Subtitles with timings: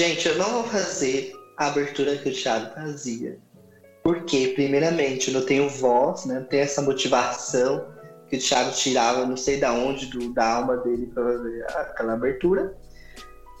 [0.00, 3.38] Gente, eu não vou fazer a abertura que o Thiago fazia.
[4.02, 6.36] Porque, primeiramente, eu não tenho voz, né?
[6.36, 7.86] Não tenho essa motivação
[8.26, 12.14] que o Thiago tirava, não sei da onde, do, da alma dele para fazer aquela
[12.14, 12.74] abertura.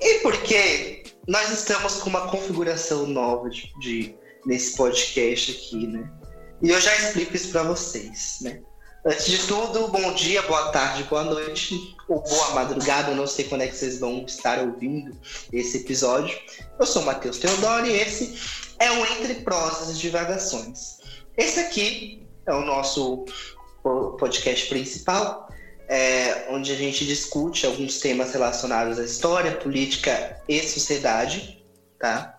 [0.00, 4.14] E porque nós estamos com uma configuração nova de, de
[4.46, 6.10] nesse podcast aqui, né?
[6.62, 8.62] E eu já explico isso para vocês, né?
[9.02, 13.46] Antes de tudo, bom dia, boa tarde, boa noite, ou boa madrugada, eu não sei
[13.46, 15.16] quando é que vocês vão estar ouvindo
[15.50, 16.38] esse episódio.
[16.78, 18.38] Eu sou o Matheus Teodoro e esse
[18.78, 20.98] é o Entre Prosas e Divagações.
[21.34, 23.24] Esse aqui é o nosso
[24.18, 25.48] podcast principal,
[25.88, 31.64] é, onde a gente discute alguns temas relacionados à história, política e sociedade,
[31.98, 32.36] tá?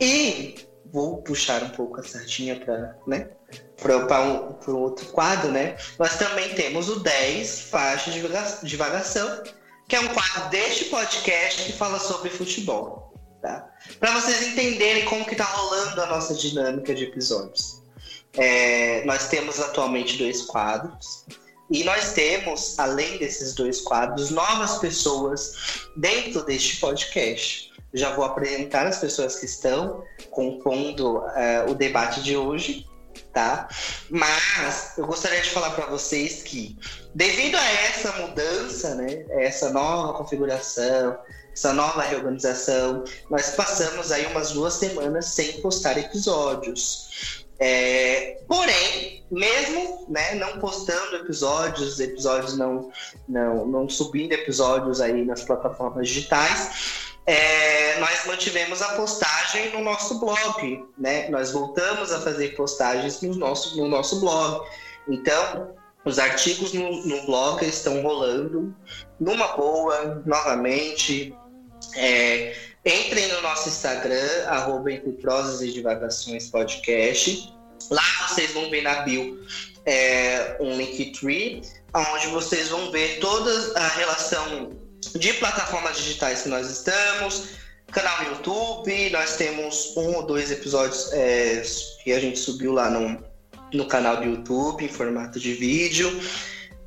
[0.00, 0.54] E
[0.86, 3.28] vou puxar um pouco a sardinha para né,
[3.82, 5.76] para um, um outro quadro, né?
[5.98, 8.22] Nós também temos o 10 Faixas de
[8.62, 9.42] Divagação,
[9.88, 13.12] que é um quadro deste podcast que fala sobre futebol.
[13.42, 13.68] Tá?
[13.98, 17.82] Para vocês entenderem como que tá rolando a nossa dinâmica de episódios.
[18.34, 21.26] É, nós temos atualmente dois quadros.
[21.70, 27.72] E nós temos, além desses dois quadros, novas pessoas dentro deste podcast.
[27.94, 32.86] Já vou apresentar as pessoas que estão compondo uh, o debate de hoje
[33.32, 33.68] tá?
[34.10, 36.78] Mas eu gostaria de falar para vocês que,
[37.14, 41.18] devido a essa mudança, né, essa nova configuração,
[41.52, 47.42] essa nova reorganização, nós passamos aí umas duas semanas sem postar episódios.
[47.58, 52.90] É, porém, mesmo né, não postando episódios, episódios não,
[53.28, 60.18] não, não subindo episódios aí nas plataformas digitais, é, nós mantivemos a postagem no nosso
[60.18, 61.28] blog, né?
[61.28, 64.66] Nós voltamos a fazer postagens no nosso, no nosso blog.
[65.08, 68.74] Então, os artigos no, no blog estão rolando
[69.20, 71.34] numa boa, novamente.
[71.94, 77.54] É, entrem no nosso Instagram, arroba e Divagações Podcast.
[77.90, 79.44] Lá vocês vão ver na bio
[79.84, 81.62] é, um Linktree,
[81.94, 84.70] onde vocês vão ver toda a relação
[85.14, 87.48] de plataformas digitais que nós estamos,
[87.90, 91.62] canal no YouTube, nós temos um ou dois episódios é,
[92.02, 93.22] que a gente subiu lá no,
[93.72, 96.20] no canal do YouTube em formato de vídeo.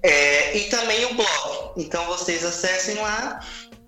[0.02, 1.72] É, e também o blog.
[1.78, 3.40] Então vocês acessem lá,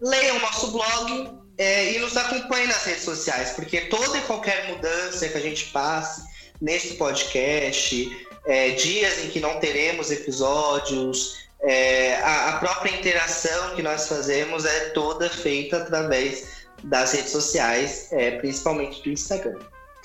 [0.01, 5.27] leiam nosso blog é, e nos acompanhem nas redes sociais, porque toda e qualquer mudança
[5.27, 6.21] que a gente passe
[6.61, 13.81] nesse podcast, é, dias em que não teremos episódios, é, a, a, própria interação que
[13.81, 19.59] nós fazemos é toda feita através das redes sociais, é, principalmente do Instagram,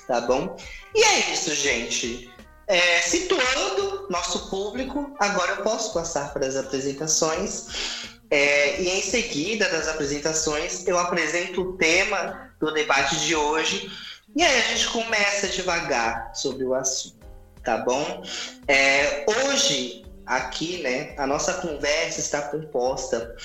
[0.07, 0.57] tá bom?
[0.95, 2.31] E é isso, gente.
[2.65, 8.13] É, situando nosso público, agora eu posso passar para as apresentações.
[8.31, 13.91] É, e em seguida das apresentações, eu apresento o tema do debate de hoje.
[14.35, 17.17] E aí a gente começa devagar sobre o assunto,
[17.63, 18.23] tá bom?
[18.67, 23.35] É, hoje aqui, né, a nossa conversa está composta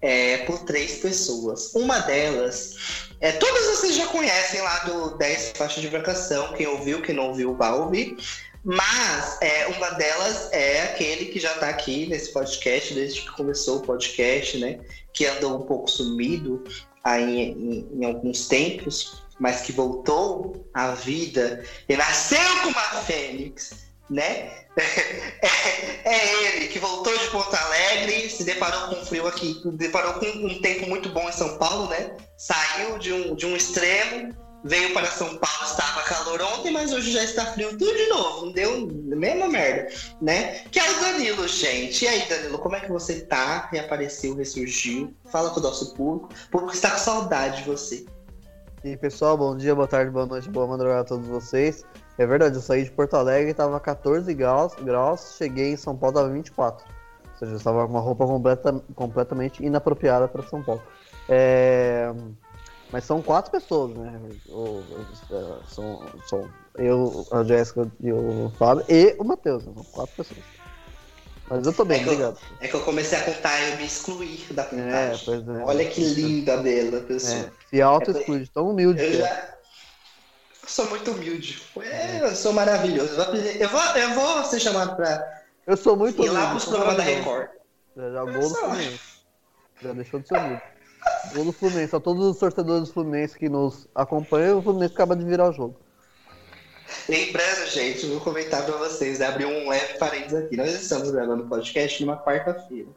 [0.00, 1.74] é, por três pessoas.
[1.74, 7.02] Uma delas, é, todas vocês já conhecem lá do 10 faixas de vacação, quem ouviu,
[7.02, 8.16] quem não ouviu, vai ouvir.
[8.64, 13.78] Mas é, uma delas é aquele que já está aqui nesse podcast, desde que começou
[13.78, 14.80] o podcast, né?
[15.12, 16.64] Que andou um pouco sumido
[17.04, 23.87] aí em, em alguns tempos, mas que voltou à vida e nasceu como a Fênix,
[24.10, 24.50] né?
[25.40, 30.26] É, é, ele que voltou de Porto Alegre, se deparou com frio aqui, deparou com
[30.26, 32.16] um tempo muito bom em São Paulo, né?
[32.36, 37.12] Saiu de um, de um extremo, veio para São Paulo, estava calor ontem, mas hoje
[37.12, 39.88] já está frio tudo de novo, não deu mesma merda,
[40.20, 40.60] né?
[40.70, 42.04] Que é o Danilo, gente.
[42.04, 43.68] E aí, Danilo, como é que você tá?
[43.70, 45.14] Reapareceu, ressurgiu?
[45.30, 46.32] Fala com o nosso público.
[46.46, 48.06] O público está com saudade de você.
[48.84, 51.84] E aí, pessoal, bom dia, boa tarde, boa noite, boa madrugada a todos vocês.
[52.18, 56.16] É verdade, eu saí de Porto Alegre, tava 14 graus, graus cheguei em São Paulo,
[56.16, 56.84] tava 24.
[56.84, 60.82] Ou seja, eu estava com uma roupa completa, completamente inapropriada para São Paulo.
[61.28, 62.12] É...
[62.90, 64.18] Mas são quatro pessoas, né?
[64.48, 64.82] O,
[65.30, 69.62] é, são, são eu, a Jéssica e o Fábio e o Matheus.
[69.62, 70.40] São quatro pessoas.
[71.50, 72.38] Mas eu tô bem, é obrigado.
[72.50, 74.90] Eu, é que eu comecei a contar e eu me excluí da contagem.
[74.92, 75.64] É, pois é.
[75.64, 77.36] Olha que linda dela, pessoal.
[77.36, 79.02] É, se auto-exclui, tão humilde.
[79.02, 79.57] Eu já,
[80.68, 81.62] sou muito humilde.
[81.80, 83.12] É, eu sou maravilhoso.
[83.58, 85.38] Eu vou, eu vou ser chamado pra
[85.68, 87.50] eu sou muito ir lá pros programas da Record.
[87.94, 89.00] Já, já gol do Fluminense.
[89.82, 90.62] Já deixou de ser humilde.
[91.34, 91.94] Gol do Fluminense.
[91.94, 95.52] A todos os torcedores do Fluminense que nos acompanham, o Fluminense acaba de virar o
[95.52, 95.78] jogo.
[97.06, 99.26] Lembrando, gente, vou comentar pra vocês, né?
[99.26, 100.56] abrir um leve parênteses aqui.
[100.56, 102.88] Nós estamos gravando o podcast numa quarta-feira,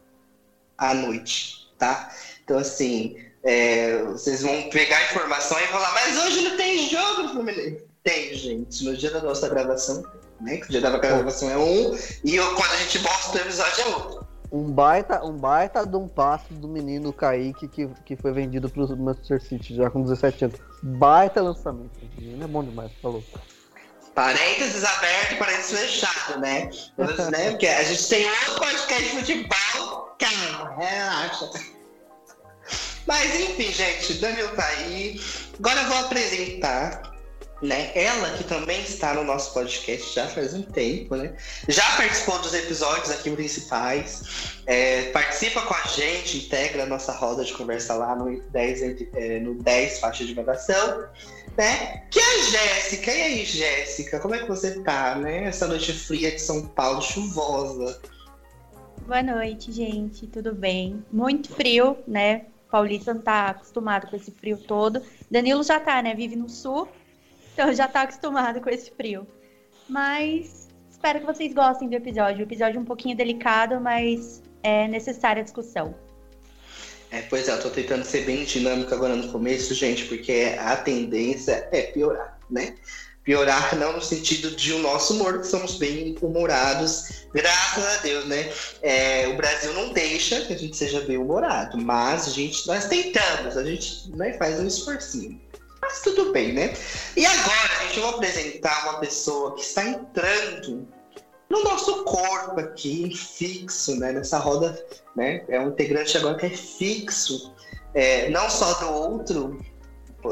[0.77, 2.09] à noite, tá?
[2.41, 7.29] Então, assim, É, vocês vão pegar a informação e falar, mas hoje não tem jogo
[7.29, 7.83] Fluminense.
[8.03, 8.83] Tem, gente.
[8.83, 10.03] No dia da nossa gravação,
[10.39, 10.57] né?
[10.57, 13.87] Que o dia da gravação é um, e quando a gente mostra o episódio é
[13.87, 14.27] outro.
[14.51, 18.97] Um baita, um baita de um passe do menino Kaique que, que foi vendido pro
[18.97, 20.59] Manchester City já com 17 anos.
[20.83, 21.97] Baita lançamento.
[22.17, 23.23] O menino é bom demais, falou.
[24.13, 26.69] Parênteses aberto, parênteses fechado, né?
[27.31, 27.51] né?
[27.51, 30.17] Porque a gente tem outro podcast de futebol.
[30.19, 31.49] Calma, relaxa.
[33.05, 35.19] Mas enfim, gente, Daniel tá aí.
[35.59, 37.11] Agora eu vou apresentar
[37.61, 37.91] né?
[37.93, 41.35] Ela que também está no nosso podcast já faz um tempo, né?
[41.67, 47.45] Já participou dos episódios aqui principais, é, participa com a gente, integra a nossa roda
[47.45, 48.81] de conversa lá no 10,
[49.13, 51.05] é, no 10 faixa de gravação,
[51.55, 52.03] né?
[52.09, 53.11] Que é a Jéssica.
[53.11, 55.43] E aí, Jéssica, como é que você tá, né?
[55.43, 58.01] Essa noite fria de São Paulo, chuvosa.
[59.05, 60.25] Boa noite, gente.
[60.25, 61.03] Tudo bem?
[61.11, 62.45] Muito frio, né?
[62.71, 65.01] Paulista não tá acostumado com esse frio todo.
[65.29, 66.15] Danilo já tá, né?
[66.15, 66.87] Vive no sul.
[67.53, 69.27] Então já tá acostumado com esse frio.
[69.89, 72.39] Mas espero que vocês gostem do episódio.
[72.39, 75.93] O episódio é um pouquinho delicado, mas é necessária a discussão.
[77.11, 80.77] É, pois é, eu tô tentando ser bem dinâmico agora no começo, gente, porque a
[80.77, 82.75] tendência é piorar, né?
[83.23, 88.25] Piorar não no sentido de o nosso humor, que somos bem humorados, graças a Deus,
[88.25, 88.51] né?
[88.81, 92.85] É, o Brasil não deixa que a gente seja bem humorado, mas a gente, nós
[92.85, 95.39] tentamos, a gente né, faz um esforcinho.
[95.81, 96.73] Mas tudo bem, né?
[97.15, 100.87] E agora, gente vai apresentar uma pessoa que está entrando
[101.49, 104.13] no nosso corpo aqui, fixo, né?
[104.13, 104.83] Nessa roda,
[105.15, 105.43] né?
[105.49, 107.53] É um integrante agora que é fixo,
[107.93, 109.59] é, não só do outro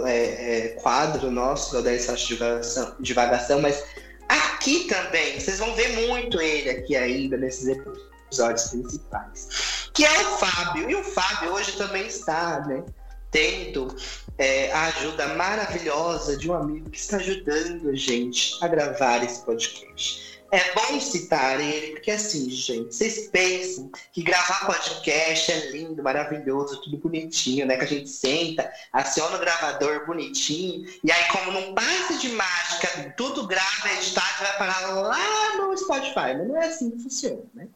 [0.06, 3.84] é, é, quadro nosso, da 10 de divagação, divagação, mas
[4.28, 5.40] aqui também.
[5.40, 9.90] Vocês vão ver muito ele aqui ainda nesses episódios principais.
[9.94, 10.90] Que é o Fábio.
[10.90, 12.84] E o Fábio hoje também está, né?
[13.32, 13.96] Tendo
[14.38, 19.44] é, a ajuda maravilhosa de um amigo que está ajudando a gente a gravar esse
[19.44, 20.29] podcast.
[20.52, 26.82] É bom citar ele, porque assim, gente, vocês pensam que gravar podcast é lindo, maravilhoso,
[26.82, 27.78] tudo bonitinho, né?
[27.78, 33.14] Que a gente senta, aciona o gravador bonitinho, e aí, como num passe de mágica,
[33.16, 36.36] tudo grava, editado, vai parar lá no Spotify.
[36.38, 37.68] Mas não é assim que funciona, né?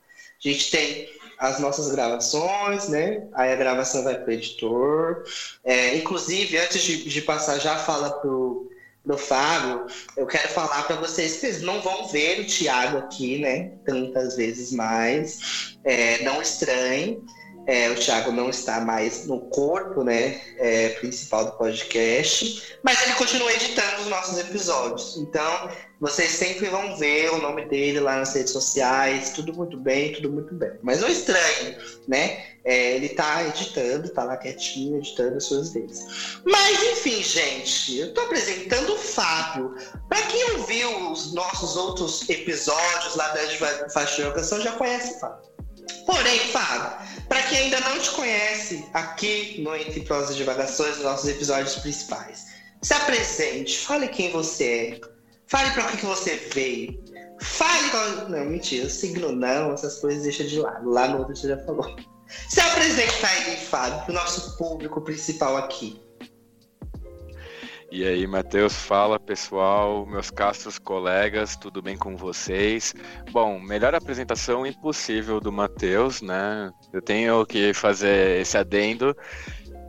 [0.43, 3.27] A gente tem as nossas gravações, né?
[3.33, 5.23] Aí a gravação vai para o editor.
[5.63, 8.71] É, inclusive, antes de, de, passar, já fala pro,
[9.03, 9.85] pro Fábio,
[10.15, 13.71] eu quero falar para vocês que vocês não vão ver o Thiago aqui, né?
[13.85, 15.75] Tantas vezes mais.
[15.83, 17.21] É, não estranhem.
[17.65, 23.13] É, o Thiago não está mais no corpo né, é, principal do podcast, mas ele
[23.13, 25.15] continua editando os nossos episódios.
[25.17, 25.69] Então,
[25.99, 30.29] vocês sempre vão ver o nome dele lá nas redes sociais, tudo muito bem, tudo
[30.29, 30.71] muito bem.
[30.81, 32.45] Mas não estranho, né?
[32.65, 36.05] É, ele está editando, está lá quietinho, editando as suas vezes.
[36.43, 39.75] Mas, enfim, gente, eu estou apresentando o Fábio.
[40.09, 45.53] Para quem ouviu os nossos outros episódios lá da Faixa de já conhece o Fábio.
[46.05, 51.05] Porém, Fábio, para quem ainda não te conhece, aqui no Entre Prosa e Divagações, nos
[51.05, 52.47] nossos episódios principais,
[52.81, 55.01] se apresente, fale quem você é,
[55.47, 57.03] fale para que, que você veio,
[57.41, 58.29] fale qual...
[58.29, 61.95] Não, mentira, signo não, essas coisas deixa de lado, lá no outro você já falou.
[62.49, 66.01] Se apresenta aí, Fábio, para o nosso público principal aqui.
[67.95, 72.91] E aí, Matheus, fala pessoal, meus castos colegas, tudo bem com vocês?
[73.31, 76.71] Bom, melhor apresentação impossível do Matheus, né?
[76.91, 79.15] Eu tenho que fazer esse adendo.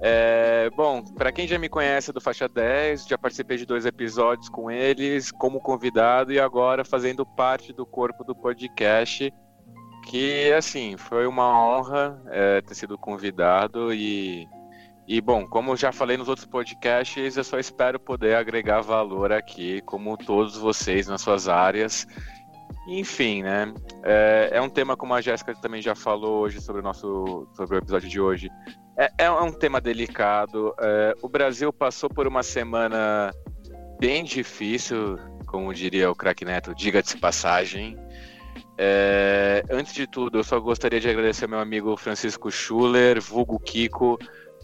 [0.02, 4.50] É, bom, para quem já me conhece do Faixa 10, já participei de dois episódios
[4.50, 9.32] com eles como convidado e agora fazendo parte do corpo do podcast.
[10.04, 14.46] Que, assim, foi uma honra é, ter sido convidado e
[15.06, 19.82] e bom, como já falei nos outros podcasts, eu só espero poder agregar valor aqui,
[19.82, 22.06] como todos vocês nas suas áreas.
[22.88, 23.73] Enfim, né?
[24.02, 27.76] É, é um tema como a Jéssica também já falou hoje sobre o nosso sobre
[27.76, 28.50] o episódio de hoje.
[28.99, 30.75] É, é um tema delicado.
[30.80, 33.30] É, o Brasil passou por uma semana
[33.99, 37.99] bem difícil, como diria o craque Neto, diga-se passagem.
[38.76, 43.58] É, antes de tudo, eu só gostaria de agradecer ao meu amigo Francisco Schuller, vulgo
[43.58, 44.18] Kiko,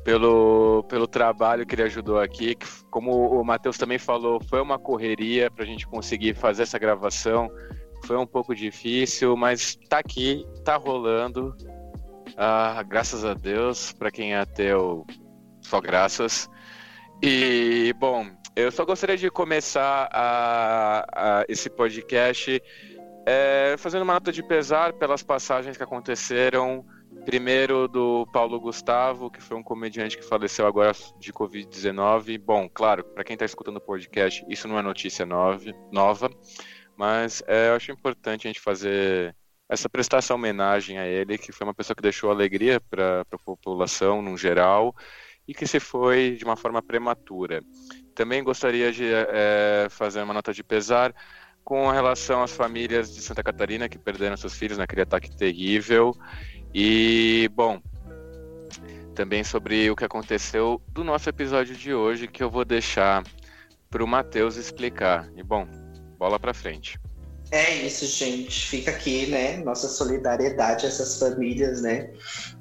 [0.04, 2.54] pelo, pelo trabalho que ele ajudou aqui.
[2.54, 6.78] Que, como o Matheus também falou, foi uma correria para a gente conseguir fazer essa
[6.78, 7.50] gravação.
[8.04, 11.54] Foi um pouco difícil, mas está aqui, está rolando.
[12.36, 15.06] Ah, graças a Deus, para quem é ateu,
[15.60, 16.48] só graças.
[17.22, 18.26] E, bom,
[18.56, 22.62] eu só gostaria de começar a, a esse podcast
[23.26, 26.84] é, fazendo uma nota de pesar pelas passagens que aconteceram
[27.24, 32.38] Primeiro do Paulo Gustavo, que foi um comediante que faleceu agora de Covid-19.
[32.38, 36.30] Bom, claro, para quem está escutando o podcast, isso não é notícia nova,
[36.96, 39.34] mas é, eu acho importante a gente fazer
[39.68, 43.38] essa prestar essa homenagem a ele, que foi uma pessoa que deixou alegria para a
[43.38, 44.94] população no geral
[45.46, 47.62] e que se foi de uma forma prematura.
[48.14, 51.14] Também gostaria de é, fazer uma nota de pesar
[51.62, 56.12] com relação às famílias de Santa Catarina que perderam seus filhos naquele ataque terrível.
[56.74, 57.80] E, bom,
[59.14, 63.24] também sobre o que aconteceu do nosso episódio de hoje, que eu vou deixar
[63.90, 65.28] para o Matheus explicar.
[65.36, 65.66] E, bom,
[66.18, 66.98] bola para frente.
[67.50, 68.68] É isso, gente.
[68.68, 69.56] Fica aqui, né?
[69.58, 72.10] Nossa solidariedade a essas famílias, né?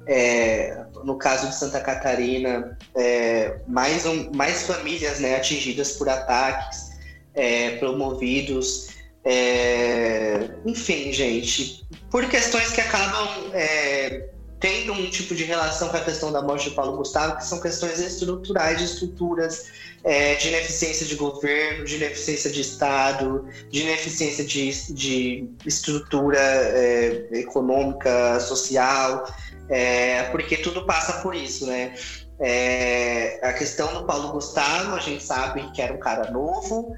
[0.06, 6.90] É, no caso de Santa Catarina, é, mais, um, mais famílias né, atingidas por ataques
[7.34, 8.88] é, promovidos.
[9.24, 16.00] É, enfim, gente, por questões que acabam é, tendo um tipo de relação com a
[16.00, 19.70] questão da morte de Paulo Gustavo, que são questões estruturais de estruturas
[20.04, 27.28] é, de ineficiência de governo, de ineficiência de Estado, de ineficiência de, de estrutura é,
[27.32, 29.26] econômica, social,
[29.68, 31.94] é, porque tudo passa por isso, né?
[32.38, 36.94] É, a questão do Paulo Gustavo, a gente sabe que era um cara novo,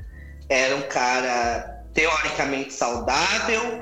[0.48, 3.78] era um cara teoricamente saudável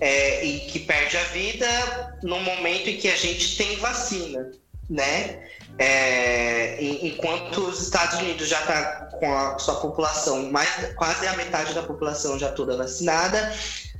[0.00, 4.50] é, e que perde a vida no momento em que a gente tem vacina,
[4.88, 5.48] né?
[5.76, 11.74] É, enquanto os Estados Unidos já está com a sua população, mais, quase a metade
[11.74, 13.52] da população já toda vacinada,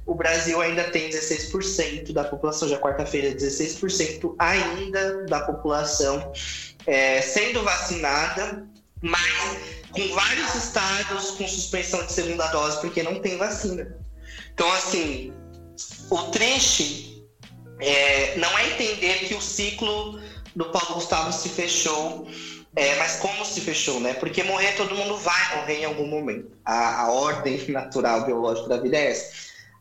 [0.07, 6.33] o Brasil ainda tem 16% da população, já quarta-feira, 16% ainda da população
[6.87, 8.67] é, sendo vacinada,
[9.01, 13.97] mas com vários estados com suspensão de segunda dose porque não tem vacina.
[14.53, 15.33] Então, assim,
[16.11, 17.25] o triste
[17.81, 20.21] é, não é entender que o ciclo
[20.55, 22.29] do Paulo Gustavo se fechou,
[22.77, 24.15] é, mas como se fechou, né?
[24.15, 26.57] Porque morrer todo mundo vai morrer em algum momento.
[26.65, 29.33] A, a ordem natural biológica da vida é essa.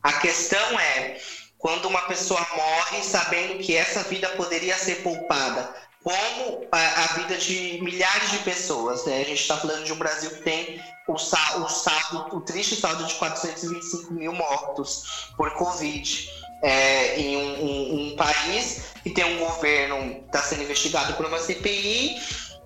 [0.02, 1.18] A questão é
[1.58, 7.38] quando uma pessoa morre sabendo que essa vida poderia ser poupada, como a, a vida
[7.38, 9.22] de milhares de pessoas, né?
[9.22, 13.06] A gente está falando de um Brasil que tem o, o saldo, o triste saldo
[13.06, 16.30] de 425 mil mortos por Covid
[16.62, 21.24] é, em um, um, um, país que tem um governo que está sendo investigado por
[21.24, 22.16] uma CPI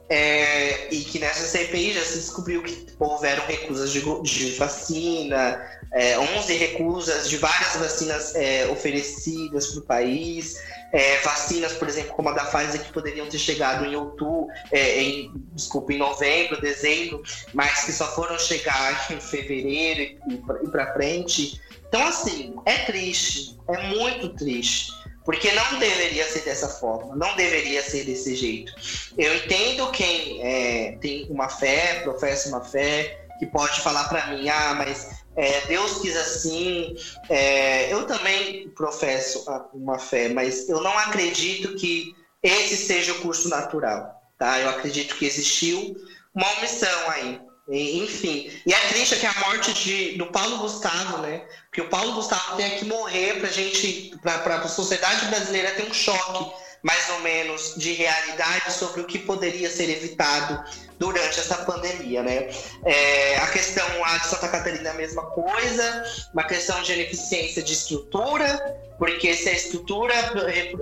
[0.09, 5.61] é, e que nessa CPI já se descobriu que houveram recusas de, de vacina,
[5.93, 10.57] é, 11 recusas de várias vacinas é, oferecidas para o país,
[10.93, 15.03] é, vacinas, por exemplo, como a da Pfizer, que poderiam ter chegado em outubro, é,
[15.03, 21.61] em, desculpa, em novembro, dezembro, mas que só foram chegar em fevereiro e, para frente.
[21.89, 24.97] Então, assim, é triste, é muito triste.
[25.25, 28.73] Porque não deveria ser dessa forma, não deveria ser desse jeito.
[29.19, 34.49] Eu entendo quem é, tem uma fé, professa uma fé, que pode falar para mim,
[34.49, 36.97] ah, mas é, Deus quis assim.
[37.31, 43.49] É, eu também professo uma fé, mas eu não acredito que esse seja o curso
[43.49, 44.59] natural, tá?
[44.59, 45.97] Eu acredito que existiu
[46.35, 47.41] uma omissão aí.
[47.71, 51.47] Enfim, e é triste que a morte de, do Paulo Gustavo, né?
[51.67, 55.95] Porque o Paulo Gustavo tem que morrer pra gente, pra, pra sociedade brasileira ter um
[55.95, 56.51] choque,
[56.83, 60.65] mais ou menos, de realidade sobre o que poderia ser evitado
[60.99, 62.49] durante essa pandemia, né?
[62.85, 67.63] É, a questão lá de Santa Catarina é a mesma coisa, uma questão de ineficiência
[67.63, 70.13] de estrutura, porque se a estrutura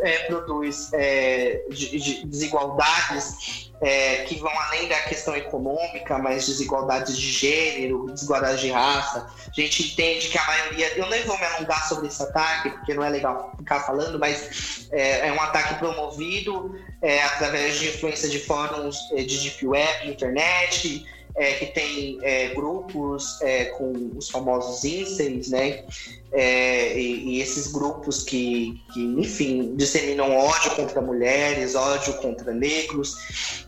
[0.03, 7.17] é, produz é, de, de desigualdades é, que vão além da questão econômica, mas desigualdades
[7.17, 9.31] de gênero, desigualdades de raça.
[9.47, 10.97] A gente entende que a maioria.
[10.97, 14.89] Eu nem vou me alongar sobre esse ataque, porque não é legal ficar falando, mas
[14.93, 20.09] é, é um ataque promovido é, através de influência de fóruns é, de deep web,
[20.09, 21.07] internet,
[21.37, 25.85] é, que tem é, grupos é, com os famosos incels, né?
[26.33, 33.15] É, e, e, esses grupos que, que, enfim, disseminam ódio contra mulheres, ódio contra negros,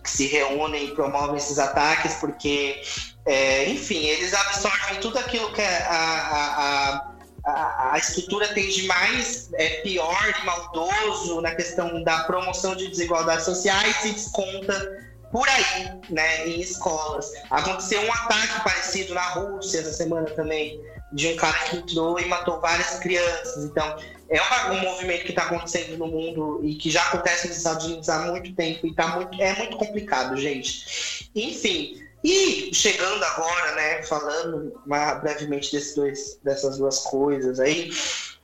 [0.03, 2.81] que se reúnem e promovem esses ataques porque,
[3.27, 9.51] é, enfim, eles absorvem tudo aquilo que a, a, a, a estrutura tem de mais
[9.55, 16.01] é, pior e maldoso na questão da promoção de desigualdades sociais e desconta por aí,
[16.11, 17.33] né, em escolas.
[17.51, 20.81] Aconteceu um ataque parecido na Rússia essa semana também,
[21.13, 23.65] de um cara que entrou e matou várias crianças.
[23.65, 23.97] Então,
[24.31, 28.09] é um movimento que está acontecendo no mundo e que já acontece nos Estados Unidos
[28.09, 31.31] há muito tempo e tá muito, é muito complicado, gente.
[31.35, 34.81] Enfim, e chegando agora, né, falando
[35.23, 37.91] brevemente desses dois, dessas duas coisas aí,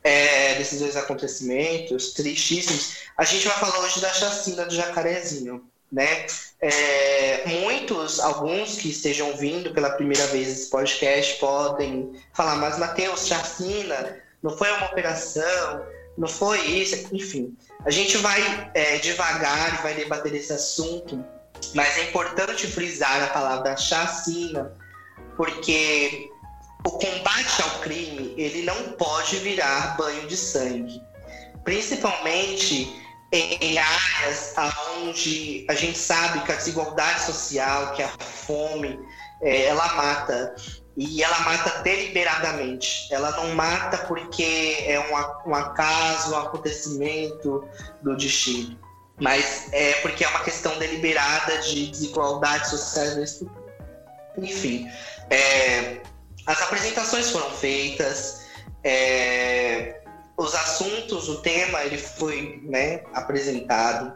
[0.02, 5.64] é, desses dois acontecimentos tristíssimos, a gente vai falar hoje da chacina do Jacarezinho.
[5.92, 6.26] Né?
[6.60, 13.26] É, muitos, alguns que estejam vindo pela primeira vez esse podcast podem falar, mas Matheus,
[13.26, 15.84] chacina, não foi uma operação,
[16.16, 17.56] não foi isso, enfim.
[17.84, 21.22] A gente vai é, devagar e vai debater esse assunto,
[21.74, 24.72] mas é importante frisar a palavra chacina,
[25.36, 26.30] porque
[26.86, 31.02] o combate ao crime ele não pode virar banho de sangue,
[31.64, 33.03] principalmente
[33.36, 34.54] em áreas
[34.98, 38.98] onde a gente sabe que a desigualdade social, que a fome,
[39.42, 40.54] é, ela mata.
[40.96, 43.12] E ela mata deliberadamente.
[43.12, 47.68] Ela não mata porque é um, um acaso, um acontecimento
[48.00, 48.78] do destino.
[49.20, 53.06] Mas é porque é uma questão deliberada de desigualdade social
[54.38, 54.88] Enfim,
[55.30, 56.00] é,
[56.46, 58.44] as apresentações foram feitas.
[58.84, 60.00] É,
[60.36, 64.12] os assuntos, o tema, ele foi né, apresentado.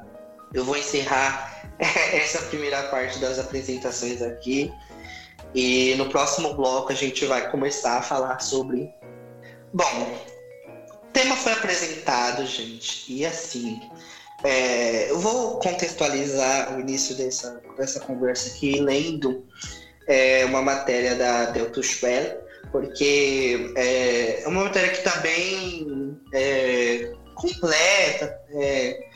[0.52, 4.72] Eu vou encerrar essa primeira parte das apresentações aqui.
[5.54, 8.90] E no próximo bloco a gente vai começar a falar sobre.
[9.72, 10.18] Bom,
[11.02, 13.80] o tema foi apresentado, gente, e assim.
[14.44, 19.44] É, eu vou contextualizar o início dessa, dessa conversa aqui lendo
[20.06, 27.12] é, uma matéria da Delta Schwell, porque é, é uma matéria que está bem é,
[27.34, 29.08] completa, é,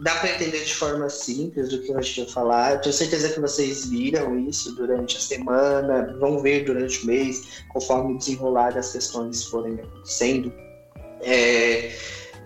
[0.00, 2.72] dá para entender de forma simples do que eu tinha falar.
[2.72, 7.62] Eu tenho certeza que vocês viram isso durante a semana, vão ver durante o mês,
[7.68, 10.52] conforme desenrolar as questões forem acontecendo.
[11.22, 11.92] É,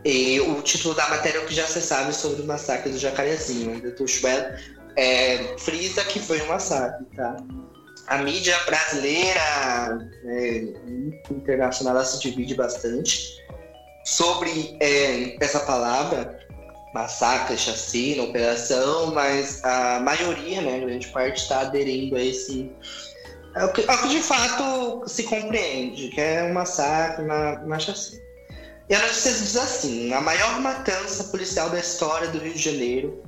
[0.04, 2.98] e o título da matéria é o que já se sabe sobre o massacre do
[2.98, 4.52] Jacarezinho, do Schwell,
[4.96, 7.36] é, frisa que foi um massacre, tá?
[8.06, 10.64] A mídia brasileira é,
[11.30, 13.42] internacional se divide bastante
[14.04, 16.38] sobre é, essa palavra
[16.94, 22.70] massacre, chacina, operação, mas a maioria, né, grande parte está aderindo a esse
[23.56, 27.52] é o, que, é o que de fato se compreende, que é um massacre, uma,
[27.60, 28.22] uma chacina.
[28.88, 33.22] E a notícia diz assim: a maior matança policial da história do Rio de Janeiro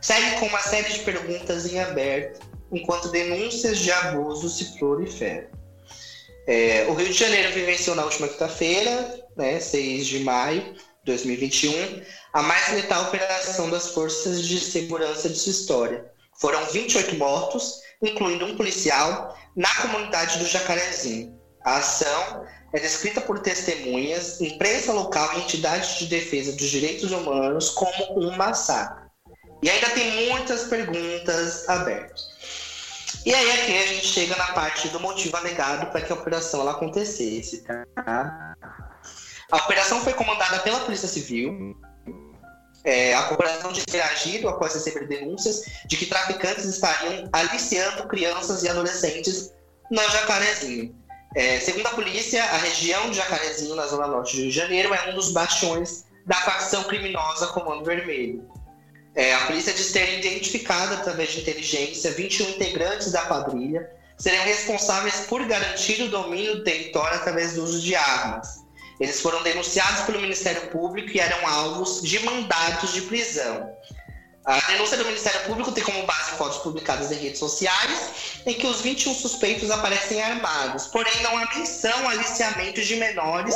[0.00, 5.48] segue com uma série de perguntas em aberto enquanto denúncias de abuso se proliferam.
[6.46, 12.02] É, o Rio de Janeiro vivenciou na última quinta-feira, né, 6 de maio de 2021,
[12.32, 16.10] a mais letal operação das forças de segurança de sua história.
[16.40, 21.38] Foram 28 mortos, incluindo um policial, na comunidade do Jacarezinho.
[21.64, 27.70] A ação é descrita por testemunhas, imprensa local e entidades de defesa dos direitos humanos
[27.70, 29.10] como um massacre.
[29.62, 32.29] E ainda tem muitas perguntas abertas.
[33.24, 36.60] E aí aqui a gente chega na parte do motivo alegado para que a operação
[36.60, 38.54] ela acontecesse, tá?
[39.50, 41.76] A operação foi comandada pela Polícia Civil.
[42.82, 48.62] É, a operação de ter agido após receber denúncias de que traficantes estariam aliciando crianças
[48.62, 49.52] e adolescentes
[49.90, 50.94] no Jacarezinho.
[51.34, 54.94] É, segundo a polícia, a região de Jacarezinho, na zona norte do Rio de Janeiro,
[54.94, 58.48] é um dos bastiões da facção criminosa Comando Vermelho.
[59.14, 65.26] É, a polícia diz ter identificado, através de inteligência, 21 integrantes da quadrilha seriam responsáveis
[65.28, 68.60] por garantir o domínio do território através do uso de armas.
[69.00, 73.74] Eles foram denunciados pelo Ministério Público e eram alvos de mandatos de prisão.
[74.44, 78.66] A denúncia do Ministério Público tem como base fotos publicadas em redes sociais, em que
[78.66, 83.54] os 21 suspeitos aparecem armados, porém não há menção aliciamento de menores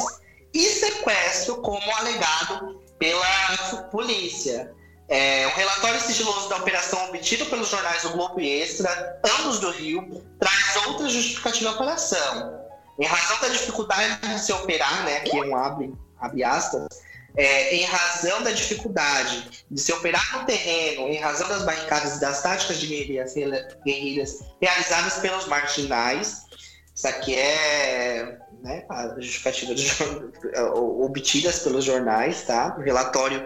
[0.53, 4.73] e sequestro, como alegado pela polícia.
[5.09, 9.71] É, o relatório sigiloso da operação obtido pelos jornais do Globo e Extra, ambos do
[9.71, 12.65] Rio, traz outra justificativa à operação.
[12.99, 16.87] Em razão da dificuldade de se operar, né, aqui é um abre, abre aspas,
[17.37, 22.21] é, em razão da dificuldade de se operar no terreno, em razão das barricadas e
[22.21, 23.35] das táticas de guerrilhas,
[23.85, 26.45] guerrilhas realizadas pelos marginais,
[26.95, 29.75] isso aqui é né, a justificativa
[30.79, 32.77] obtidas pelos jornais, tá?
[32.79, 33.45] O relatório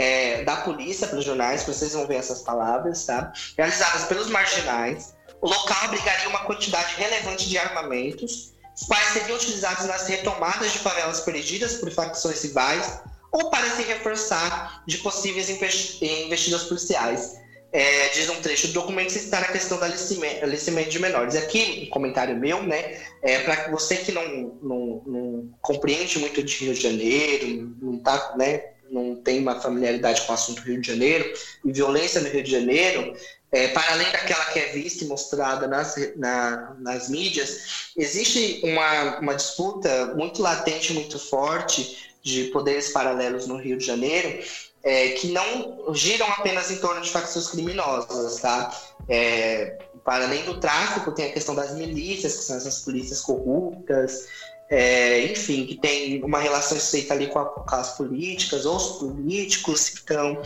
[0.00, 3.30] é, da polícia para os jornais, vocês vão ver essas palavras, tá?
[3.54, 5.14] Realizadas pelos marginais.
[5.42, 10.78] O local abrigaria uma quantidade relevante de armamentos, os quais seriam utilizados nas retomadas de
[10.78, 17.38] favelas perdidas por facções rivais ou para se reforçar de possíveis investidas policiais.
[17.70, 21.36] É, diz um trecho do documento citar a questão do alicimento de menores.
[21.36, 26.64] Aqui, um comentário meu, né, é para você que não, não, não, compreende muito de
[26.64, 30.86] Rio de Janeiro, não está né, não tem uma familiaridade com o assunto Rio de
[30.86, 31.32] Janeiro,
[31.64, 33.16] e violência no Rio de Janeiro,
[33.52, 39.18] é, para além daquela que é vista e mostrada nas, na, nas mídias, existe uma,
[39.18, 44.44] uma disputa muito latente, muito forte de poderes paralelos no Rio de Janeiro,
[44.82, 48.70] é, que não giram apenas em torno de facções criminosas, tá?
[49.08, 54.26] É, para além do tráfico, tem a questão das milícias, que são essas polícias corruptas,
[54.70, 58.98] é, enfim, que tem uma relação estreita ali com, a, com as políticas, ou os
[58.98, 59.92] políticos.
[60.02, 60.40] Então,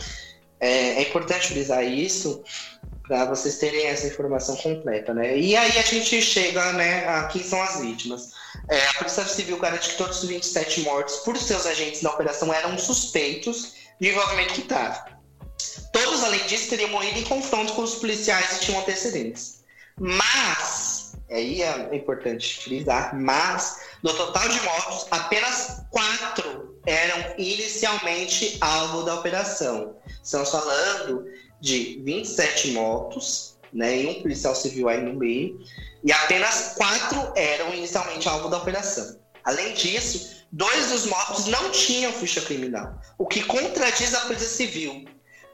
[0.59, 2.43] é, é importante frisar isso
[3.07, 5.37] para vocês terem essa informação completa, né?
[5.37, 8.31] E aí a gente chega, né, a quem são as vítimas.
[8.67, 12.51] É, a Polícia Civil garante que todos os 27 mortos por seus agentes na operação
[12.51, 15.15] eram suspeitos de envolvimento tráfico.
[15.93, 19.63] Todos, além disso, teriam morrido em confronto com os policiais que tinham antecedentes.
[19.97, 29.01] Mas, aí é importante frisar, mas, no total de mortos, apenas quatro eram inicialmente alvo
[29.01, 29.95] da operação.
[30.23, 31.25] Estamos falando
[31.59, 35.59] de 27 mortos, né, e um policial civil aí no meio,
[36.03, 39.19] e apenas quatro eram inicialmente alvo da operação.
[39.43, 45.03] Além disso, dois dos mortos não tinham ficha criminal, o que contradiz a Polícia Civil.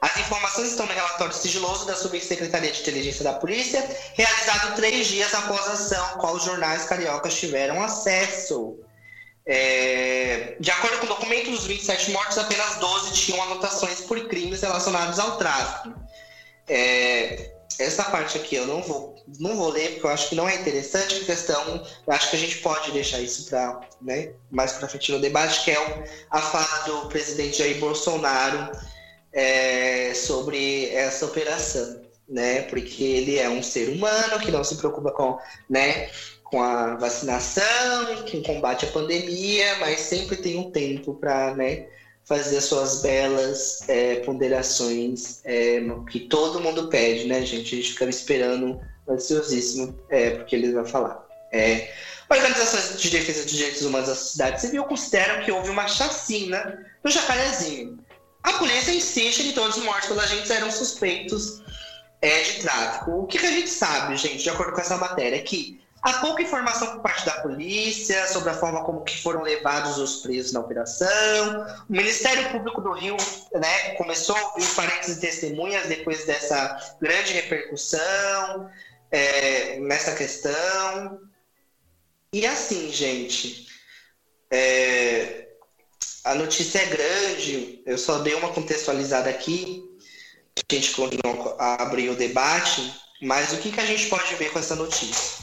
[0.02, 5.32] As informações estão no relatório sigiloso da Subsecretaria de Inteligência da Polícia, realizado três dias
[5.32, 8.80] após a ação, qual os jornais cariocas tiveram acesso.
[9.46, 10.56] É...
[10.58, 15.20] De acordo com o documento, dos 27 mortos, apenas 12 tinham anotações por crimes relacionados
[15.20, 15.94] ao tráfico.
[16.68, 17.52] É...
[17.78, 20.56] Essa parte aqui eu não vou, não vou ler, porque eu acho que não é
[20.56, 21.86] interessante a questão.
[22.06, 25.62] Eu acho que a gente pode deixar isso para né, mais para frente no debate,
[25.62, 28.72] que é a fala do presidente Jair Bolsonaro
[29.32, 32.62] é, sobre essa operação, né?
[32.62, 36.10] Porque ele é um ser humano que não se preocupa com, né,
[36.44, 41.86] com a vacinação, que combate a pandemia, mas sempre tem um tempo para, né,
[42.24, 47.74] fazer as suas belas é, ponderações é, que todo mundo pede, né, gente?
[47.74, 51.26] A gente fica esperando ansiosíssimo é, porque ele vai falar.
[51.50, 51.90] É,
[52.30, 57.10] organizações de defesa dos direitos humanos da sociedade civil consideram que houve uma chacina no
[57.10, 57.98] Jacarezinho,
[58.42, 61.62] a polícia insiste que todos os mortos pelos agentes eram suspeitos
[62.20, 63.10] é, de tráfico.
[63.12, 66.14] O que, que, a gente sabe, gente, de acordo com essa matéria, é que há
[66.14, 70.52] pouca informação por parte da polícia sobre a forma como que foram levados os presos
[70.52, 71.66] na operação.
[71.88, 73.16] O Ministério Público do Rio
[73.52, 78.70] né, começou a ouvir parentes e testemunhas depois dessa grande repercussão
[79.10, 81.20] é, nessa questão.
[82.32, 83.68] E assim, gente,
[84.50, 85.48] é,
[86.24, 89.82] a notícia é grande, eu só dei uma contextualizada aqui,
[90.70, 94.52] a gente continua a abrir o debate, mas o que, que a gente pode ver
[94.52, 95.42] com essa notícia?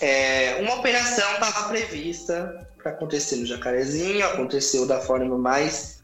[0.00, 6.02] É, uma operação estava prevista para acontecer no Jacarezinho, aconteceu da forma mais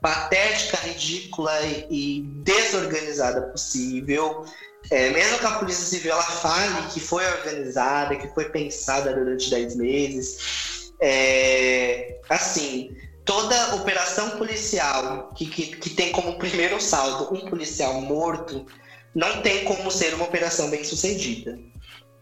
[0.00, 1.52] patética, ridícula
[1.90, 4.44] e desorganizada possível.
[4.90, 9.50] É, mesmo que a Polícia Civil ela fale que foi organizada, que foi pensada durante
[9.50, 17.48] 10 meses, é, assim, toda operação policial que, que, que tem como primeiro saldo um
[17.48, 18.66] policial morto
[19.14, 21.58] não tem como ser uma operação bem sucedida.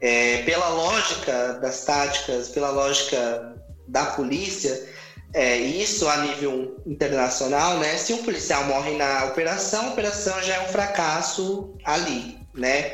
[0.01, 3.57] É, pela lógica das táticas, pela lógica
[3.87, 4.89] da polícia,
[5.35, 7.97] é, isso a nível internacional, né?
[7.97, 12.93] Se um policial morre na operação, a operação já é um fracasso ali, né?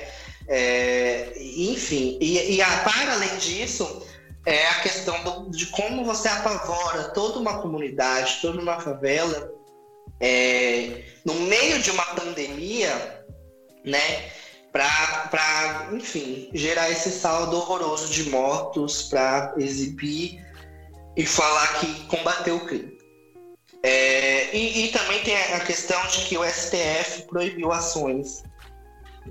[0.49, 4.03] É, enfim, e, e a, para além disso,
[4.47, 9.51] é a questão do, de como você apavora toda uma comunidade, toda uma favela,
[10.21, 13.25] é, no meio de uma pandemia,
[13.85, 14.31] né?
[14.73, 20.45] Para, enfim, gerar esse saldo horroroso de mortos, para exibir
[21.17, 22.99] e falar que combateu o crime.
[23.85, 28.43] É, e, e, também tem a questão de que o STF proibiu ações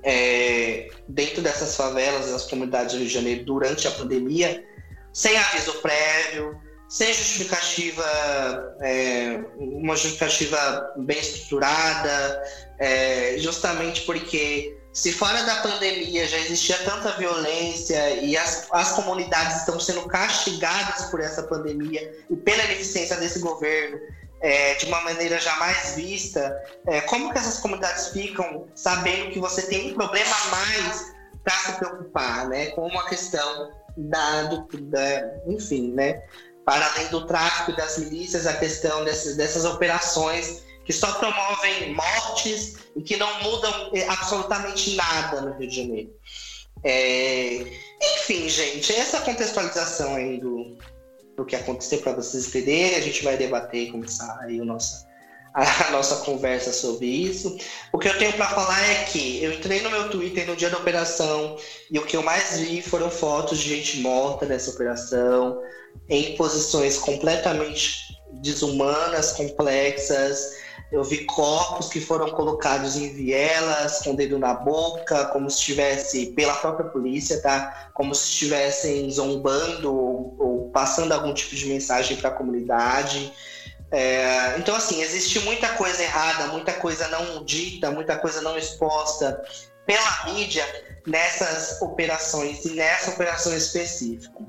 [0.04, 4.64] é, dentro dessas favelas, das comunidades do Rio de Janeiro, durante a pandemia,
[5.14, 8.06] sem aviso prévio, sem justificativa,
[8.82, 12.44] é, uma justificativa bem estruturada,
[12.80, 19.58] é, justamente porque se fora da pandemia já existia tanta violência e as, as comunidades
[19.58, 23.98] estão sendo castigadas por essa pandemia e pela ineficiência desse governo,
[24.40, 29.64] é, de uma maneira jamais vista, é, como que essas comunidades ficam sabendo que você
[29.64, 32.68] tem um problema a mais para se preocupar, né?
[32.68, 36.24] Como a questão da, do, da, enfim, né?
[36.66, 41.94] Para além do tráfico e das milícias, a questão dessas, dessas operações que só promovem
[41.94, 46.14] mortes e que não mudam eh, absolutamente nada no Rio de Janeiro.
[46.84, 47.66] É...
[48.16, 50.78] Enfim, gente, essa contextualização aí do,
[51.38, 55.06] do que aconteceu para vocês entenderem, a gente vai debater e começar aí o nosso
[55.54, 57.56] a nossa conversa sobre isso.
[57.92, 60.70] O que eu tenho para falar é que eu entrei no meu Twitter no dia
[60.70, 61.58] da operação
[61.92, 65.62] e o que eu mais vi foram fotos de gente morta nessa operação,
[66.10, 70.64] em posições completamente desumanas, complexas.
[70.92, 75.58] Eu vi corpos que foram colocados em vielas, com o dedo na boca, como se
[75.58, 77.92] estivesse, pela própria polícia, tá?
[77.94, 83.32] Como se estivessem zombando ou, ou passando algum tipo de mensagem para a comunidade.
[83.94, 89.40] É, então, assim, existe muita coisa errada, muita coisa não dita, muita coisa não exposta
[89.86, 90.66] pela mídia
[91.06, 94.40] nessas operações e nessa operação específica.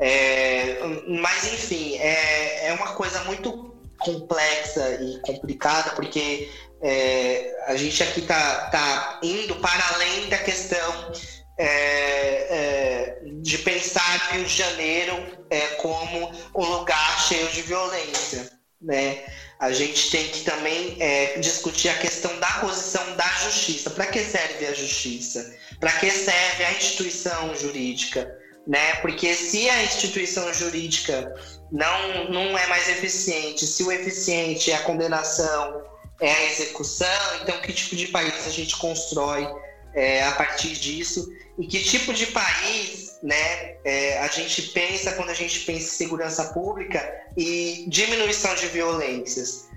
[0.00, 6.50] É, mas, enfim, é, é uma coisa muito complexa e complicada, porque
[6.82, 11.12] é, a gente aqui está tá indo para além da questão
[11.56, 18.60] é, é, de pensar Rio de Janeiro é, como um lugar cheio de violência.
[18.82, 19.24] Né?
[19.60, 23.90] A gente tem que também é, discutir a questão da posição da justiça.
[23.90, 25.56] Para que serve a justiça?
[25.78, 28.36] Para que serve a instituição jurídica?
[28.66, 28.94] Né?
[28.96, 31.32] Porque se a instituição jurídica
[31.70, 35.82] não, não é mais eficiente, se o eficiente é a condenação,
[36.20, 37.08] é a execução,
[37.42, 39.48] então que tipo de país a gente constrói
[39.94, 41.28] é, a partir disso?
[41.58, 45.96] E que tipo de país né, é, a gente pensa quando a gente pensa em
[45.96, 47.00] segurança pública
[47.36, 49.68] e diminuição de violências?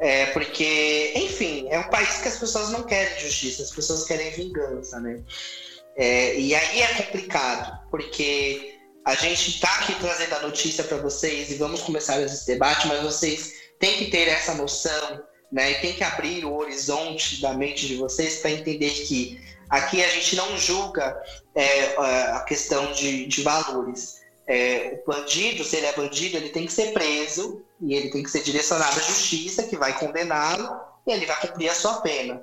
[0.00, 4.30] É, porque, enfim, é um país que as pessoas não querem justiça, as pessoas querem
[4.30, 5.22] vingança, né?
[5.96, 11.50] É, e aí é complicado, porque a gente está aqui trazendo a notícia para vocês
[11.50, 15.72] e vamos começar esse debate, mas vocês têm que ter essa noção, né?
[15.72, 20.08] E tem que abrir o horizonte da mente de vocês para entender que Aqui a
[20.08, 21.20] gente não julga
[21.54, 24.22] é, a questão de, de valores.
[24.46, 28.22] É, o bandido, se ele é bandido, ele tem que ser preso e ele tem
[28.22, 30.68] que ser direcionado à justiça, que vai condená-lo
[31.06, 32.42] e ele vai cumprir a sua pena.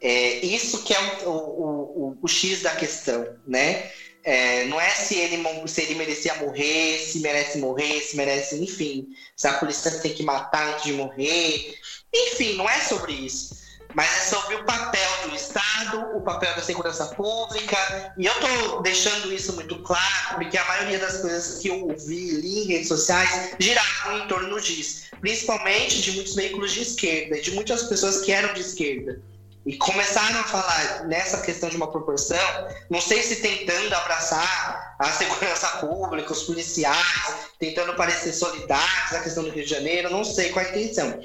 [0.00, 3.90] É, isso que é o, o, o, o X da questão, né?
[4.22, 9.08] É, não é se ele, se ele merecia morrer, se merece morrer, se merece, enfim,
[9.34, 11.74] se a polícia tem que matar antes de morrer.
[12.14, 13.60] Enfim, não é sobre isso
[13.94, 17.76] mas é sobre o papel do Estado, o papel da segurança pública,
[18.16, 22.30] e eu estou deixando isso muito claro, porque a maioria das coisas que eu ouvi
[22.32, 27.50] li em redes sociais giravam em torno disso, principalmente de muitos veículos de esquerda, de
[27.52, 29.20] muitas pessoas que eram de esquerda.
[29.66, 32.38] E começaram a falar nessa questão de uma proporção,
[32.88, 39.44] não sei se tentando abraçar a segurança pública, os policiais, tentando parecer solidários na questão
[39.44, 41.20] do Rio de Janeiro, não sei qual é a intenção.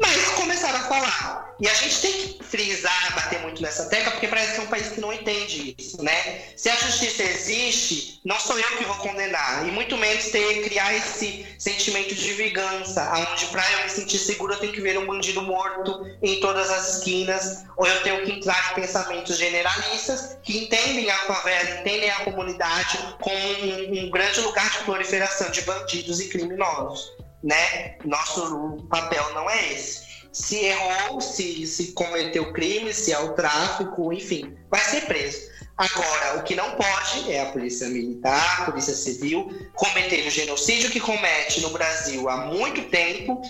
[0.00, 1.54] Mas começaram a falar.
[1.60, 4.66] E a gente tem que frisar, bater muito nessa tecla, porque parece que é um
[4.66, 6.42] país que não entende isso, né?
[6.56, 9.68] Se a justiça existe, não sou eu que vou condenar.
[9.68, 14.54] E muito menos ter, criar esse sentimento de vingança, onde para eu me sentir seguro
[14.54, 18.32] eu tenho que ver um bandido morto em todas as esquinas, ou eu tenho que
[18.32, 24.40] entrar em pensamentos generalistas que entendem a favela, entendem a comunidade como um, um grande
[24.40, 27.96] lugar de proliferação de bandidos e criminosos né?
[28.04, 30.10] Nosso papel não é esse.
[30.32, 35.50] Se errou, se, se cometeu crime, se é o tráfico, enfim, vai ser preso.
[35.76, 40.90] Agora, o que não pode é a polícia militar, a polícia civil, cometer o genocídio
[40.90, 43.40] que comete no Brasil há muito tempo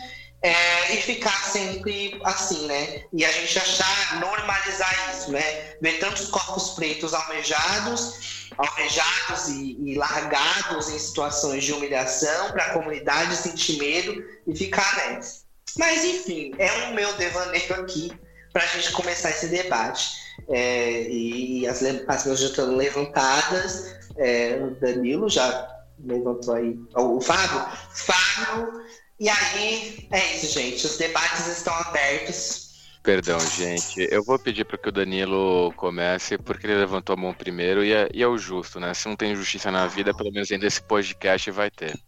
[0.43, 3.05] é, e ficar sempre assim, né?
[3.13, 5.75] E a gente achar, normalizar isso, né?
[5.81, 12.73] Ver tantos corpos pretos almejados alvejados e, e largados em situações de humilhação para a
[12.75, 15.43] comunidade sentir medo e ficar nessa.
[15.79, 18.13] Mas, enfim, é o meu devaneio aqui
[18.53, 20.11] para a gente começar esse debate.
[20.49, 25.69] É, e as, as já estão levantadas, é, o Danilo já
[26.05, 28.83] levantou aí, o Fábio, Fábio,
[29.21, 30.87] e aí é isso, gente.
[30.87, 32.71] Os debates estão abertos.
[33.03, 34.09] Perdão, gente.
[34.11, 37.93] Eu vou pedir para que o Danilo comece, porque ele levantou a mão primeiro e
[37.93, 38.93] é, e é, o justo, né?
[38.95, 41.99] Se não tem justiça na vida, pelo menos dentro desse podcast vai ter.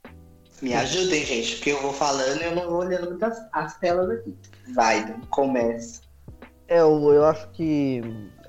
[0.60, 4.10] Me ajudem, gente, porque eu vou falando e eu não vou olhando muitas as telas
[4.10, 4.34] aqui.
[4.74, 6.02] Vai, começa.
[6.68, 8.00] É, eu, eu acho que,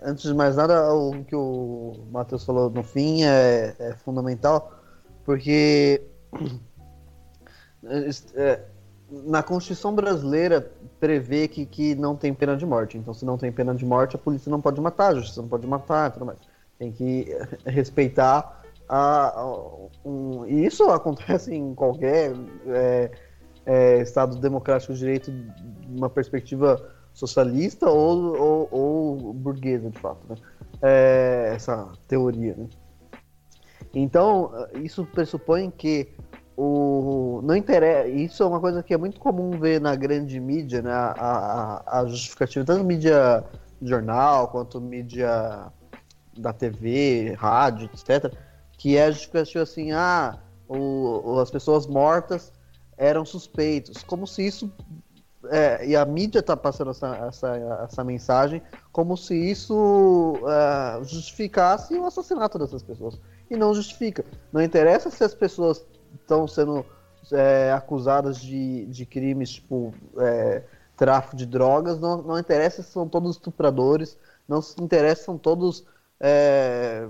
[0.01, 4.79] antes de mais nada, o que o Matheus falou no fim é, é fundamental,
[5.25, 6.01] porque
[9.25, 12.97] na Constituição brasileira prevê que, que não tem pena de morte.
[12.97, 15.49] Então, se não tem pena de morte, a polícia não pode matar, a justiça não
[15.49, 16.39] pode matar, tudo mais.
[16.79, 17.27] Tem que
[17.65, 19.65] respeitar a, a
[20.03, 22.33] um, e isso acontece em qualquer
[22.67, 23.11] é,
[23.65, 25.31] é, Estado democrático de direito
[25.87, 30.25] uma perspectiva socialista ou, ou, ou burguesa, de fato.
[30.27, 30.35] Né?
[30.81, 32.55] É, essa teoria.
[32.57, 32.67] Né?
[33.93, 36.09] Então, isso pressupõe que
[36.55, 40.81] o não interessa isso é uma coisa que é muito comum ver na grande mídia
[40.81, 43.43] né a, a, a justificativa tanto mídia
[43.81, 45.71] jornal quanto mídia
[46.37, 48.33] da TV rádio etc
[48.77, 50.37] que é a justificativa assim ah
[50.67, 52.51] o, as pessoas mortas
[52.97, 54.71] eram suspeitos, como se isso
[55.49, 58.61] é, e a mídia está passando essa, essa, essa mensagem
[58.93, 63.19] como se isso é, justificasse o assassinato dessas pessoas.
[63.49, 64.23] E não justifica.
[64.53, 65.85] Não interessa se as pessoas
[66.15, 66.85] estão sendo
[67.31, 70.63] é, acusadas de, de crimes tipo é,
[70.95, 75.85] tráfico de drogas, não, não interessa se são todos estupradores, não interessa se são todos
[76.19, 77.07] é,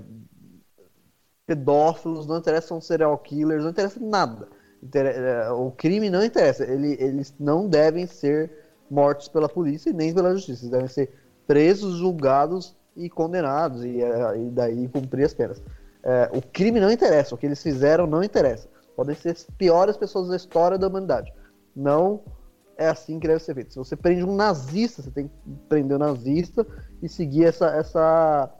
[1.46, 4.48] pedófilos, não interessa são serial killers, não interessa nada.
[4.92, 6.64] É, o crime não interessa.
[6.64, 8.50] Ele, eles não devem ser
[8.90, 10.62] mortos pela polícia e nem pela justiça.
[10.62, 11.10] Eles devem ser
[11.46, 15.62] presos, julgados e condenados e, é, e daí cumprir as penas.
[16.02, 17.34] É, o crime não interessa.
[17.34, 18.68] O que eles fizeram não interessa.
[18.96, 21.32] Podem ser as piores pessoas da história da humanidade.
[21.74, 22.22] Não
[22.76, 23.72] é assim que deve ser feito.
[23.72, 25.34] Se você prende um nazista, você tem que
[25.68, 26.66] prender um nazista
[27.02, 28.50] e seguir essa, essa,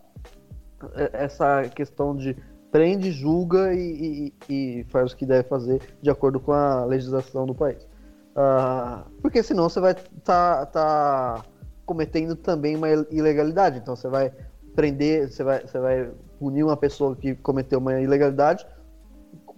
[1.12, 2.36] essa questão de
[2.70, 7.46] prende, julga e, e, e, faz o que deve fazer de acordo com a legislação
[7.46, 7.86] do país.
[8.34, 11.44] Uh, porque senão você vai estar tá, tá
[11.86, 13.78] cometendo também uma ilegalidade.
[13.78, 14.32] Então você vai
[14.74, 18.66] prender, você vai, você vai punir uma pessoa que cometeu uma ilegalidade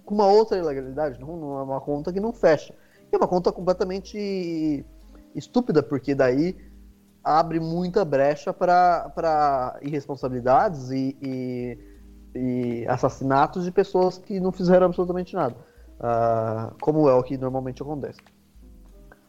[0.07, 2.73] com uma outra ilegalidade, não, é uma conta que não fecha.
[3.11, 4.85] E é uma conta completamente
[5.35, 6.57] estúpida, porque daí
[7.23, 11.97] abre muita brecha para irresponsabilidades e, e
[12.37, 15.55] e assassinatos de pessoas que não fizeram absolutamente nada,
[15.99, 18.19] uh, como é o que normalmente acontece.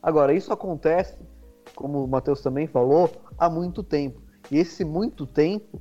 [0.03, 1.17] Agora, isso acontece,
[1.75, 4.21] como o Matheus também falou, há muito tempo.
[4.51, 5.81] E esse muito tempo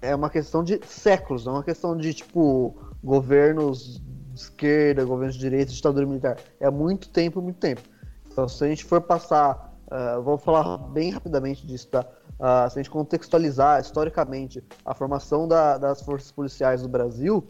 [0.00, 4.00] é uma questão de séculos, não é uma questão de, tipo, governos
[4.38, 6.38] de esquerda, governos de direita, ditadura militar.
[6.60, 7.82] É muito tempo, muito tempo.
[8.30, 12.00] Então, se a gente for passar, uh, falar bem rapidamente disso, tá?
[12.38, 17.44] uh, se a gente contextualizar historicamente a formação da, das forças policiais do Brasil,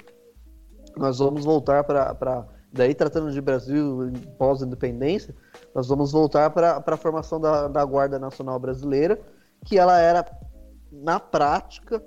[0.96, 2.46] nós vamos voltar para.
[2.70, 5.35] Daí, tratando de Brasil pós-independência,
[5.74, 9.18] nós vamos voltar para a formação da, da Guarda Nacional Brasileira,
[9.64, 10.22] que ela era,
[10.92, 12.03] na prática,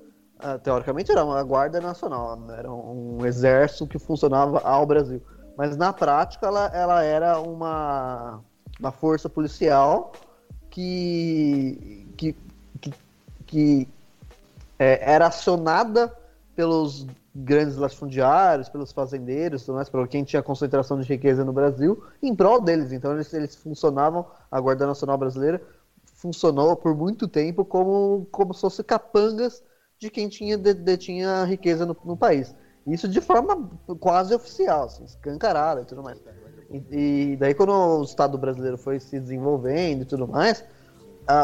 [0.63, 5.21] teoricamente era uma Guarda Nacional, era um exército que funcionava ao Brasil.
[5.57, 8.39] Mas na prática ela, ela era uma,
[8.79, 10.13] uma força policial
[10.69, 12.35] que, que
[13.51, 13.85] que
[14.79, 16.17] é, era acionada
[16.55, 22.33] pelos grandes latifundiários, pelos fazendeiros, mais, por quem tinha concentração de riqueza no Brasil, em
[22.33, 22.93] prol deles.
[22.93, 25.61] Então eles, eles funcionavam, a Guarda Nacional Brasileira
[26.15, 29.61] funcionou por muito tempo como, como se fosse capangas
[30.01, 32.55] de quem tinha detinha riqueza no, no, país.
[32.87, 36.19] Isso de forma quase oficial, assim, escancarada e tudo mais.
[36.71, 40.65] E, e daí quando o Estado brasileiro foi se desenvolvendo e tudo mais,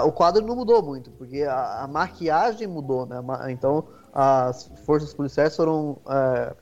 [0.03, 3.17] o quadro não mudou muito, porque a, a, maquiagem mudou, né?
[3.49, 6.55] Então as forças policiais foram é,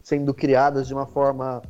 [0.00, 1.60] sendo criadas de uma forma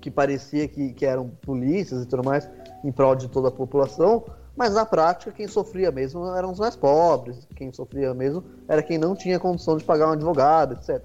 [0.00, 2.48] que parecia que, que eram polícias e tudo mais
[2.84, 4.24] em prol de toda a população,
[4.60, 8.98] mas na prática quem sofria mesmo eram os mais pobres, quem sofria mesmo era quem
[8.98, 11.02] não tinha condição de pagar um advogado, etc.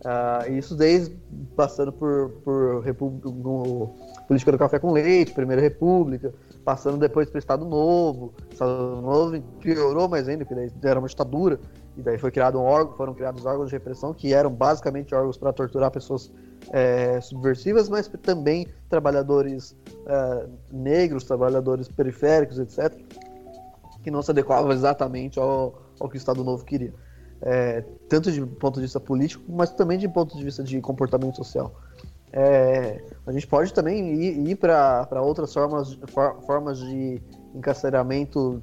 [0.00, 1.14] Uh, isso desde
[1.54, 2.82] passando por, por
[4.26, 6.32] política do café com leite, Primeira República,
[6.64, 8.34] passando depois para o Estado Novo.
[8.48, 11.60] O Estado Novo piorou mais ainda, porque daí era uma ditadura,
[11.96, 15.36] e daí foi criado um órgão, foram criados órgãos de repressão que eram basicamente órgãos
[15.36, 16.32] para torturar pessoas
[16.70, 22.92] é, subversivas, mas também trabalhadores é, negros, trabalhadores periféricos, etc.,
[24.02, 26.92] que não se adequavam exatamente ao, ao que o Estado Novo queria.
[27.40, 31.36] É, tanto de ponto de vista político, mas também de ponto de vista de comportamento
[31.36, 31.74] social.
[32.36, 37.22] É, a gente pode também ir, ir para outras formas, for, formas de
[37.54, 38.60] encarceramento,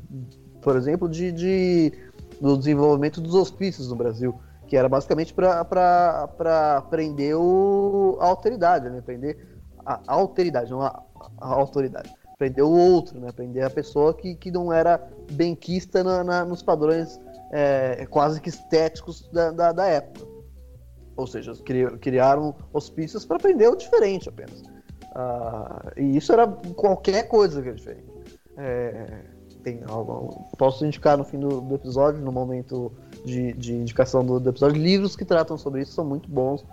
[0.61, 1.93] por exemplo, de, de,
[2.41, 8.99] do desenvolvimento dos hospícios no Brasil, que era basicamente para prender o, a autoridade, né?
[8.99, 9.37] prender
[9.85, 11.01] a, a alteridade, não a,
[11.39, 12.13] a, autoridade.
[12.37, 13.31] Prender o outro, né?
[13.31, 17.21] prender a pessoa que, que não era benquista na, na, nos padrões
[17.53, 20.30] é, quase que estéticos da, da, da época.
[21.15, 21.53] Ou seja,
[21.99, 24.61] criaram hospícios para aprender o diferente apenas.
[24.61, 28.11] Uh, e isso era qualquer coisa que é diferente.
[28.57, 29.25] É,
[29.63, 32.91] tem algo, posso indicar no fim do, do episódio, no momento
[33.23, 36.65] de, de indicação do, do, episódio, livros que tratam sobre isso são muito bons.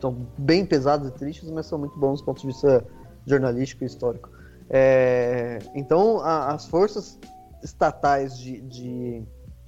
[0.00, 2.84] São bem pesados e tristes, mas são muito bons do ponto de vista
[3.26, 4.30] jornalístico e histórico.
[4.68, 7.18] É, então, a, as forças
[7.62, 9.22] estatais de, de,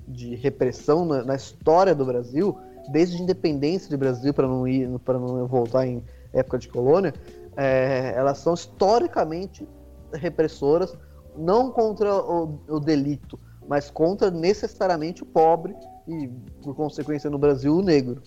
[0.06, 2.58] de repressão na, na, história do Brasil
[2.90, 7.12] desde a independência do Brasil, para não ir, para não voltar em época de colônia,
[7.56, 9.68] é, elas são historicamente
[10.12, 10.96] repressoras,
[11.36, 15.74] não contra o, o, delito, mas contra necessariamente o pobre
[16.06, 16.28] e,
[16.62, 18.22] por consequência, no Brasil, o negro.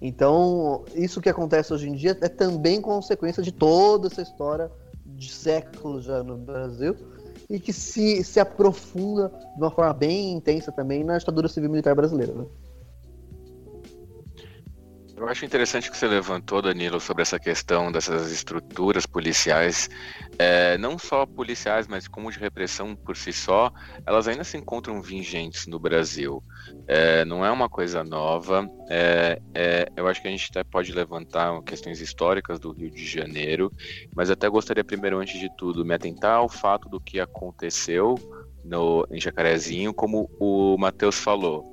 [0.00, 4.70] Então, isso que acontece hoje em dia é também consequência de toda essa história
[5.04, 6.96] de séculos já no Brasil
[7.50, 11.94] e que se, se aprofunda de uma forma bem intensa também na ditadura civil militar
[11.94, 12.32] brasileira.
[12.32, 12.46] Né?
[15.20, 19.86] Eu acho interessante que você levantou, Danilo, sobre essa questão dessas estruturas policiais,
[20.38, 23.70] é, não só policiais, mas como de repressão por si só,
[24.06, 26.42] elas ainda se encontram vigentes no Brasil.
[26.88, 28.66] É, não é uma coisa nova.
[28.88, 33.06] É, é, eu acho que a gente até pode levantar questões históricas do Rio de
[33.06, 33.70] Janeiro,
[34.16, 38.14] mas até gostaria primeiro, antes de tudo, me atentar ao fato do que aconteceu
[38.64, 41.70] no, em Jacarezinho, como o Matheus falou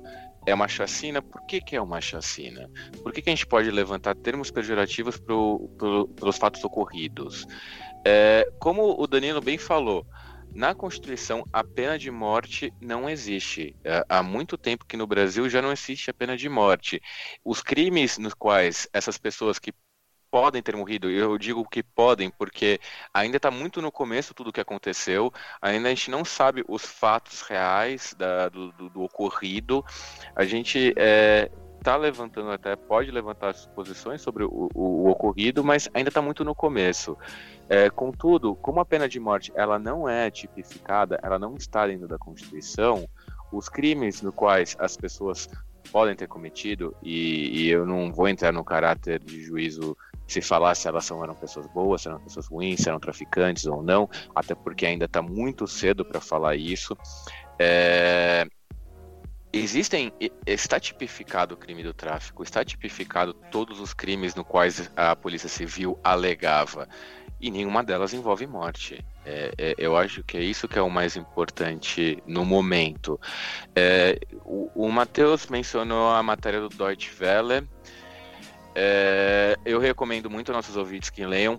[0.48, 2.70] é uma chacina, por que, que é uma chacina?
[3.02, 7.46] Por que, que a gente pode levantar termos pejorativos pro, pro, pelos fatos ocorridos?
[8.04, 10.06] É, como o Danilo bem falou,
[10.54, 13.76] na Constituição a pena de morte não existe.
[13.84, 17.00] É, há muito tempo que no Brasil já não existe a pena de morte.
[17.44, 19.72] Os crimes nos quais essas pessoas que
[20.30, 21.10] podem ter morrido.
[21.10, 22.80] Eu digo que podem, porque
[23.12, 26.84] ainda está muito no começo tudo o que aconteceu, ainda a gente não sabe os
[26.84, 29.84] fatos reais da, do, do, do, ocorrido.
[30.34, 35.88] A gente está é, levantando até, pode levantar suposições sobre o, o, o ocorrido, mas
[35.94, 37.16] ainda está muito no começo.
[37.68, 42.08] É, contudo, como a pena de morte ela não é tipificada, ela não está dentro
[42.08, 43.08] da Constituição,
[43.52, 45.48] os crimes no quais as pessoas
[45.90, 49.96] podem ter cometido, e, e, eu não vou entrar no caráter de juízo
[50.28, 53.66] se falar se elas são, eram pessoas boas, se eram pessoas ruins, se eram traficantes
[53.66, 56.96] ou não, até porque ainda está muito cedo para falar isso.
[57.58, 58.46] É,
[59.52, 60.12] existem
[60.46, 65.48] está tipificado o crime do tráfico, está tipificado todos os crimes no quais a polícia
[65.48, 66.86] civil alegava
[67.40, 69.04] e nenhuma delas envolve morte.
[69.24, 73.20] É, é, eu acho que é isso que é o mais importante no momento.
[73.74, 77.68] É, o, o Matheus mencionou a matéria do Deutsche Welle
[78.80, 81.58] é, eu recomendo muito aos nossos ouvintes que leiam,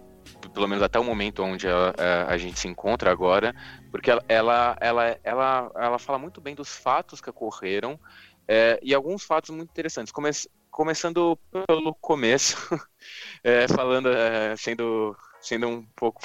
[0.54, 3.54] pelo menos até o momento onde a, a, a gente se encontra agora,
[3.92, 8.00] porque ela, ela, ela, ela, ela fala muito bem dos fatos que ocorreram
[8.48, 10.14] é, e alguns fatos muito interessantes.
[10.14, 10.30] Come,
[10.72, 12.56] começando pelo começo,
[13.44, 16.22] é, falando, é, sendo, sendo um pouco,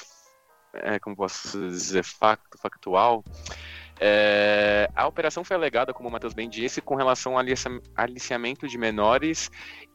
[0.75, 3.25] é, como posso dizer, facto, factual.
[3.99, 7.45] É, a operação foi alegada, como o Matheus bem disse, com relação ao
[7.97, 9.51] aliciamento de menores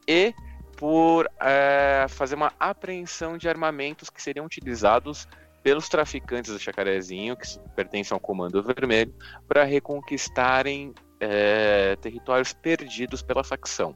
[0.06, 0.34] e
[0.80, 5.28] por é, fazer uma apreensão de armamentos que seriam utilizados
[5.62, 9.14] pelos traficantes do Chacarezinho, que pertencem ao Comando Vermelho,
[9.46, 13.94] para reconquistarem é, territórios perdidos pela facção.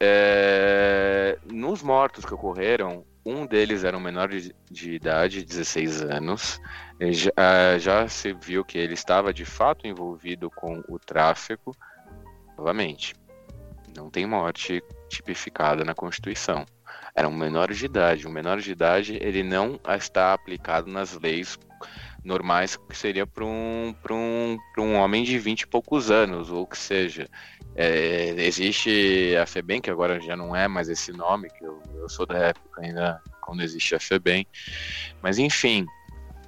[0.00, 6.58] É, nos mortos que ocorreram, um deles era um menor de, de idade, 16 anos.
[6.98, 11.76] Já, já se viu que ele estava de fato envolvido com o tráfico.
[12.56, 13.14] Novamente,
[13.98, 16.64] não tem morte tipificada na Constituição.
[17.14, 18.26] Era um menor de idade.
[18.26, 21.58] Um menor de idade ele não está aplicado nas leis
[22.24, 26.78] normais que seria para um, um, um homem de 20 e poucos anos, ou que
[26.78, 27.26] seja.
[27.74, 32.08] É, existe a FEBEM, que agora já não é mais esse nome, que eu, eu
[32.08, 34.46] sou da época ainda quando existe a FEBEM.
[35.22, 35.86] Mas enfim.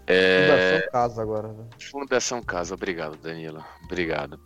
[0.07, 0.49] É...
[0.49, 1.49] Fundação Casa agora.
[1.49, 1.65] Né?
[1.91, 3.65] Fundação Casa, obrigado, Danilo.
[3.85, 4.41] Obrigado.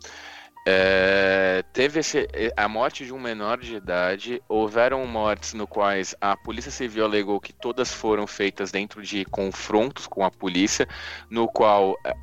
[0.67, 4.41] É, teve esse, a morte de um menor de idade.
[4.49, 10.07] Houveram mortes no quais a Polícia Civil alegou que todas foram feitas dentro de confrontos
[10.07, 10.87] com a polícia,
[11.29, 12.13] no qual é,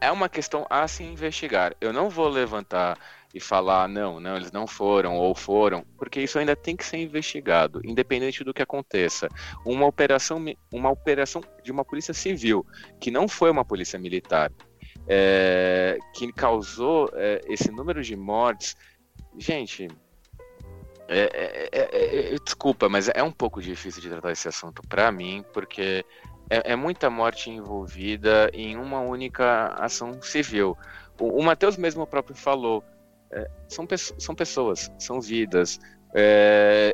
[0.00, 1.74] é uma questão a se investigar.
[1.80, 2.96] Eu não vou levantar
[3.34, 6.98] e falar não, não, eles não foram ou foram, porque isso ainda tem que ser
[6.98, 9.28] investigado, independente do que aconteça.
[9.64, 10.42] Uma operação,
[10.72, 12.64] uma operação de uma polícia civil,
[13.00, 14.50] que não foi uma polícia militar,
[15.08, 18.76] é, que causou é, esse número de mortes.
[19.38, 19.88] Gente,
[21.08, 25.10] é, é, é, é desculpa, mas é um pouco difícil de tratar esse assunto para
[25.10, 26.04] mim, porque
[26.50, 30.76] é, muita morte envolvida em uma única ação civil.
[31.18, 32.84] O, o Matheus mesmo próprio falou,
[33.68, 33.86] são,
[34.18, 35.78] são pessoas, são vidas.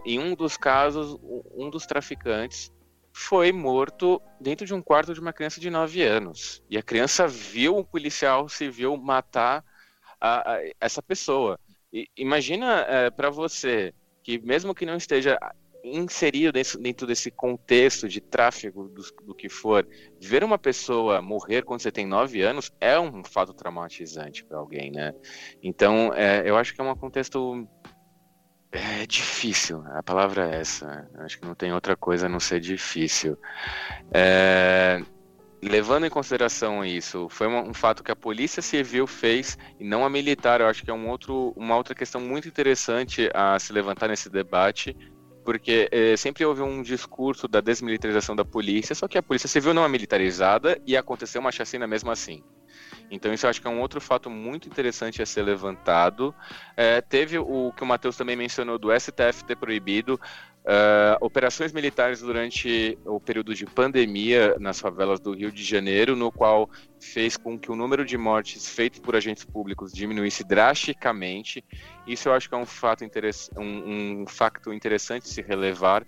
[0.04, 1.18] em um dos casos,
[1.56, 2.72] um dos traficantes
[3.16, 6.60] foi morto dentro de um quarto de uma criança de 9 anos.
[6.68, 9.64] E a criança viu um policial civil matar
[10.20, 11.56] a, a, essa pessoa.
[11.92, 15.38] E, imagina é, para você que, mesmo que não esteja
[15.84, 19.86] inserido dentro, dentro desse contexto de tráfego do, do, que for,
[20.20, 24.90] ver uma pessoa morrer quando você tem 9 anos é um fato traumatizante para alguém,
[24.90, 25.14] né?
[25.62, 27.68] Então, é, eu acho que é um contexto
[28.74, 31.08] é difícil, a palavra é essa.
[31.18, 33.38] Acho que não tem outra coisa a não ser difícil.
[34.12, 35.00] É...
[35.62, 40.04] levando em consideração isso, foi um, um, fato que a Polícia Civil fez e não
[40.04, 40.60] a militar.
[40.60, 44.28] Eu acho que é um outro, uma outra questão muito interessante a se levantar nesse
[44.28, 44.96] debate,
[45.44, 49.72] porque é, sempre houve um discurso da desmilitarização da polícia, só que a Polícia Civil
[49.72, 52.42] não é militarizada e aconteceu uma chacina mesmo assim.
[53.10, 56.34] Então isso eu acho que é um outro fato muito interessante a ser levantado.
[56.76, 60.18] É, teve o que o Matheus também mencionou do STF ter proibido
[60.66, 66.32] Uh, operações militares durante o período de pandemia nas favelas do Rio de Janeiro, no
[66.32, 71.62] qual fez com que o número de mortes feitas por agentes públicos diminuísse drasticamente.
[72.06, 73.04] Isso eu acho que é um fato,
[73.58, 76.02] um, um facto interessante se relevar,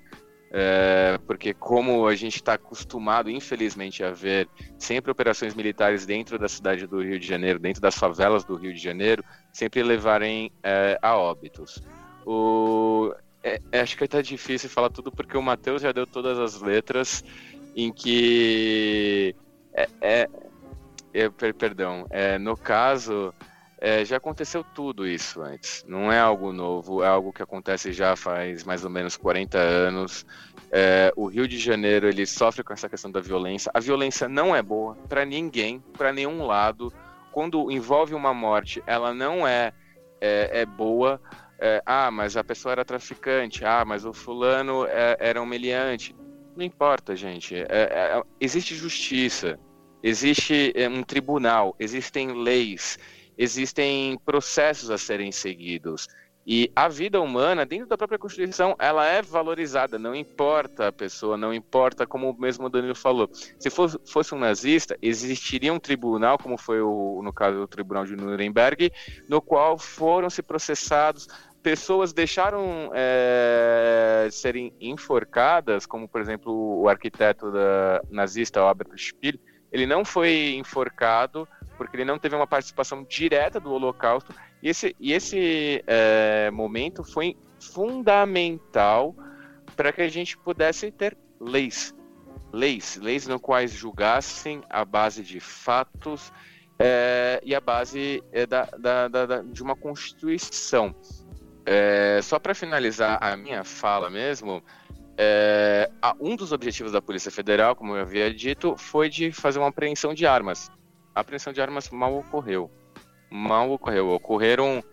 [0.50, 6.48] uh, porque como a gente está acostumado, infelizmente, a ver sempre operações militares dentro da
[6.48, 10.98] cidade do Rio de Janeiro, dentro das favelas do Rio de Janeiro, sempre levarem uh,
[11.00, 11.82] a óbitos.
[12.24, 16.36] O, é, é, acho que tá difícil falar tudo porque o Matheus já deu todas
[16.36, 17.22] as letras
[17.76, 19.36] em que.
[19.72, 20.28] É, é,
[21.14, 23.32] é perdão, é, no caso,
[23.78, 25.84] é, já aconteceu tudo isso antes.
[25.86, 30.26] Não é algo novo, é algo que acontece já faz mais ou menos 40 anos.
[30.70, 33.70] É, o Rio de Janeiro ele sofre com essa questão da violência.
[33.74, 36.92] A violência não é boa para ninguém, para nenhum lado.
[37.32, 39.72] Quando envolve uma morte, ela não é,
[40.20, 41.20] é, é boa
[41.58, 45.48] é, ah, mas a pessoa era traficante, ah, mas o fulano é, era um.
[46.54, 47.54] Não importa, gente.
[47.54, 49.58] É, existe justiça,
[50.02, 52.98] existe um tribunal, existem leis,
[53.36, 56.08] existem processos a serem seguidos.
[56.48, 61.36] E a vida humana, dentro da própria Constituição, ela é valorizada, não importa a pessoa,
[61.36, 63.28] não importa, como o mesmo Danilo falou.
[63.58, 68.04] Se fosse, fosse um nazista, existiria um tribunal, como foi o, no caso do Tribunal
[68.04, 68.92] de Nuremberg,
[69.28, 71.26] no qual foram se processados
[71.66, 79.36] pessoas deixaram é, serem enforcadas, como por exemplo o arquiteto da, nazista Albert Speer,
[79.72, 84.96] ele não foi enforcado porque ele não teve uma participação direta do Holocausto e esse,
[84.98, 89.14] e esse é, momento foi fundamental
[89.76, 91.94] para que a gente pudesse ter leis,
[92.52, 96.32] leis, leis no quais julgassem a base de fatos
[96.78, 100.94] é, e a base é, da, da, da, de uma constituição.
[101.64, 104.62] É, só para finalizar a minha fala mesmo,
[105.18, 109.68] é, um dos objetivos da Polícia Federal, como eu havia dito, foi de fazer uma
[109.68, 110.70] apreensão de armas.
[111.16, 112.70] A apreensão de armas mal ocorreu.
[113.30, 114.10] Mal ocorreu.
[114.10, 114.84] Ocorreram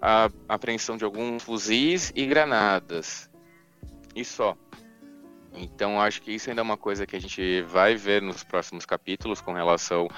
[0.00, 3.30] a apreensão de alguns fuzis e granadas.
[4.14, 4.56] E só.
[5.52, 8.86] Então acho que isso ainda é uma coisa que a gente vai ver nos próximos
[8.86, 10.08] capítulos com relação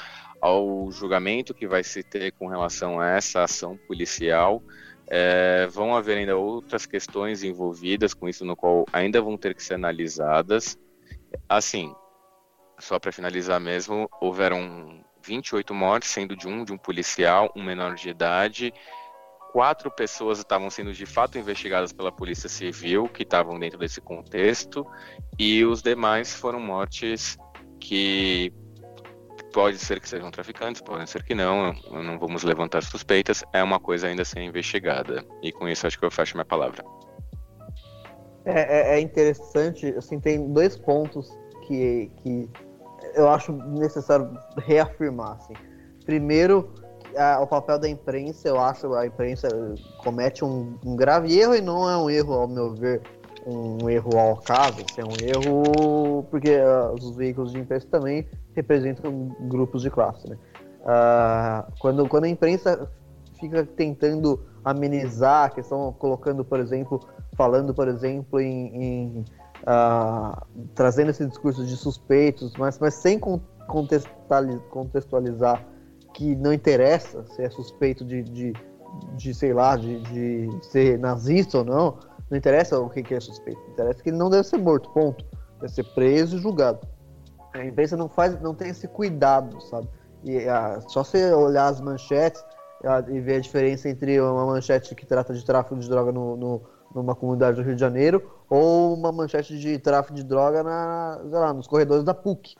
[0.40, 4.62] ao julgamento que vai se ter com relação a essa ação policial.
[5.08, 9.62] É, vão haver ainda outras questões envolvidas com isso, no qual ainda vão ter que
[9.64, 10.78] ser analisadas.
[11.48, 11.92] Assim,
[12.78, 17.94] só para finalizar mesmo, houveram 28 mortes, sendo de um de um policial, um menor
[17.94, 18.72] de idade.
[19.52, 24.86] Quatro pessoas estavam sendo de fato investigadas pela Polícia Civil, que estavam dentro desse contexto,
[25.38, 27.38] e os demais foram mortes
[27.80, 28.52] que
[29.52, 33.80] Pode ser que sejam traficantes, pode ser que não, não vamos levantar suspeitas, é uma
[33.80, 35.24] coisa ainda a ser investigada.
[35.42, 36.84] E com isso acho que eu fecho minha palavra.
[38.44, 41.30] É, é, é interessante, assim, tem dois pontos
[41.66, 42.48] que, que
[43.18, 45.32] eu acho necessário reafirmar.
[45.32, 45.54] Assim.
[46.04, 46.72] Primeiro,
[47.16, 49.48] a, o papel da imprensa, eu acho a imprensa
[49.98, 53.02] comete um, um, grave erro e não é um erro, ao meu ver,
[53.46, 58.26] um erro ao caso, assim, é um erro porque uh, os veículos de imprensa também
[58.54, 60.28] representam grupos de classe.
[60.28, 60.36] Né?
[60.82, 62.88] Uh, quando, quando a imprensa
[63.38, 67.00] fica tentando amenizar a questão, colocando, por exemplo,
[67.36, 69.24] falando, por exemplo, em, em
[70.74, 75.66] trazendo esse discurso de suspeitos, mas, mas sem contextualizar
[76.14, 78.52] que não interessa se é suspeito de, de,
[79.16, 81.98] de sei lá, de, de ser nazista ou não,
[82.30, 85.24] não interessa o que, que é suspeito, interessa que ele não deve ser morto, ponto.
[85.60, 86.86] Deve ser preso e julgado.
[87.52, 89.88] A imprensa não faz, não tem esse cuidado, sabe?
[90.24, 90.44] E
[90.88, 92.44] só você olhar as manchetes
[93.08, 96.62] e ver a diferença entre uma manchete que trata de tráfico de droga no, no,
[96.94, 101.52] numa comunidade do Rio de Janeiro ou uma manchete de tráfico de droga na, lá,
[101.52, 102.56] nos corredores da PUC.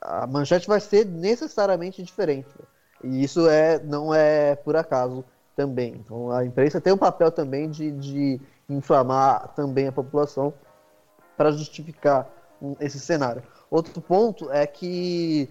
[0.00, 2.48] A manchete vai ser necessariamente diferente.
[3.02, 5.24] E isso é, não é por acaso
[5.56, 5.94] também.
[6.04, 10.54] Então a imprensa tem um papel também de, de inflamar também a população
[11.36, 12.28] para justificar
[12.78, 13.42] esse cenário.
[13.70, 15.48] Outro ponto é que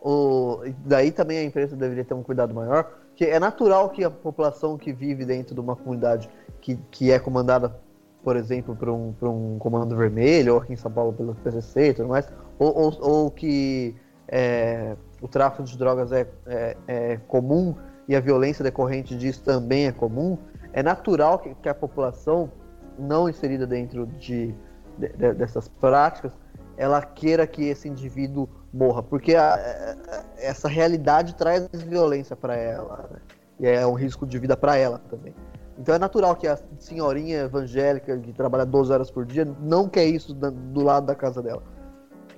[0.00, 4.10] o, daí também a empresa deveria ter um cuidado maior, que é natural que a
[4.10, 6.28] população que vive dentro de uma comunidade
[6.66, 7.78] que, que é comandada,
[8.24, 11.90] por exemplo, por um, por um comando vermelho, ou aqui em São Paulo pelo PCC
[11.90, 13.94] e tudo mais, ou, ou, ou que
[14.26, 17.76] é, o tráfico de drogas é, é, é, comum
[18.08, 20.36] e a violência decorrente disso também é comum,
[20.72, 22.50] é natural que, que a população
[22.98, 24.52] não inserida dentro de,
[24.98, 26.32] de, de, dessas práticas
[26.76, 33.08] ela queira que esse indivíduo morra, porque a, a, essa realidade traz violência para ela
[33.08, 33.20] né?
[33.60, 35.32] e é um risco de vida para ela também.
[35.78, 40.06] Então é natural que a senhorinha evangélica que trabalha 12 horas por dia não quer
[40.06, 41.62] isso do lado da casa dela.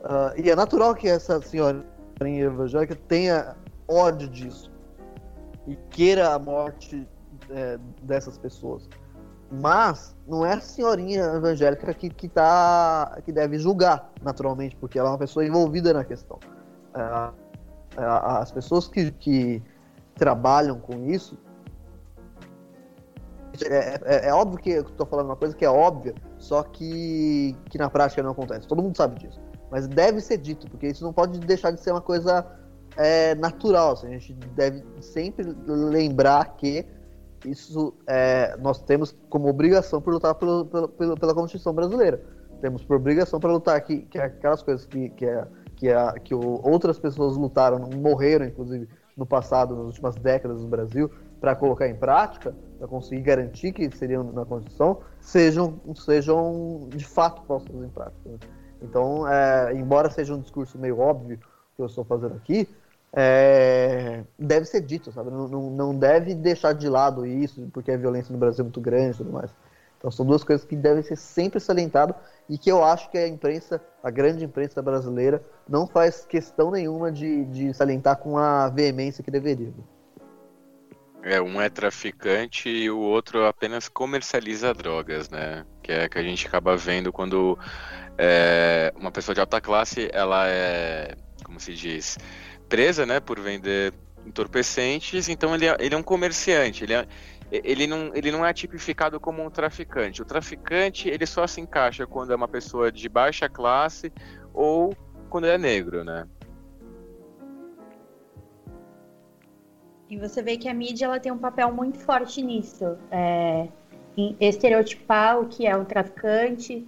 [0.00, 1.84] Uh, e é natural que essa senhorinha
[2.20, 4.72] evangélica tenha ódio disso
[5.66, 7.06] e queira a morte
[7.50, 8.88] é, dessas pessoas.
[9.50, 15.08] Mas não é a senhorinha evangélica que, que, tá, que deve julgar, naturalmente, porque ela
[15.08, 16.38] é uma pessoa envolvida na questão.
[16.94, 17.38] É,
[17.96, 19.62] as pessoas que, que
[20.14, 21.38] trabalham com isso.
[23.64, 27.56] É, é, é óbvio que eu estou falando uma coisa que é óbvia, só que,
[27.70, 28.66] que na prática não acontece.
[28.66, 29.40] Todo mundo sabe disso.
[29.70, 32.46] Mas deve ser dito, porque isso não pode deixar de ser uma coisa
[32.96, 33.92] é, natural.
[33.92, 36.86] Assim, a gente deve sempre lembrar que
[37.44, 42.22] isso é, nós temos como obrigação por lutar pelo, pelo, pela Constituição brasileira.
[42.60, 45.46] Temos por obrigação para lutar que, que aquelas coisas que, que, é,
[45.76, 51.10] que, é, que outras pessoas lutaram, morreram, inclusive, no passado, nas últimas décadas no Brasil,
[51.40, 57.42] para colocar em prática, para conseguir garantir que seriam na Constituição, sejam, sejam de fato
[57.42, 58.28] postos em prática.
[58.28, 58.38] Né?
[58.80, 62.68] Então, é, embora seja um discurso meio óbvio que eu estou fazendo aqui,
[63.12, 65.30] é, deve ser dito, sabe?
[65.30, 68.80] Não, não, não, deve deixar de lado isso, porque a violência no Brasil é muito
[68.80, 69.50] grande e tudo mais.
[69.98, 72.14] Então são duas coisas que devem ser sempre salientadas
[72.48, 77.10] e que eu acho que a imprensa, a grande imprensa brasileira, não faz questão nenhuma
[77.10, 79.72] de, de salientar com a veemência que deveria.
[81.22, 85.64] É, um é traficante e o outro apenas comercializa drogas, né?
[85.82, 87.58] Que é que a gente acaba vendo quando
[88.16, 91.14] é, uma pessoa de alta classe, ela é,
[91.44, 92.18] como se diz,
[92.68, 93.92] presa, né, por vender
[94.26, 97.06] entorpecentes, então ele é, ele é um comerciante, ele, é,
[97.50, 100.20] ele, não, ele não é tipificado como um traficante.
[100.20, 104.12] O traficante, ele só se encaixa quando é uma pessoa de baixa classe
[104.52, 104.94] ou
[105.30, 106.26] quando é negro, né?
[110.10, 113.68] E você vê que a mídia ela tem um papel muito forte nisso, é,
[114.16, 116.86] em estereotipar o que é um traficante,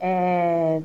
[0.00, 0.80] é,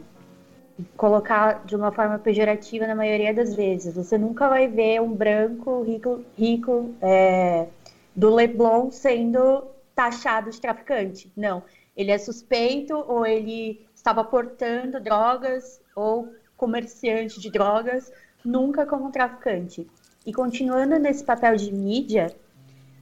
[0.96, 3.96] colocar de uma forma pejorativa na maioria das vezes.
[3.96, 7.68] Você nunca vai ver um branco rico, rico é,
[8.16, 9.64] do Leblon sendo
[9.96, 11.32] taxado de traficante.
[11.36, 11.64] Não.
[11.96, 18.12] Ele é suspeito ou ele estava portando drogas ou comerciante de drogas,
[18.46, 19.88] nunca como traficante.
[20.28, 22.36] E continuando nesse papel de mídia,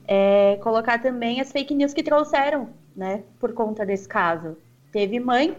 [0.08, 4.56] é, colocar também as fake news que trouxeram, né, por conta desse caso.
[4.92, 5.58] Teve mãe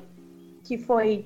[0.63, 1.25] que foi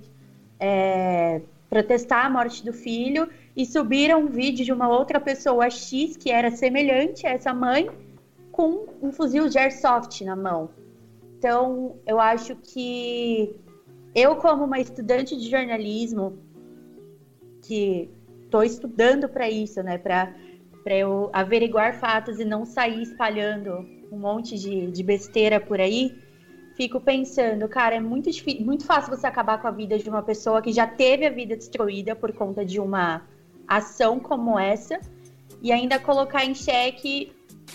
[0.59, 6.17] é, protestar a morte do filho e subiram um vídeo de uma outra pessoa X
[6.17, 7.91] que era semelhante a essa mãe
[8.51, 10.71] com um fuzil de airsoft na mão.
[11.37, 13.55] Então, eu acho que
[14.15, 16.39] eu, como uma estudante de jornalismo,
[17.63, 18.09] que
[18.51, 20.35] estou estudando para isso, né, para
[20.87, 26.19] eu averiguar fatos e não sair espalhando um monte de, de besteira por aí,
[26.77, 30.23] fico pensando, cara, é muito, difícil, muito fácil você acabar com a vida de uma
[30.23, 33.23] pessoa que já teve a vida destruída por conta de uma
[33.69, 34.99] ação como essa
[35.63, 37.33] e ainda colocar em xeque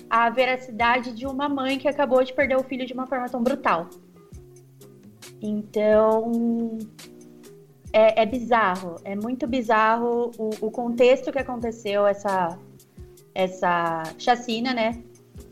[0.09, 3.41] a veracidade de uma mãe que acabou de perder o filho de uma forma tão
[3.41, 3.89] brutal.
[5.41, 6.77] Então,
[7.95, 12.59] é, é bizarro, é muito bizarro o, o, contexto que aconteceu essa,
[13.33, 15.01] essa chacina, né?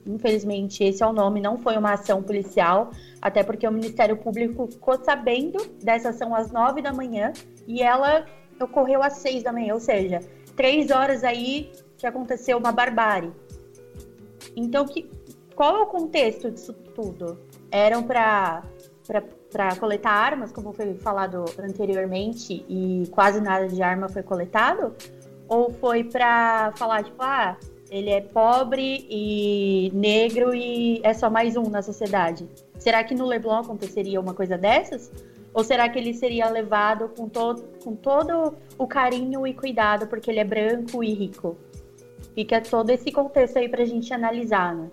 [0.06, 2.92] Infelizmente, esse é o nome, não foi uma ação policial,
[3.22, 7.32] até porque o Ministério Público ficou sabendo dessa ação às nove da manhã
[7.66, 8.26] e ela
[8.60, 10.20] ocorreu às seis da manhã, ou seja,
[10.54, 13.32] três horas aí que aconteceu uma barbárie.
[14.54, 15.10] Então, que,
[15.56, 17.40] qual é o contexto disso tudo?
[17.72, 18.64] Eram para
[19.54, 24.96] para coletar armas, como foi falado anteriormente, e quase nada de arma foi coletado?
[25.48, 27.56] Ou foi para falar, tipo, ah,
[27.92, 32.50] ele é pobre e negro e é só mais um na sociedade?
[32.80, 35.12] Será que no Leblon aconteceria uma coisa dessas?
[35.54, 40.32] Ou será que ele seria levado com todo, com todo o carinho e cuidado porque
[40.32, 41.56] ele é branco e rico?
[42.34, 44.90] Fica todo esse contexto aí pra gente analisar, né?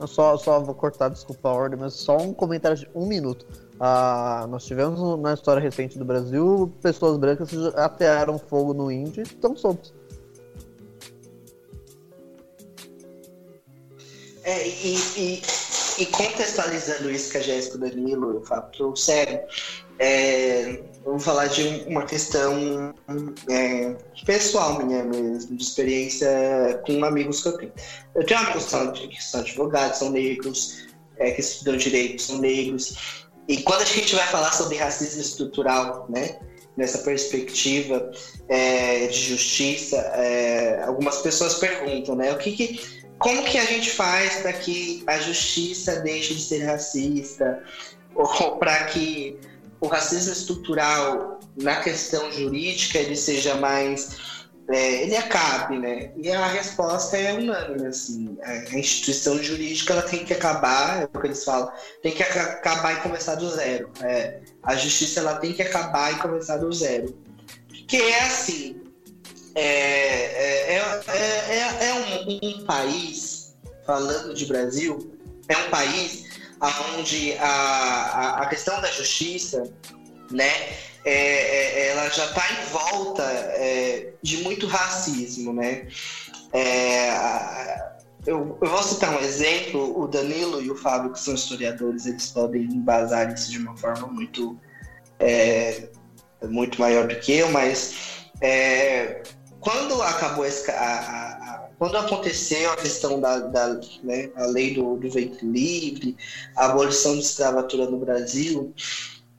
[0.00, 3.46] Eu só, só vou cortar, desculpa a ordem, mas só um comentário de um minuto.
[3.80, 9.20] Ah, nós tivemos na história recente do Brasil pessoas brancas que atearam fogo no índio
[9.20, 9.94] e estão soltos.
[14.42, 15.42] É, e, e
[15.98, 19.40] e contextualizando isso que a Jéssica Danilo e o Fábio trouxeram,
[20.00, 22.94] É, vamos falar de uma questão
[23.50, 26.30] é, pessoal minha mesmo, de experiência
[26.86, 27.72] com amigos que eu tenho.
[28.14, 32.38] Eu tenho uma questão de que são advogados, são negros, é, que estudam direito, são
[32.38, 33.26] negros.
[33.48, 36.38] E quando a gente vai falar sobre racismo estrutural, né,
[36.76, 38.12] nessa perspectiva
[38.48, 43.90] é, de justiça, é, algumas pessoas perguntam, né, o que, que como que a gente
[43.90, 47.62] faz para que a justiça deixe de ser racista?
[48.14, 48.28] Ou
[48.58, 49.36] para que
[49.80, 54.37] o racismo estrutural na questão jurídica ele seja mais
[54.68, 56.10] é, ele acabe, né?
[56.16, 61.20] E a resposta é unânime, assim, a instituição jurídica ela tem que acabar, é o
[61.20, 63.90] que eles falam, tem que acabar e começar do zero.
[64.02, 67.16] É, a justiça ela tem que acabar e começar do zero,
[67.86, 68.78] que é assim,
[69.54, 71.14] é, é, é,
[71.48, 73.56] é, é um, um país,
[73.86, 76.28] falando de Brasil, é um país
[76.98, 79.62] onde a, a, a questão da justiça,
[80.30, 80.52] né,
[81.04, 85.88] é, é, ela já está em volta é, de muito racismo, né?
[86.52, 87.10] É,
[88.26, 92.30] eu, eu, vou citar um exemplo, o Danilo e o Fábio, que são historiadores, eles
[92.30, 94.58] podem embasar isso de uma forma muito,
[95.18, 95.88] é,
[96.44, 97.94] muito maior do que eu, mas
[99.60, 104.96] quando acabou esse, a, a, quando aconteceu a questão da, da né, a lei do,
[104.96, 106.16] do ventre livre,
[106.56, 108.74] a abolição da escravatura no Brasil,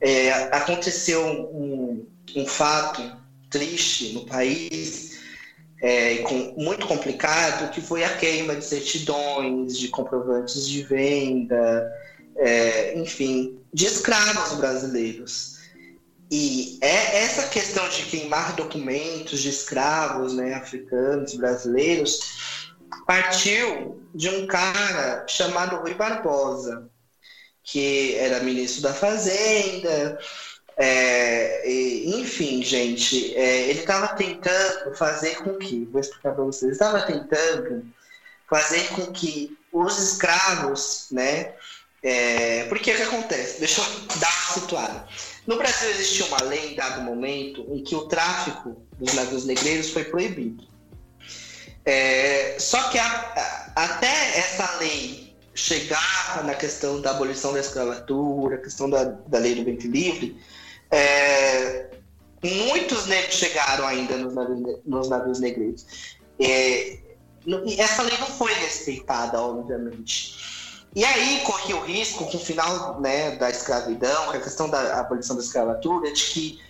[0.00, 3.02] é, aconteceu um, um, fato
[3.50, 5.18] triste no país,
[5.82, 11.92] é, com, muito complicado, que foi a queima de certidões, de comprovantes de venda,
[12.36, 15.60] é, enfim, de escravos brasileiros.
[16.30, 22.20] E é essa questão de queimar documentos de escravos né, africanos, brasileiros,
[23.04, 26.88] partiu de um cara chamado Rui Barbosa,
[27.62, 30.18] que era ministro da Fazenda.
[30.76, 36.72] É, e, enfim, gente, é, ele estava tentando fazer com que, vou explicar para vocês,
[36.72, 37.84] estava tentando
[38.48, 41.54] fazer com que os escravos, né?
[42.02, 43.60] É, porque o que acontece?
[43.60, 45.08] Deixa eu dar uma situada.
[45.46, 49.90] No Brasil existia uma lei em dado momento em que o tráfico dos navios negreiros
[49.90, 50.66] foi proibido.
[51.84, 55.19] É, só que a, a, até essa lei
[55.54, 60.40] chegar na questão da abolição da escravatura, a questão da, da lei do ventre livre,
[60.90, 61.90] é,
[62.42, 65.86] muitos negros chegaram ainda nos navios, nos navios negreiros.
[66.38, 66.98] É,
[67.78, 70.38] essa lei não foi respeitada, obviamente.
[70.94, 75.00] E aí corria o risco, com o final né, da escravidão, com a questão da
[75.00, 76.60] abolição da escravatura, de que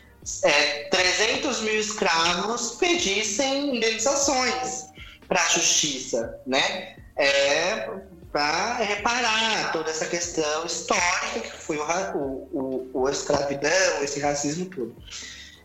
[0.43, 4.87] é, 300 mil escravos pedissem indenizações
[5.27, 6.97] para a justiça, né?
[7.17, 7.89] É,
[8.33, 14.67] para reparar toda essa questão histórica que foi o, o, o, o escravidão, esse racismo
[14.67, 14.95] todo.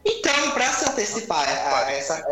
[0.04, 2.24] Então, para se antecipar a, essa.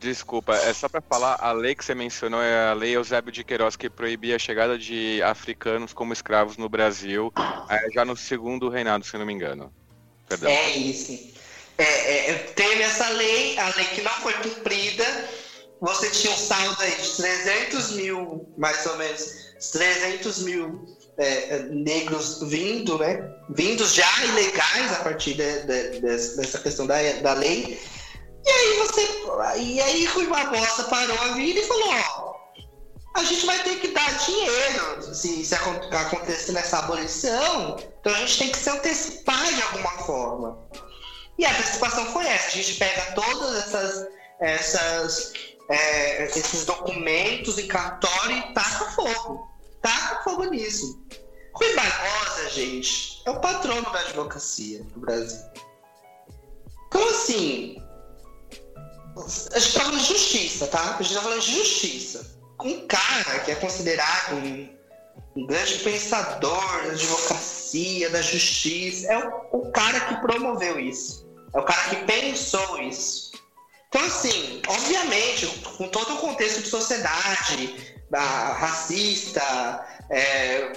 [0.00, 3.42] Desculpa, é só para falar, a lei que você mencionou é a lei Eusébio de
[3.42, 7.32] Queiroz que proibia a chegada de africanos como escravos no Brasil,
[7.70, 9.72] é, já no segundo reinado, se não me engano.
[10.28, 10.50] Perdão.
[10.50, 11.32] É isso.
[11.78, 15.04] É, é, teve essa lei, a lei que não foi cumprida,
[15.80, 20.86] você tinha um saldo aí de 300 mil, mais ou menos, 300 mil
[21.18, 23.30] é, negros vindo, né?
[23.50, 27.78] Vindos já ilegais a partir de, de, dessa questão da, da lei
[28.46, 29.58] e aí você.
[29.58, 32.34] E aí Rui Barbosa parou a vida e falou, ó,
[33.14, 38.38] a gente vai ter que dar dinheiro se, se acontecer nessa abolição, então a gente
[38.38, 40.58] tem que se antecipar de alguma forma.
[41.38, 44.08] E a antecipação foi essa, a gente pega todas essas,
[44.40, 45.32] essas
[45.68, 49.48] é, esses documentos em cartório e taca fogo.
[49.80, 51.02] Taca fogo nisso.
[51.54, 55.40] Rui Barbosa, gente, é o patrono da advocacia do Brasil.
[56.88, 57.76] Então, assim,
[59.52, 60.96] a gente tá falando de justiça, tá?
[60.98, 62.38] A gente tá falando de justiça.
[62.62, 64.68] Um cara que é considerado um,
[65.36, 71.28] um grande pensador da advocacia, da justiça, é o, o cara que promoveu isso.
[71.54, 73.30] É o cara que pensou isso.
[73.94, 78.20] Então, assim, obviamente, com todo o contexto de sociedade, da,
[78.54, 80.72] racista, é,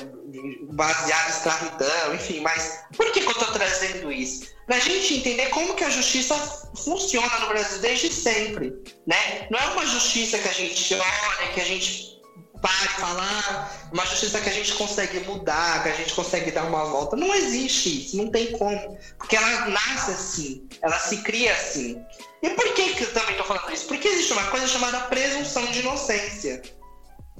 [0.74, 4.56] baseado em escravidão, enfim, mas por que, que eu estou trazendo isso?
[4.68, 6.36] Para a gente entender como que a justiça
[6.76, 8.72] funciona no Brasil desde sempre,
[9.08, 9.48] né?
[9.50, 12.17] Não é uma justiça que a gente olha, que a gente
[12.62, 16.86] para falar, uma justiça que a gente consegue mudar, que a gente consegue dar uma
[16.86, 17.16] volta.
[17.16, 18.98] Não existe isso, não tem como.
[19.18, 22.04] Porque ela nasce assim, ela se cria assim.
[22.42, 23.88] E por que, que eu também estou falando isso?
[23.88, 26.62] Porque existe uma coisa chamada presunção de inocência.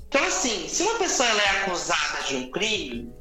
[0.08, 3.14] Então, assim, se uma pessoa ela é acusada de um crime,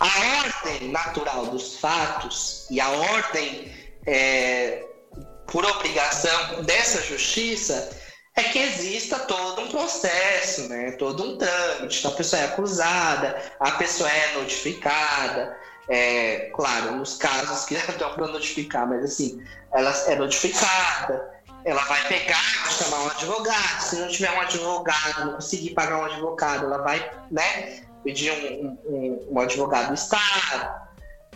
[0.00, 0.06] a
[0.38, 3.72] ordem natural dos fatos e a ordem
[4.06, 4.84] é,
[5.46, 8.03] por obrigação dessa justiça
[8.36, 10.92] é que exista todo um processo, né?
[10.92, 12.00] todo um trâmite.
[12.00, 15.56] Então, a pessoa é acusada, a pessoa é notificada.
[15.88, 21.30] É, claro, nos casos que dão para notificar, mas assim, ela é notificada,
[21.64, 23.80] ela vai pegar, chamar um advogado.
[23.82, 28.78] Se não tiver um advogado, não conseguir pagar um advogado, ela vai né, pedir um,
[28.86, 30.84] um, um advogado do Estado.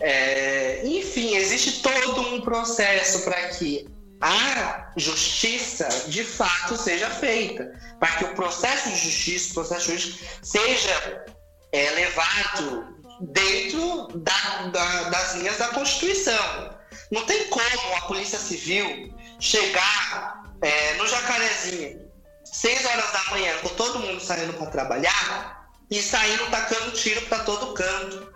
[0.01, 3.87] É, enfim, existe todo um processo para que
[4.21, 10.25] a justiça de fato seja feita, para que o processo de justiça, o processo jurídico,
[10.41, 11.25] seja
[11.71, 16.77] é, levado dentro da, da, das linhas da Constituição.
[17.11, 22.09] Não tem como a Polícia Civil chegar é, no Jacarezinho,
[22.43, 25.59] 6 horas da manhã, com todo mundo saindo para trabalhar,
[25.89, 28.31] e saindo tacando tiro para todo canto.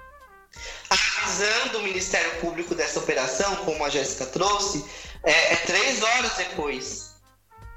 [0.89, 4.85] Avisando o Ministério Público dessa operação, como a Jéssica trouxe,
[5.23, 7.13] é, é três horas depois.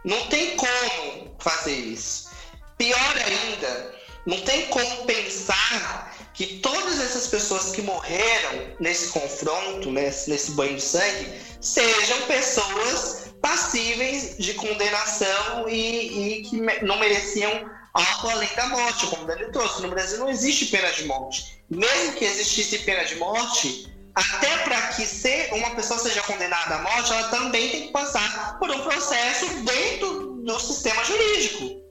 [0.04, 2.30] Não tem como fazer isso.
[2.78, 3.94] Pior ainda,
[4.26, 10.76] não tem como pensar que todas essas pessoas que morreram nesse confronto, nesse, nesse banho
[10.76, 17.50] de sangue, sejam pessoas passíveis de condenação e, e que não mereciam
[17.94, 19.80] algo além da morte, como o Dani trouxe.
[19.80, 21.62] No Brasil não existe pena de morte.
[21.70, 26.78] Mesmo que existisse pena de morte, até para que ser, uma pessoa seja condenada à
[26.78, 31.84] morte, ela também tem que passar por um processo dentro do sistema jurídico.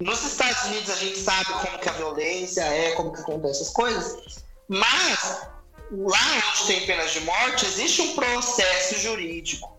[0.00, 3.70] Nos Estados Unidos a gente sabe como que a violência é, como que acontecem essas
[3.70, 5.42] coisas, mas
[5.92, 9.78] lá onde tem penas de morte existe um processo jurídico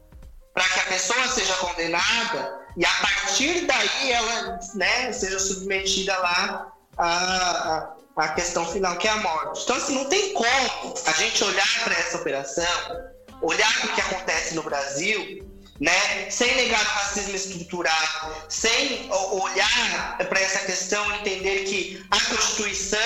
[0.53, 6.71] para que a pessoa seja condenada e a partir daí ela né, seja submetida lá
[6.97, 9.63] a, a questão final que é a morte.
[9.63, 13.11] Então assim não tem como a gente olhar para essa operação,
[13.41, 16.29] olhar para o que acontece no Brasil né?
[16.29, 22.99] Sem negar o racismo estrutural, sem olhar para essa questão, entender que a Constituição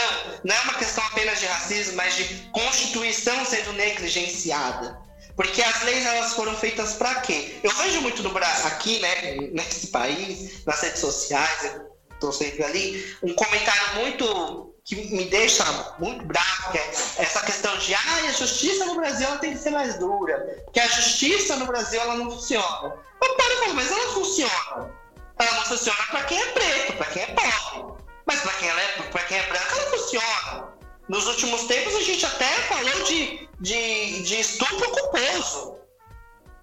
[0.43, 4.99] não é uma questão apenas de racismo, mas de Constituição sendo negligenciada.
[5.35, 7.59] Porque as leis elas foram feitas para quê?
[7.63, 11.79] Eu vejo muito no aqui, né, nesse país, nas redes sociais,
[12.11, 15.65] estou sempre ali, um comentário muito que me deixa
[15.99, 19.71] muito bravo, que é essa questão de ah, a justiça no Brasil tem que ser
[19.71, 22.93] mais dura, que a justiça no Brasil ela não funciona.
[23.19, 24.89] Paro e falo, mas ela funciona.
[25.37, 27.97] Ela não funciona para quem é preto, para quem é pobre.
[28.25, 30.73] Mas para quem, é, quem é branco, ela funciona.
[31.09, 35.77] Nos últimos tempos a gente até falou de, de, de estupro culposo.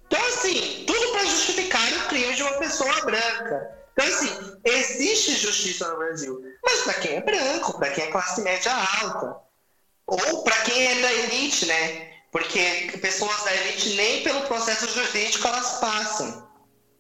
[0.07, 3.84] Então, assim, tudo para justificar o crime de uma pessoa branca.
[3.95, 8.43] Então, assim, existe justiça no Brasil, mas para quem é branco, para quem é classe
[8.43, 8.73] média
[9.03, 9.37] alta,
[10.05, 12.13] ou para quem é da elite, né?
[12.33, 16.49] Porque pessoas da elite nem pelo processo jurídico elas passam.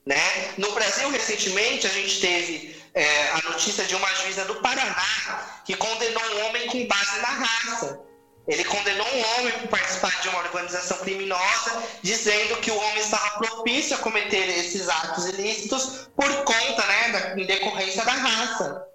[0.07, 0.53] Né?
[0.57, 5.74] No Brasil, recentemente, a gente teve é, a notícia de uma juíza do Paraná que
[5.74, 8.01] condenou um homem com base na raça.
[8.47, 13.38] Ele condenou um homem por participar de uma organização criminosa, dizendo que o homem estava
[13.38, 18.86] propício a cometer esses atos ilícitos por conta, né, da, em decorrência da raça.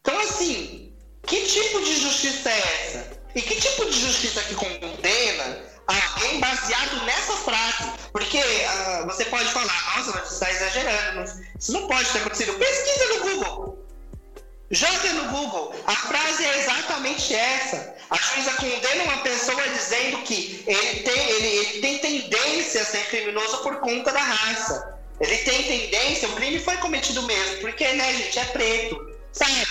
[0.00, 0.92] Então, assim,
[1.26, 3.18] que tipo de justiça é essa?
[3.34, 7.92] E que tipo de justiça que condena alguém baseado nessa frase?
[8.12, 12.54] Porque uh, você pode falar, nossa, mas você está exagerando, isso não pode ter acontecido.
[12.54, 13.87] Pesquisa no Google.
[14.70, 15.74] Joga no Google.
[15.86, 17.94] A frase é exatamente essa.
[18.10, 23.06] A juíza condena uma pessoa dizendo que ele tem, ele, ele tem tendência a ser
[23.08, 24.98] criminoso por conta da raça.
[25.20, 29.08] Ele tem tendência, o crime foi cometido mesmo, porque, né, gente, é preto.
[29.32, 29.66] Sabe?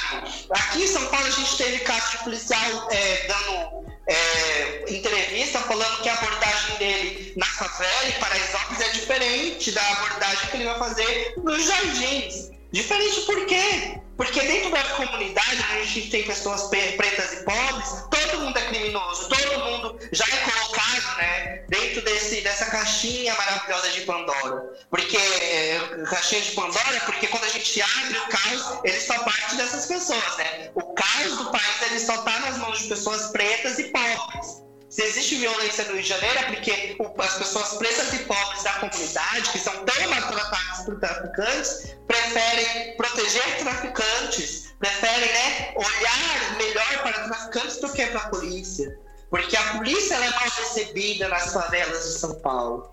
[0.51, 6.01] Aqui em São Paulo a gente teve caso de policial é, dando é, entrevista falando
[6.01, 10.79] que a abordagem dele na favela e Paraisópolis é diferente da abordagem que ele vai
[10.79, 12.49] fazer nos jardins.
[12.77, 13.99] Diferente por quê?
[14.15, 19.27] Porque dentro da comunidade a gente tem pessoas pretas e pobres, todo mundo é criminoso,
[19.29, 24.77] todo mundo já é colocado né, dentro desse, dessa caixinha maravilhosa de Pandora.
[24.91, 29.55] Porque é, caixinha de Pandora, porque quando a gente abre o caos, ele só parte
[29.55, 30.69] dessas pessoas, né?
[30.75, 34.66] O caos do país ele só está nas mãos de pessoas pretas e pobres.
[34.97, 38.73] Se existe violência no Rio de Janeiro é porque as pessoas pretas e pobres da
[38.79, 47.25] comunidade, que são tão maltratadas por traficantes, preferem proteger traficantes, preferem né, olhar melhor para
[47.25, 48.97] traficantes do que para a polícia.
[49.29, 52.91] Porque a polícia é mal recebida nas favelas de São Paulo.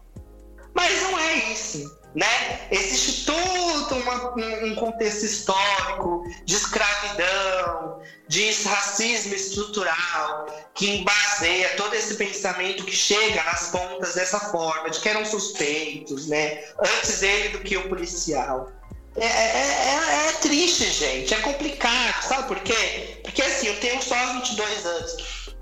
[0.75, 2.04] Mas não é isso.
[2.15, 2.69] Né?
[2.71, 4.35] Existe todo uma,
[4.65, 13.43] um contexto histórico de escravidão, de racismo estrutural que baseia todo esse pensamento que chega
[13.43, 16.65] nas pontas dessa forma, de que eram suspeitos, né?
[16.79, 18.71] Antes ele do que o policial.
[19.17, 21.33] É, é, é, é, triste, gente.
[21.33, 22.23] É complicado.
[22.23, 23.21] Sabe por quê?
[23.23, 25.17] Porque assim, eu tenho só 22 anos.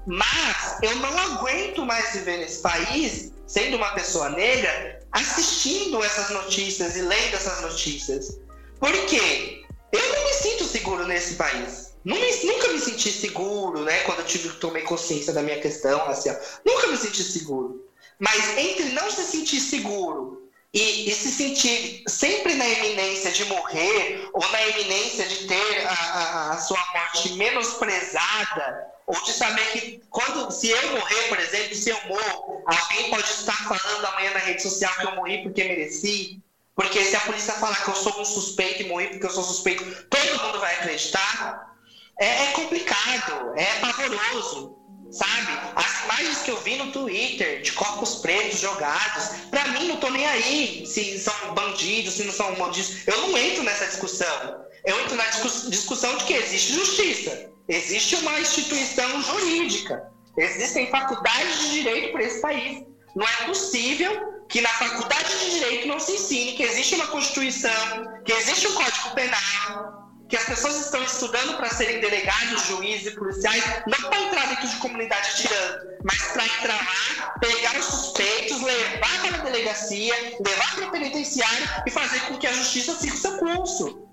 [0.07, 6.97] Mas eu não aguento mais viver nesse país, sendo uma pessoa negra, assistindo essas notícias
[6.97, 8.39] e lendo essas notícias.
[8.81, 9.63] Por quê?
[9.93, 11.93] Eu não me sinto seguro nesse país.
[12.05, 14.01] Nunca me senti seguro, né?
[14.01, 16.37] Quando eu tive, tomei consciência da minha questão racial.
[16.65, 17.87] Nunca me senti seguro.
[18.19, 20.42] Mas entre não se sentir seguro
[20.73, 25.93] e, e, se sentir sempre na eminência de morrer ou na eminência de ter a,
[25.93, 31.75] a, a, sua morte menosprezada ou de saber que quando se eu morrer, por exemplo,
[31.75, 35.63] se eu morro, alguém pode estar falando amanhã na rede social que eu morri porque
[35.63, 36.41] mereci,
[36.75, 39.45] porque se a polícia falar que eu sou um suspeito e morri porque eu sou
[39.45, 41.71] suspeito, todo mundo vai acreditar.
[42.19, 44.82] É, é complicado, é pavoroso.
[45.13, 45.53] Sabe?
[45.77, 50.09] As imagens que eu vi no Twitter de corpos pretos jogados, pra mim não tô
[50.09, 53.07] nem aí se são bandidos, se não são bandidos.
[53.07, 54.65] Eu não entro nessa discussão.
[54.85, 55.25] Eu entro na
[55.69, 57.51] discussão de que existe justiça.
[57.69, 60.11] Existe uma instituição jurídica.
[60.37, 62.83] Existem faculdades de direito para esse país.
[63.15, 68.23] Não é possível que na faculdade de direito não se ensine que existe uma Constituição,
[68.25, 70.02] que existe um Código Penal,
[70.33, 74.67] que as pessoas estão estudando para serem delegados, juízes e policiais, não para entrar dentro
[74.67, 80.75] de comunidade atirando, mas para entrar lá, pegar os suspeitos, levar para a delegacia, levar
[80.75, 84.09] para o penitenciário e fazer com que a justiça siga o seu curso.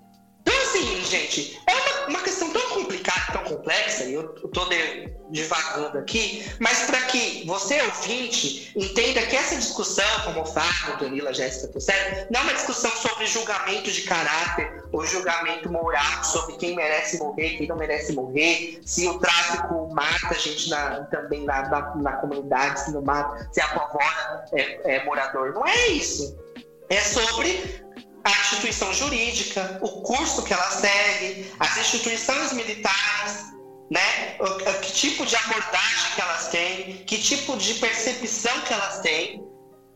[0.50, 4.68] Então, assim, gente, é uma, uma questão tão complicada, tão complexa, e eu estou
[5.30, 11.32] devagando aqui, mas para que você, ouvinte, entenda que essa discussão, como o Fábio, Danila,
[11.32, 16.76] Jéssica, trouxeram, não é uma discussão sobre julgamento de caráter ou julgamento moral, sobre quem
[16.76, 21.70] merece morrer, quem não merece morrer, se o tráfico mata a gente na, também na,
[21.70, 25.54] na, na, comunidade, se não mata, se apavora é, é morador.
[25.54, 26.36] Não é isso.
[26.90, 27.84] É sobre
[28.30, 33.54] a instituição jurídica, o curso que ela segue, as instituições militares,
[33.90, 34.38] né?
[34.82, 39.44] Que tipo de abordagem que elas têm, que tipo de percepção que elas têm,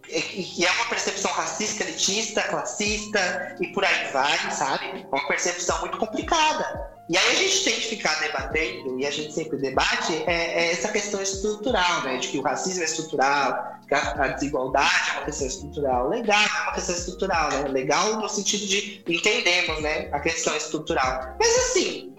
[0.10, 5.02] e é uma percepção racista, elitista, classista e por aí vai, sabe?
[5.02, 6.93] É uma percepção muito complicada.
[7.10, 10.72] E aí a gente tem que ficar debatendo, e a gente sempre debate, é, é
[10.72, 12.18] essa questão estrutural, né?
[12.18, 16.08] De que o racismo é estrutural, que a, a, desigualdade é uma questão estrutural.
[16.08, 17.68] Legal, é uma questão estrutural, né?
[17.68, 20.10] Legal no sentido de entendemos, né?
[20.14, 21.36] A questão estrutural.
[21.38, 22.16] Mas assim,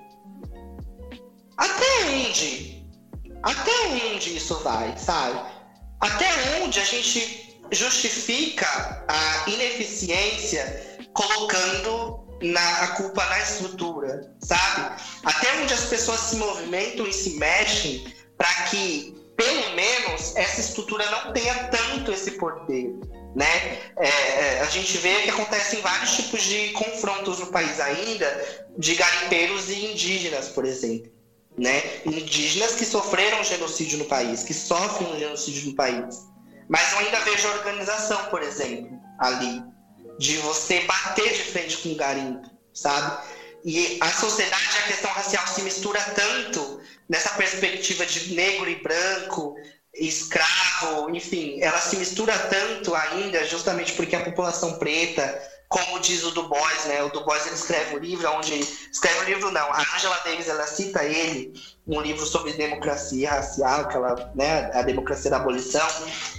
[1.57, 2.85] até onde?
[3.43, 5.41] Até onde isso vai, sabe?
[6.01, 6.29] Até
[6.63, 8.67] onde a gente justifica
[9.09, 15.03] a ineficiência colocando na, a culpa na estrutura, sabe?
[15.25, 18.05] Até onde as pessoas se movimentam e se mexem
[18.37, 22.95] para que, pelo menos, essa estrutura não tenha tanto esse poder.
[23.35, 23.81] Né?
[23.97, 28.95] É, é, a gente vê que acontecem vários tipos de confrontos no país ainda, de
[28.95, 31.11] garimpeiros e indígenas, por exemplo.
[31.57, 31.83] Né?
[32.05, 36.27] Indígenas que sofreram genocídio no país, que sofrem um genocídio no país.
[36.69, 39.63] Mas eu ainda vejo organização, por exemplo, ali,
[40.19, 43.27] de você bater de frente com o garimpo, sabe?
[43.65, 49.55] E a sociedade, a questão racial se mistura tanto nessa perspectiva de negro e branco,
[49.95, 55.41] escravo, enfim, ela se mistura tanto ainda justamente porque a população preta
[55.75, 57.03] como diz o Du Bois, né?
[57.03, 58.61] O Du Bois ele escreve um livro onde
[58.93, 61.53] escreve um livro não, a Angela Davis ela cita ele
[61.85, 65.87] um livro sobre democracia racial, que ela, né, a democracia da abolição,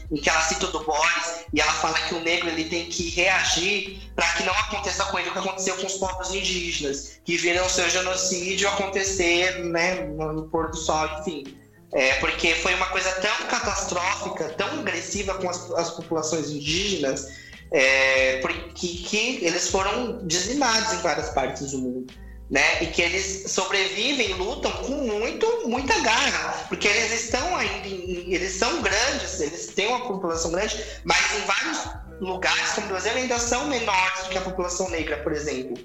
[0.09, 2.86] em que ela cita o Du Bois e ela fala que o negro ele tem
[2.86, 7.19] que reagir para que não aconteça com ele o que aconteceu com os povos indígenas,
[7.25, 11.43] que viram seu genocídio acontecer, né, no pôr do sol, enfim.
[11.91, 18.39] É, porque foi uma coisa tão catastrófica, tão agressiva com as, as populações indígenas, é,
[18.41, 22.13] porque que eles foram dizimados em várias partes do mundo.
[22.49, 22.84] Né?
[22.84, 28.53] E que eles sobrevivem, lutam com muito, muita garra, porque eles estão ainda, em, eles
[28.53, 33.39] são grandes, eles têm uma população grande, mas em vários lugares, como o Brasil, ainda
[33.39, 35.76] são menores do que a população negra, por exemplo.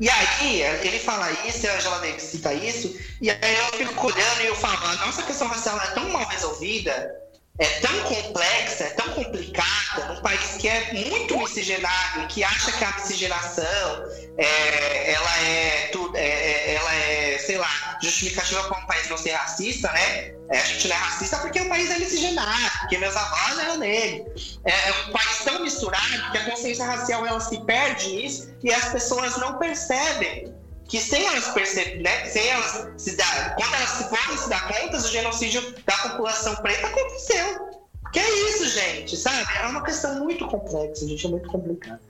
[0.00, 4.40] E aí, ele fala isso, a Angela Davis cita isso, e aí eu fico olhando
[4.40, 7.14] e eu falo, a nossa questão racial é tão mal resolvida,
[7.58, 12.84] é tão complexa, é tão complicada, num país que é muito miscigenado, que acha que
[12.84, 14.04] a miscigenação
[14.38, 19.18] é, ela é tudo, é, é, ela é, sei lá, justificativa para um país não
[19.18, 20.32] ser racista, né?
[20.50, 23.76] É, a gente não é racista porque o país é miscigenado, porque meus avós eram
[23.76, 24.60] negros.
[24.64, 28.72] É, é um país tão misturado que a consciência racial ela se perde nisso e
[28.72, 30.59] as pessoas não percebem
[30.90, 34.66] que sem elas perceber, né, sem elas se dar, quando elas se podem se dar
[34.66, 37.70] conta, o genocídio da população preta aconteceu.
[38.12, 39.46] Que é isso, gente, sabe?
[39.62, 42.00] É uma questão muito complexa, gente, é muito complicado.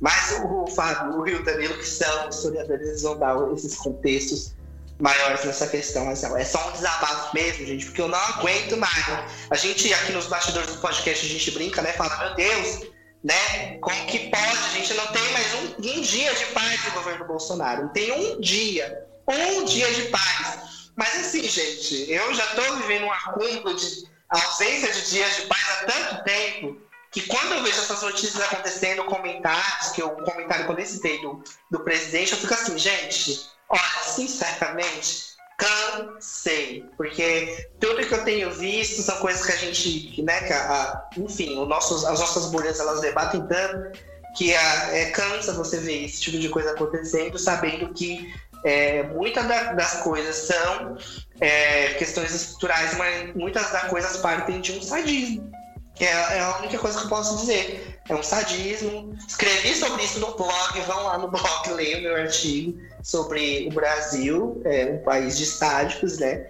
[0.00, 4.52] Mas o, o Fábio, o Rio Danilo, que são historiadores, eles vão dar esses contextos
[5.00, 6.04] maiores nessa questão.
[6.04, 9.04] Mas é só um desabafo mesmo, gente, porque eu não aguento mais.
[9.50, 11.92] A gente, aqui nos bastidores do podcast, a gente brinca, né?
[11.94, 12.86] Fala, meu Deus,
[13.22, 13.78] né?
[13.78, 14.58] Como que pode?
[14.58, 17.82] A gente não tem mais um, um dia de paz do governo Bolsonaro.
[17.82, 20.90] Não tem um dia, um dia de paz.
[20.96, 25.62] Mas assim, gente, eu já estou vivendo um acúmulo de ausência de dias de paz
[25.70, 26.80] há tanto tempo
[27.12, 31.44] que quando eu vejo essas notícias acontecendo, comentários, que o comentário que eu citei do,
[31.70, 35.31] do presidente, eu fico assim, gente, olha, sinceramente,
[35.62, 36.84] cansei.
[36.96, 41.56] Porque tudo que eu tenho visto são coisas que a gente, né, que a, enfim,
[41.56, 43.98] o nossos, as nossas bolhas elas debatem tanto
[44.36, 48.32] que a, é, cansa você ver esse tipo de coisa acontecendo, sabendo que
[48.64, 50.96] é, muitas da, das coisas são
[51.40, 55.52] é, questões estruturais, mas muitas das coisas partem de um sadismo.
[56.00, 58.00] É, é a única coisa que eu posso dizer.
[58.08, 59.16] É um sadismo.
[59.26, 64.60] Escrevi sobre isso no blog, vão lá no blog, leiam meu artigo sobre o Brasil,
[64.64, 66.46] é um país de estádicos, né?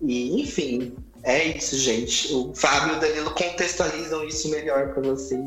[0.00, 2.32] E, enfim, é isso, gente.
[2.32, 5.44] O Fábio e o Danilo contextualizam isso melhor para vocês.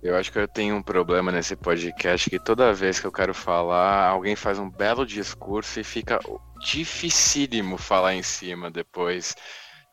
[0.00, 3.34] Eu acho que eu tenho um problema nesse podcast que toda vez que eu quero
[3.34, 6.20] falar, alguém faz um belo discurso e fica
[6.60, 9.34] dificílimo falar em cima depois.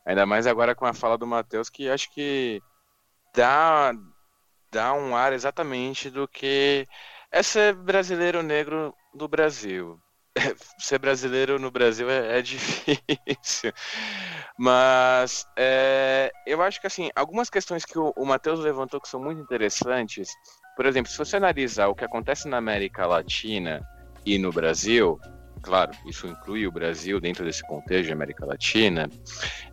[0.05, 2.61] Ainda mais agora com a fala do Matheus, que acho que
[3.35, 3.91] dá,
[4.71, 6.87] dá um ar exatamente do que
[7.31, 9.99] é ser brasileiro negro do Brasil.
[10.77, 13.73] ser brasileiro no Brasil é, é difícil.
[14.57, 19.19] Mas é, eu acho que assim, algumas questões que o, o Matheus levantou que são
[19.19, 20.29] muito interessantes.
[20.75, 23.81] Por exemplo, se você analisar o que acontece na América Latina
[24.25, 25.19] e no Brasil,
[25.65, 29.09] claro, isso inclui o Brasil dentro desse contexto de América Latina,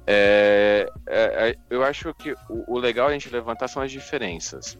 [0.07, 4.79] é, é, é, eu acho que o, o, legal a gente levantar são as diferenças.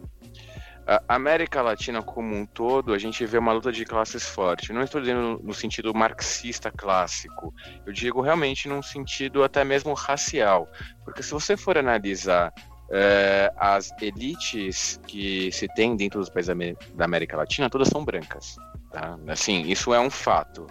[0.87, 4.73] A América Latina como um todo, a gente vê uma luta de classes forte.
[4.73, 7.55] Não estou dizendo no sentido marxista clássico,
[7.87, 10.67] eu digo realmente num sentido até mesmo racial.
[11.05, 12.53] Porque se você for analisar
[12.91, 16.53] é, as elites que se tem dentro dos países
[16.95, 18.57] da América Latina, todas são brancas.
[18.91, 19.17] Tá?
[19.29, 20.67] Assim, isso é um fato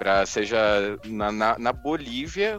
[0.00, 2.58] para seja na, na, na, Bolívia.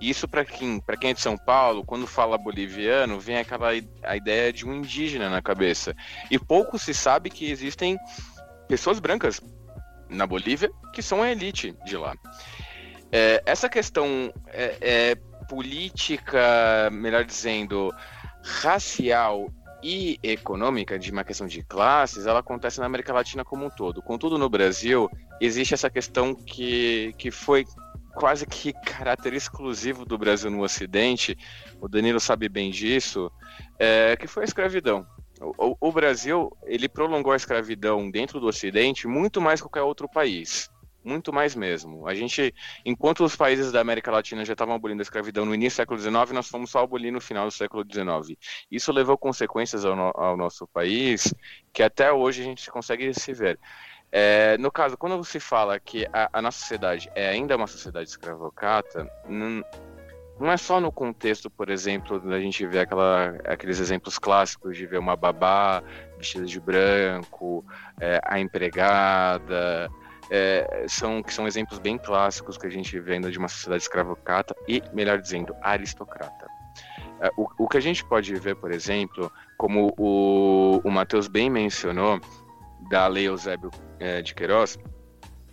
[0.00, 3.68] Isso para quem, para quem é de São Paulo, quando fala boliviano, vem aquela
[4.02, 5.94] a ideia de um indígena na cabeça.
[6.28, 7.96] E pouco se sabe que existem
[8.66, 9.40] pessoas brancas
[10.08, 12.12] na Bolívia que são a elite de lá.
[13.12, 15.14] É, essa questão é, é
[15.48, 17.94] política, melhor dizendo,
[18.42, 19.48] racial
[19.84, 24.00] e econômica, de uma questão de classes, ela acontece na América Latina como um todo.
[24.00, 25.10] Contudo, no Brasil,
[25.40, 27.64] existe essa questão que, que foi
[28.14, 31.36] quase que caráter exclusivo do Brasil no Ocidente,
[31.80, 33.30] o Danilo sabe bem disso,
[33.78, 35.06] é, que foi a escravidão.
[35.58, 40.08] O, o, Brasil ele prolongou a escravidão dentro do Ocidente muito mais que qualquer outro
[40.08, 40.70] país
[41.04, 42.08] muito mais mesmo.
[42.08, 42.54] A gente,
[42.84, 46.00] enquanto os países da América Latina já estavam abolindo a escravidão no início do século
[46.00, 48.38] XIX, nós fomos só abolir no final do século XIX.
[48.70, 51.32] Isso levou consequências ao, no, ao nosso país
[51.72, 53.58] que até hoje a gente consegue se ver.
[54.16, 58.08] É, no caso, quando se fala que a, a, nossa sociedade é ainda uma sociedade
[58.08, 59.64] escravocrata, não,
[60.38, 64.86] não é só no contexto, por exemplo, da gente ver aquela, aqueles exemplos clássicos de
[64.86, 65.82] ver uma babá
[66.16, 67.64] vestida de branco,
[68.00, 69.90] é, a empregada,
[70.30, 73.82] é, são, que são exemplos bem clássicos que a gente vê ainda de uma sociedade
[73.82, 76.46] escravocrata e, melhor dizendo, aristocrata.
[77.20, 79.28] É, o, o que a gente pode ver, por exemplo,
[79.58, 82.20] como o, o Matheus bem mencionou,
[82.88, 84.78] da Lei Eusébio é, de Queiroz,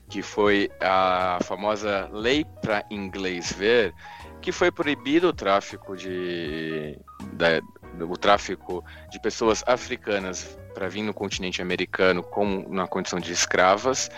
[0.09, 3.93] que foi a famosa Lei para Inglês Ver,
[4.41, 6.97] que foi proibido o tráfico de,
[7.33, 7.61] da,
[8.05, 14.09] o tráfico de pessoas africanas para vir no continente americano como na condição de escravas.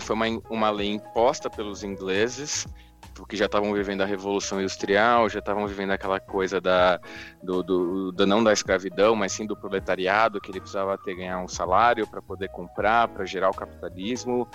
[0.00, 2.66] Foi uma, uma lei imposta pelos ingleses,
[3.24, 7.00] porque já estavam vivendo a Revolução Industrial, já estavam vivendo aquela coisa da,
[7.42, 11.38] do, do, do, não da escravidão, mas sim do proletariado, que ele precisava ter ganhar
[11.38, 14.46] um salário para poder comprar, para gerar o capitalismo.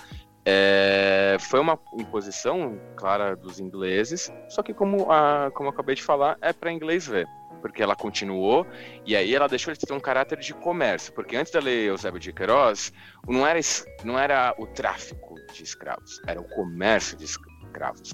[0.44, 6.04] É, foi uma imposição clara dos ingleses, só que como, a, como eu acabei de
[6.04, 7.26] falar, é para inglês ver
[7.60, 8.66] porque ela continuou,
[9.04, 12.18] e aí ela deixou de ter um caráter de comércio, porque antes da lei Eusébio
[12.18, 12.90] de Queiroz,
[13.28, 13.60] não era,
[14.02, 17.49] não era o tráfico de escravos, era o comércio de escravos,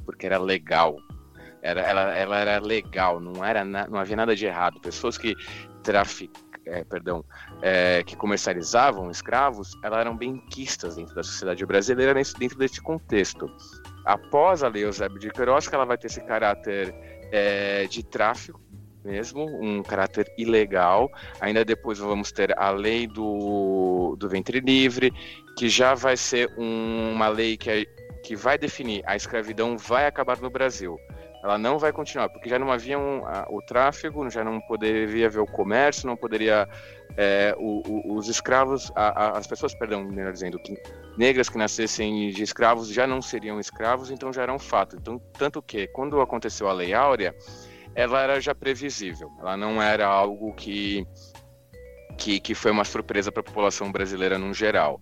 [0.05, 0.97] porque era legal.
[1.62, 4.81] Era, ela, ela era legal, não, era na, não havia nada de errado.
[4.81, 5.35] Pessoas que
[5.83, 6.31] trafic,
[6.65, 7.24] é, perdão,
[7.62, 13.51] é, que comercializavam escravos, elas eram benquistas dentro da sociedade brasileira dentro desse contexto.
[14.05, 16.95] Após a Lei Eusébio de Queiroz, que ela vai ter esse caráter
[17.33, 18.61] é, de tráfico
[19.07, 21.11] mesmo, um caráter ilegal.
[21.41, 25.12] Ainda depois vamos ter a lei do, do ventre livre,
[25.57, 27.85] que já vai ser um, uma lei que, é,
[28.27, 30.98] que vai definir a escravidão vai acabar no Brasil
[31.47, 35.27] ela não vai continuar, porque já não havia um, a, o tráfego, já não poderia
[35.27, 36.69] haver o comércio, não poderia
[37.16, 40.77] é, o, o, os escravos, a, a, as pessoas, perdão, melhor dizendo, que,
[41.16, 44.97] negras que nascessem de escravos já não seriam escravos, então já era um fato.
[44.97, 47.32] Então, tanto que quando aconteceu a Lei Áurea,
[47.94, 51.07] ela era já previsível, ela não era algo que
[52.16, 55.01] que, que foi uma surpresa para a população brasileira no geral.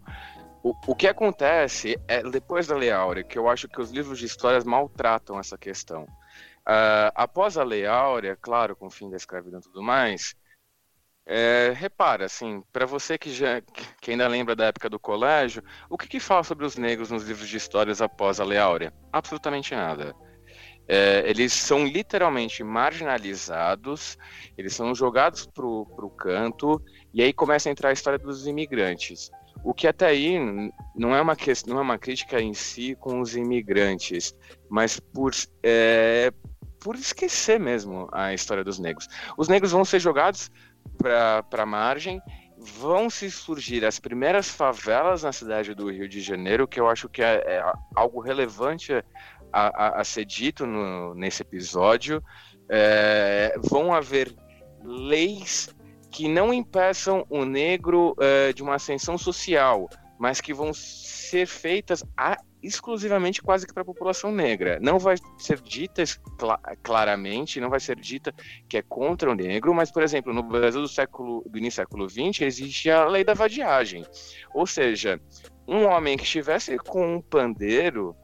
[0.65, 4.19] O, o que acontece é, depois da Lei Áurea, que eu acho que os livros
[4.19, 6.05] de histórias maltratam essa questão.
[6.67, 10.35] Uh, após a Lei Áurea, claro, com o fim da escravidão e tudo mais,
[11.27, 13.61] é, repara, assim, para você que, já,
[14.01, 17.25] que ainda lembra da época do colégio, o que, que fala sobre os negros nos
[17.25, 18.91] livros de histórias após a Lei Áurea?
[19.13, 20.15] Absolutamente nada.
[20.89, 24.17] É, eles são literalmente marginalizados,
[24.57, 26.83] eles são jogados para o canto,
[27.13, 29.31] e aí começa a entrar a história dos imigrantes.
[29.63, 30.39] O que até aí
[30.95, 31.37] não é uma,
[31.67, 34.35] não é uma crítica em si com os imigrantes,
[34.69, 35.33] mas por,
[35.63, 36.33] é,
[36.81, 39.09] por esquecer mesmo a história dos negros.
[39.39, 40.51] Os negros vão ser jogados
[40.99, 42.21] para a margem,
[42.59, 47.09] vão se surgir as primeiras favelas na cidade do Rio de Janeiro, que eu acho
[47.09, 49.03] que é, é algo relevante a,
[49.53, 52.23] a, a, ser dito no, nesse episódio.
[52.69, 54.35] É, vão haver
[54.83, 55.74] leis
[56.15, 62.05] que não impeçam o negro é, de uma ascensão social, mas que vão ser feitas
[62.17, 64.79] a, exclusivamente quase que para a população negra.
[64.81, 66.21] Não vai ser dita cl
[66.85, 68.33] claramente, não vai ser dita
[68.69, 71.89] que é contra o negro, mas, por exemplo, no Brasil do século do início do
[71.89, 74.07] século XX existe a lei da vadiagem.
[74.55, 75.21] Ou seja,
[75.67, 78.15] um homem que estivesse com um pandeiro,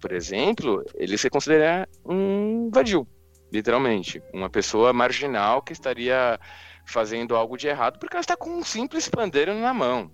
[0.00, 3.08] por exemplo, ele se considera um vadio,
[3.52, 6.38] literalmente, uma pessoa marginal que estaria
[6.84, 10.10] fazendo algo de errado porque ela está com um simples pandeiro na mão.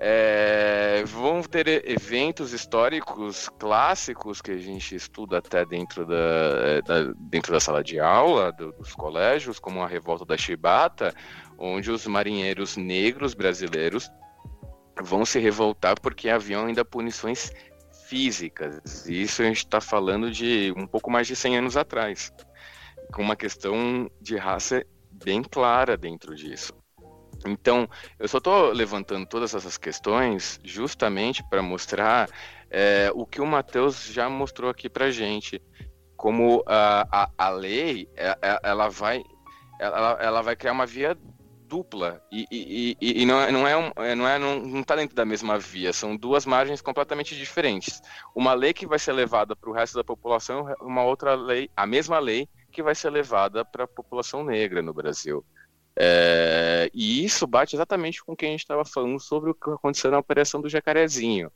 [0.00, 7.12] É, vão ter eventos históricos clássicos que a gente estuda até dentro da, é, da
[7.18, 11.12] dentro da sala de aula do, dos colégios, como a revolta da Chibata,
[11.58, 14.08] onde os marinheiros negros brasileiros
[15.02, 17.52] vão se revoltar porque haviam ainda punições
[18.08, 19.04] físicas.
[19.06, 22.32] Isso a gente está falando de um pouco mais de 100 anos atrás,
[23.12, 24.84] com uma questão de raça
[25.24, 26.72] bem clara dentro disso.
[27.46, 27.88] Então,
[28.18, 32.28] eu só estou levantando todas essas questões justamente para mostrar
[32.70, 35.62] é, o que o Matheus já mostrou aqui para gente,
[36.16, 39.22] como a, a, a lei é, é, ela vai
[39.78, 41.16] ela, ela vai criar uma via
[41.68, 42.20] dupla.
[42.32, 45.24] E, e, e, e não, é, não é, um, é, não não está dentro da
[45.24, 45.92] mesma via.
[45.92, 48.00] São duas margens completamente diferentes.
[48.34, 51.86] Uma lei que vai ser levada para o resto da população uma outra lei a
[51.86, 52.48] mesma lei
[52.78, 55.44] que vai ser levada para a população negra no Brasil
[56.00, 59.68] é, e isso bate exatamente com o que a gente estava falando sobre o que
[59.68, 61.50] aconteceu na operação do Jacarezinho.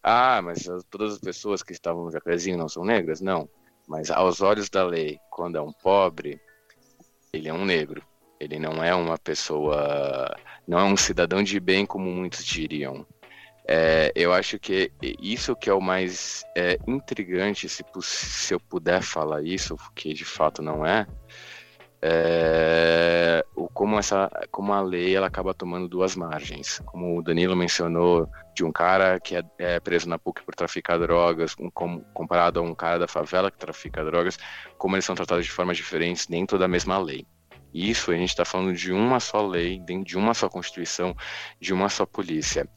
[0.00, 3.20] Ah, mas todas as pessoas que estavam no Jacarezinho não são negras?
[3.20, 3.48] Não.
[3.88, 6.40] Mas aos olhos da lei, quando é um pobre,
[7.32, 8.00] ele é um negro.
[8.38, 10.32] Ele não é uma pessoa,
[10.66, 13.04] não é um cidadão de bem como muitos diriam.
[13.66, 14.90] É, eu acho que
[15.20, 20.24] isso que é o mais é, intrigante, se, se eu puder falar isso, porque de
[20.24, 21.06] fato não é,
[22.04, 26.82] é, o, como, essa, como a lei ela acaba tomando duas margens.
[26.84, 30.98] Como o Danilo mencionou, de um cara que é, é preso na PUC por traficar
[30.98, 34.36] drogas, um, com, comparado a um cara da favela que trafica drogas,
[34.76, 37.24] como eles são tratados de formas diferentes dentro da mesma lei.
[37.72, 41.16] Isso a gente está falando de uma só lei, de uma só constituição,
[41.60, 42.68] de uma só polícia.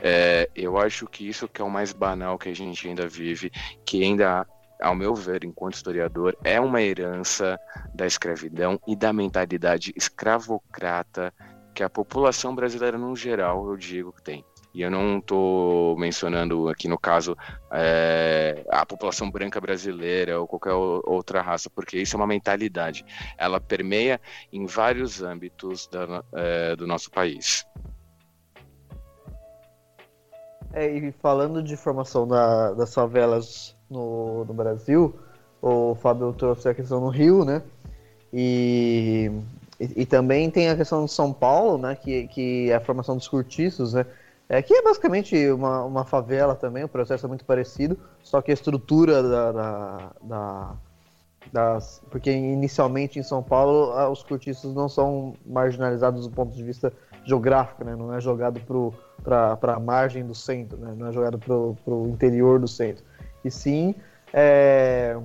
[0.00, 3.50] É, eu acho que isso que é o mais banal que a gente ainda vive,
[3.84, 4.46] que ainda
[4.80, 7.58] ao meu ver, enquanto historiador, é uma herança
[7.94, 11.32] da escravidão e da mentalidade escravocrata
[11.74, 14.44] que a população brasileira, no geral, eu digo que tem.
[14.74, 17.36] E eu não estou mencionando aqui, no caso,
[17.72, 23.04] é, a população branca brasileira ou qualquer outra raça, porque isso é uma mentalidade.
[23.36, 24.20] Ela permeia
[24.52, 27.66] em vários âmbitos da, é, do nosso país.
[30.72, 35.14] É, e falando de formação da, das favelas no, no Brasil.
[35.60, 37.62] O Fábio trouxe a questão no Rio, né?
[38.32, 39.30] E,
[39.80, 41.96] e, e, também tem a questão de São Paulo, né?
[41.96, 44.06] Que, que é a formação dos cortiços, né?
[44.48, 48.50] É, que é basicamente uma, uma favela também, o processo é muito parecido, só que
[48.50, 50.74] a estrutura da, da, da,
[51.52, 56.90] das, porque inicialmente em São Paulo os cortiços não são marginalizados do ponto de vista
[57.28, 57.94] geográfico, né?
[57.94, 58.60] Não é jogado
[59.22, 60.94] para a margem do centro, né?
[60.96, 61.54] Não é jogado para
[61.94, 63.04] o interior do centro.
[63.44, 63.94] E sim,
[64.32, 65.16] é,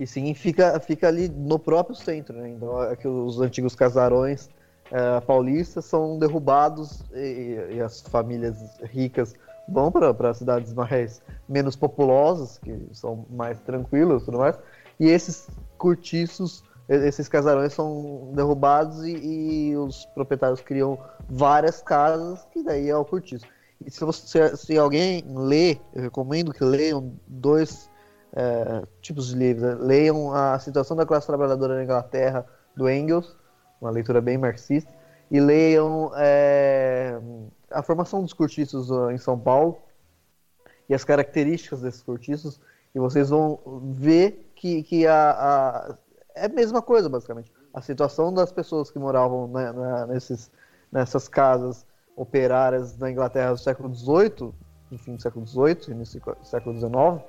[0.00, 2.48] e sim fica, fica ali no próprio centro, né?
[2.48, 4.48] Então é os antigos casarões
[4.90, 9.34] é, paulistas são derrubados e, e, as famílias ricas
[9.66, 14.58] vão para cidades mais menos populosas, que são mais tranquilas e tudo mais,
[15.00, 16.62] e esses cortiços,
[16.92, 20.98] esses casarões são derrubados e, e, os proprietários criam
[21.28, 23.46] várias casas, que daí é o cortiço.
[23.84, 27.90] E se, você, se alguém lê, eu recomendo que leiam dois
[28.34, 29.62] é, tipos de livros.
[29.62, 29.76] Né?
[29.80, 32.46] Leiam A Situação da Classe Trabalhadora na Inglaterra,
[32.76, 33.36] do Engels,
[33.80, 34.92] uma leitura bem marxista,
[35.30, 37.18] e leiam é,
[37.70, 39.78] A Formação dos Cortiços em São Paulo
[40.88, 42.60] e as características desses cortiços,
[42.94, 43.58] e vocês vão
[43.94, 45.98] ver que, que a, a,
[46.34, 47.52] é a mesma coisa, basicamente.
[47.72, 50.50] A situação das pessoas que moravam na, nesses,
[50.90, 51.86] nessas casas
[52.16, 54.52] operárias na Inglaterra do século XVIII,
[54.90, 57.24] no fim do século XVIII, início do século XIX,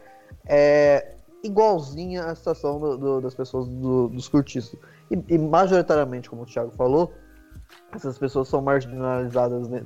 [0.46, 4.80] é igualzinha à situação do, do, das pessoas do, dos cortiços.
[5.12, 7.14] E, e, majoritariamente, como o Thiago falou,
[7.92, 9.84] essas pessoas são marginalizadas né,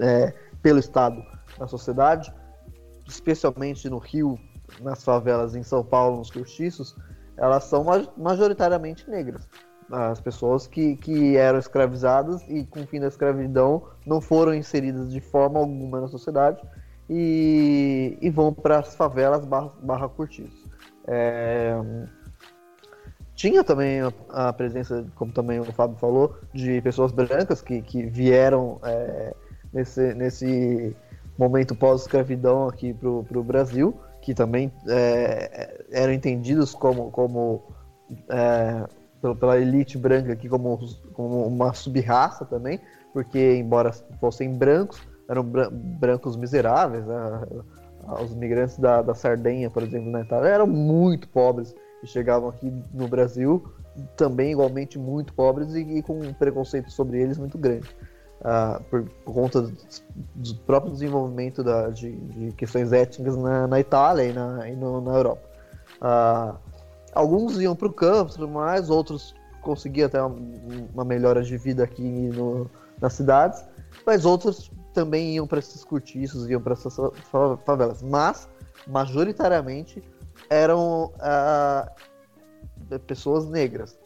[0.00, 1.22] é, pelo Estado
[1.58, 2.32] na sociedade,
[3.06, 4.38] especialmente no Rio,
[4.80, 6.96] nas favelas em São Paulo, nos cortiços,
[7.38, 7.84] elas são
[8.16, 9.48] majoritariamente negras.
[9.90, 15.10] As pessoas que, que eram escravizadas e com o fim da escravidão não foram inseridas
[15.10, 16.62] de forma alguma na sociedade
[17.08, 20.68] e, e vão para as favelas barra, barra cortiços.
[21.06, 21.74] É...
[23.34, 28.04] Tinha também a, a, presença, como também o Fábio falou, de pessoas brancas que, que
[28.04, 29.32] vieram é,
[29.72, 30.96] nesse, nesse
[31.38, 33.98] momento pós-escravidão aqui para o Brasil
[34.28, 37.62] que também é, eram entendidos como, como
[38.28, 38.84] é,
[39.40, 40.78] pela elite branca aqui como,
[41.14, 42.78] como uma sub-raça também,
[43.14, 43.90] porque embora
[44.20, 45.00] fossem brancos,
[45.30, 47.40] eram brancos miseráveis, né?
[48.22, 52.70] os migrantes da, da Sardenha, por exemplo, na Itália, eram muito pobres e chegavam aqui
[52.92, 53.64] no Brasil
[54.14, 57.88] também igualmente muito pobres e, e com um preconceito sobre eles muito grande
[58.40, 59.72] uh, por, conta do,
[60.34, 65.00] do, próprio desenvolvimento da, de, de, questões étnicas na, na Itália e na, e no,
[65.00, 65.42] na Europa.
[66.00, 66.56] Uh,
[67.12, 70.36] alguns iam para o campo, mais, outros conseguiam até uma,
[70.94, 72.70] uma melhora de vida aqui no,
[73.00, 73.64] nas cidades,
[74.06, 76.96] mas outros também iam para esses cortiços, iam para essas
[77.64, 78.02] favelas.
[78.02, 78.48] Mas,
[78.86, 80.02] majoritariamente,
[80.48, 83.97] eram uh, pessoas negras.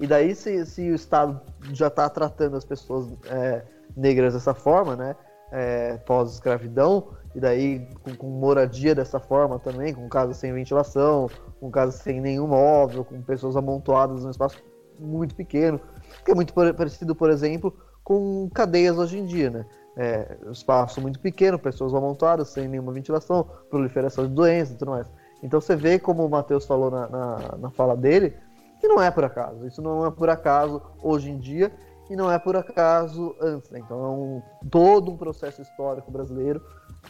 [0.00, 1.38] E daí, se, se o Estado
[1.72, 3.62] já está tratando as pessoas é,
[3.94, 5.14] negras dessa forma, né?
[5.52, 11.28] É, pós-escravidão, e daí com, com, moradia dessa forma também, com casas sem ventilação,
[11.58, 14.62] com casas sem nenhum móvel, com pessoas amontoadas num espaço
[14.98, 15.80] muito pequeno,
[16.24, 19.66] que é muito parecido, por exemplo, com cadeias hoje em dia, né?
[19.96, 25.06] É, espaço muito pequeno, pessoas amontoadas, sem nenhuma ventilação, proliferação de doenças e tudo mais.
[25.42, 28.34] Então você vê, como o Matheus falou na, na, na fala dele,
[28.80, 29.66] que não é por acaso.
[29.66, 31.70] Isso não é por acaso hoje em dia
[32.08, 33.70] e não é por acaso antes.
[33.70, 33.78] Né?
[33.78, 36.60] Então é um, todo um processo histórico brasileiro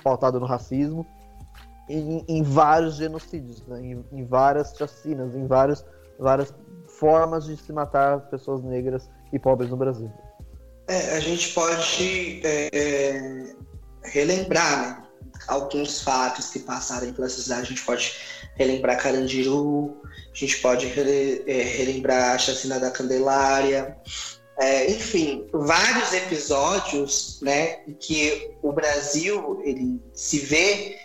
[0.03, 1.07] pautado no racismo
[1.89, 3.81] em, em vários genocídios, né?
[3.81, 5.85] em, em, várias chacinas, em vários,
[6.19, 6.53] várias
[6.87, 10.13] formas de se matar pessoas negras e pobres no Brasil.
[10.87, 13.57] É, a gente pode é, é,
[14.05, 15.03] relembrar né?
[15.49, 17.63] alguns fatos que passaram pela cidade.
[17.63, 20.01] A gente pode relembrar Carandiru,
[20.33, 23.97] a gente pode é, relembrar a chacina da Candelária,
[24.59, 30.99] é, enfim, vários episódios, né, que o Brasil ele se vê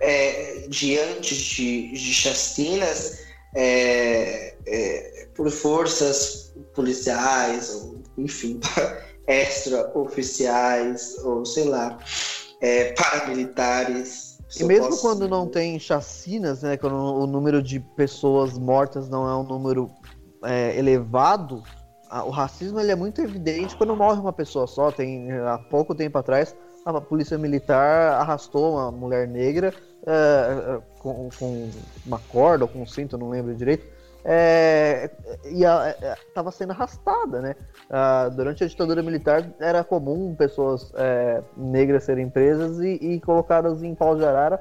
[0.00, 3.20] é, diante de, de chacinas
[3.54, 8.58] é, é por forças policiais, ou, enfim,
[9.28, 11.98] extra-oficiais, ou sei lá,
[12.60, 14.25] é, paramilitares
[14.58, 16.76] e mesmo quando não tem chacinas, né?
[16.76, 19.90] Quando o número de pessoas mortas não é um número
[20.44, 21.62] é, elevado,
[22.08, 24.92] a, o racismo ele é muito evidente quando morre uma pessoa só.
[24.92, 26.54] Tem há pouco tempo atrás
[26.94, 29.74] a polícia militar arrastou uma mulher negra
[30.06, 31.70] é, é com, com,
[32.06, 33.86] uma corda ou com um cinto, não lembro direito,
[34.28, 35.08] é,
[36.26, 37.54] estava sendo arrastada, né?
[37.88, 43.84] Ah, durante a ditadura militar era comum pessoas é, negras serem presas e, e, colocadas
[43.84, 44.60] em pau de arara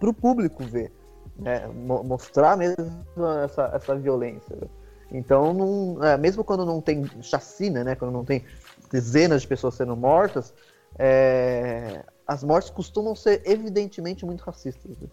[0.00, 0.92] para o público ver,
[1.38, 1.68] né?
[2.04, 2.76] mostrar mesmo
[3.44, 4.56] essa, essa violência.
[5.12, 7.94] Então, não, é, mesmo quando não tem chacina, né?
[7.94, 8.44] Quando não tem
[8.90, 10.52] dezenas de pessoas sendo mortas,
[10.98, 14.98] é, as mortes costumam ser evidentemente muito racistas.
[14.98, 15.08] Né?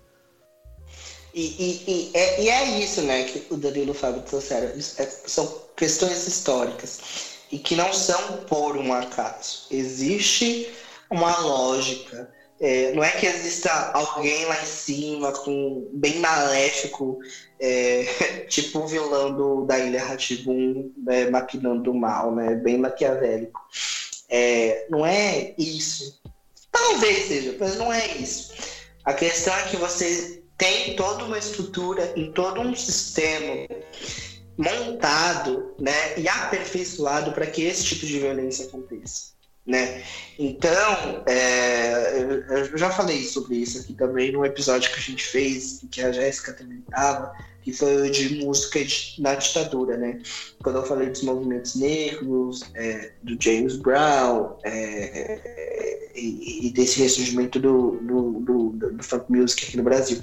[1.33, 4.67] E, e, e, é, e é isso, né, que o Danilo Fábio trouxeram.
[4.67, 6.99] É, são questões históricas
[7.51, 9.67] e que não são por um acaso.
[9.71, 10.71] Existe
[11.09, 12.31] uma lógica.
[12.59, 17.19] É, não é que exista alguém lá em cima com bem maléfico,
[17.59, 18.03] é,
[18.47, 23.59] tipo o vilão do, da Ilha Ratibum, né, maquinando o mal, né, bem maquiavélico.
[24.29, 26.21] É, não é isso.
[26.71, 28.53] Talvez seja, mas não é isso.
[29.03, 33.67] A questão é que você tem toda uma estrutura e todo um sistema
[34.57, 39.33] montado né, e aperfeiçoado para que esse tipo de violência aconteça.
[39.65, 40.03] Né?
[40.39, 45.81] Então, é, eu já falei sobre isso aqui também no episódio que a gente fez,
[45.91, 47.33] que a Jéssica também estava,
[47.63, 48.79] que foi de música
[49.19, 50.21] na ditadura, né?
[50.61, 57.59] Quando eu falei dos movimentos negros, é, do James Brown é, e, e, desse ressurgimento
[57.59, 60.19] do, do, do, do funk music aqui no Brasil.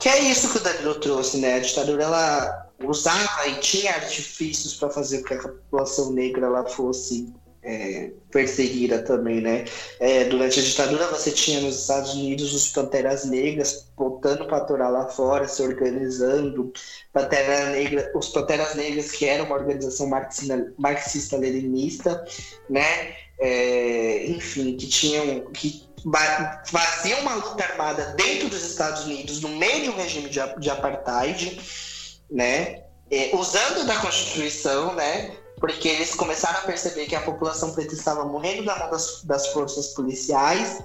[0.00, 1.56] Que é isso que o Danilo trouxe, né?
[1.56, 6.64] A ditadura ela usava e tinha artifícios para fazer com que a população negra ela
[6.64, 7.32] fosse
[7.62, 9.64] é, perseguida também, né?
[10.00, 14.90] É, durante a ditadura você tinha nos Estados Unidos os Panteras Negras voltando para aturar
[14.90, 16.72] lá fora, se organizando.
[17.12, 20.10] Pantera Negra, os Panteras Negras, que era uma organização
[20.76, 22.24] marxista-leninista,
[22.68, 23.14] né?
[23.38, 25.88] É, enfim, que tinham que
[26.64, 31.60] faziam uma luta armada dentro dos Estados Unidos, no meio do regime de, de apartheid,
[32.28, 32.82] né?
[33.08, 35.36] É, usando da Constituição, né?
[35.62, 39.46] Porque eles começaram a perceber que a população preta estava morrendo da mão das, das
[39.52, 40.82] forças policiais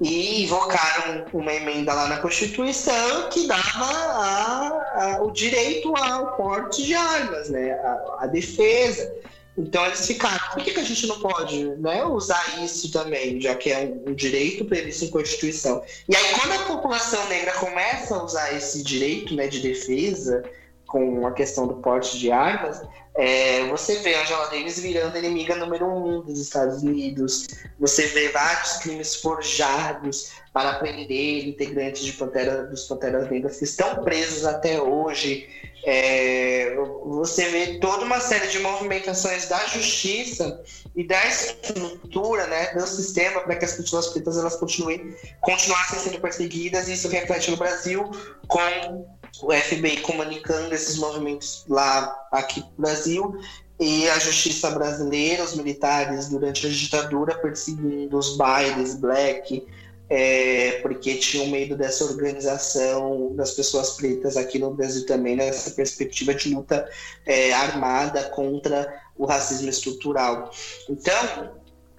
[0.00, 6.86] e invocaram uma emenda lá na Constituição que dava a, a, o direito ao porte
[6.86, 7.72] de armas, né?
[7.72, 9.12] a, a defesa.
[9.58, 13.56] Então eles ficaram, por que, que a gente não pode né, usar isso também, já
[13.56, 15.82] que é um, um, direito previsto em Constituição?
[16.08, 20.42] E aí quando a população negra começa a usar esse direito né, de defesa,
[20.88, 22.82] com a questão do porte de armas,
[23.18, 27.48] é, você vê a Angela Davis virando inimiga número um dos Estados Unidos.
[27.80, 34.04] Você vê vários crimes forjados para prender integrantes de Pantera, dos Panteras Negras que estão
[34.04, 35.48] presos até hoje.
[35.84, 40.62] É, você vê toda uma série de movimentações da justiça
[40.94, 46.20] e da estrutura né, do sistema para que as pessoas pretas elas continuem, continuassem sendo
[46.20, 46.88] perseguidas.
[46.88, 48.08] E isso reflete no Brasil
[48.46, 53.40] com o FBI comunicando esses movimentos lá aqui no Brasil
[53.80, 59.64] e a justiça brasileira, os militares durante a ditadura perseguindo os bailes black,
[60.10, 66.34] é, porque tinham medo dessa organização das pessoas pretas aqui no Brasil também, nessa perspectiva
[66.34, 66.90] de luta
[67.24, 70.50] é, armada contra o racismo estrutural.
[70.88, 71.52] Então,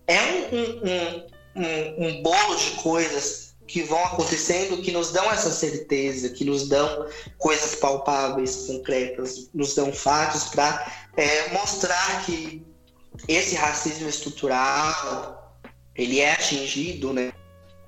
[0.07, 5.51] é um, um, um, um bolo de coisas que vão acontecendo que nos dão essa
[5.51, 7.05] certeza, que nos dão
[7.37, 12.65] coisas palpáveis, concretas, nos dão fatos para é, mostrar que
[13.27, 15.61] esse racismo estrutural
[15.95, 17.31] ele é atingido, né?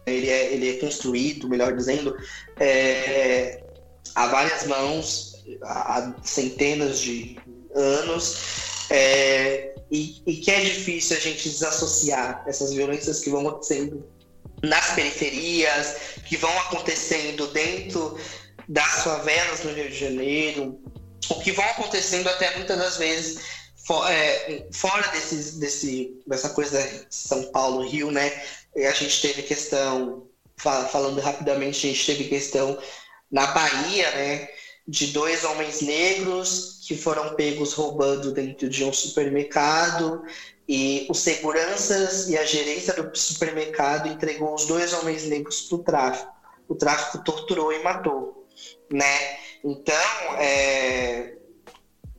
[0.06, 2.16] Ele é, ele é construído, melhor dizendo,
[2.60, 3.64] é,
[4.14, 7.40] há várias mãos, há centenas de
[7.74, 14.06] anos, é, e, e que é difícil a gente desassociar essas violências que vão acontecendo
[14.64, 18.20] nas periferias, que vão acontecendo dentro
[18.68, 20.80] das favelas no Rio de Janeiro,
[21.30, 23.40] o que vão acontecendo até muitas das vezes
[23.86, 28.32] for, é, fora desses, desse, dessa coisa São Paulo, Rio, né?
[28.76, 32.78] A gente teve questão, falando rapidamente, a gente teve questão
[33.32, 34.50] na Bahia, né?
[34.88, 40.24] De dois homens negros que foram pegos roubando dentro de um supermercado
[40.72, 45.84] e os seguranças e a gerência do supermercado entregou os dois homens negros para o
[45.84, 46.34] tráfico.
[46.70, 48.48] O tráfico torturou e matou,
[48.90, 49.38] né?
[49.66, 49.94] Então,
[50.40, 51.34] é...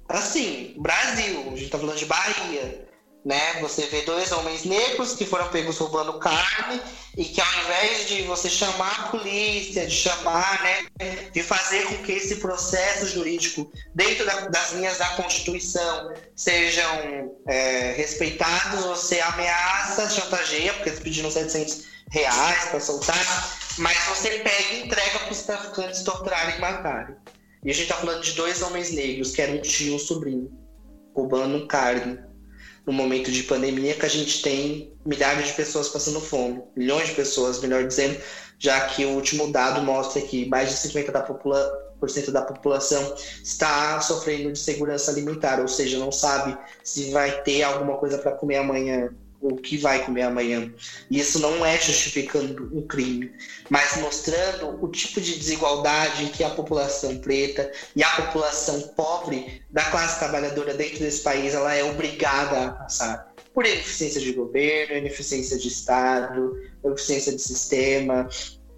[0.07, 2.87] assim, Brasil, a gente está falando de Bahia,
[3.24, 3.61] né?
[3.61, 6.81] Você vê dois homens negros que foram pegos roubando carne
[7.16, 11.99] e que ao invés de você chamar a polícia, de chamar, né, de fazer com
[11.99, 20.11] que esse processo jurídico dentro da, das linhas da Constituição sejam é, respeitados, você ameaça,
[20.11, 25.43] chantageia, porque eles pediram 700 reais para soltar, mas você pega e entrega para os
[25.43, 27.15] traficantes torturarem e matarem.
[27.65, 29.99] E a gente está falando de dois homens negros, que eram um tio e um
[29.99, 30.51] sobrinho,
[31.15, 32.31] roubando carne
[32.86, 37.14] no momento de pandemia que a gente tem milhares de pessoas passando fome, milhões de
[37.14, 38.20] pessoas, melhor dizendo,
[38.59, 41.92] já que o último dado mostra que mais de 50% da, popula
[42.32, 47.96] da população está sofrendo de segurança alimentar, ou seja, não sabe se vai ter alguma
[47.96, 49.10] coisa para comer amanhã
[49.43, 50.73] o que vai comer amanhã.
[51.10, 53.32] E isso não é justificando um crime,
[53.69, 59.85] mas mostrando o tipo de desigualdade que a população preta e a população pobre da
[59.85, 65.59] classe trabalhadora dentro desse país ela é obrigada a passar por ineficiência de governo, ineficiência
[65.59, 68.28] de Estado, ineficiência de sistema,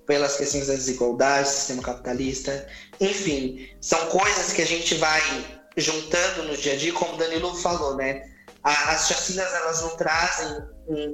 [0.07, 2.67] pelas questões da desigualdade, sistema capitalista,
[3.01, 5.21] enfim, são coisas que a gente vai
[5.77, 8.34] juntando no dia a dia, como o Danilo falou, né?
[8.65, 10.63] As chacinas elas não trazem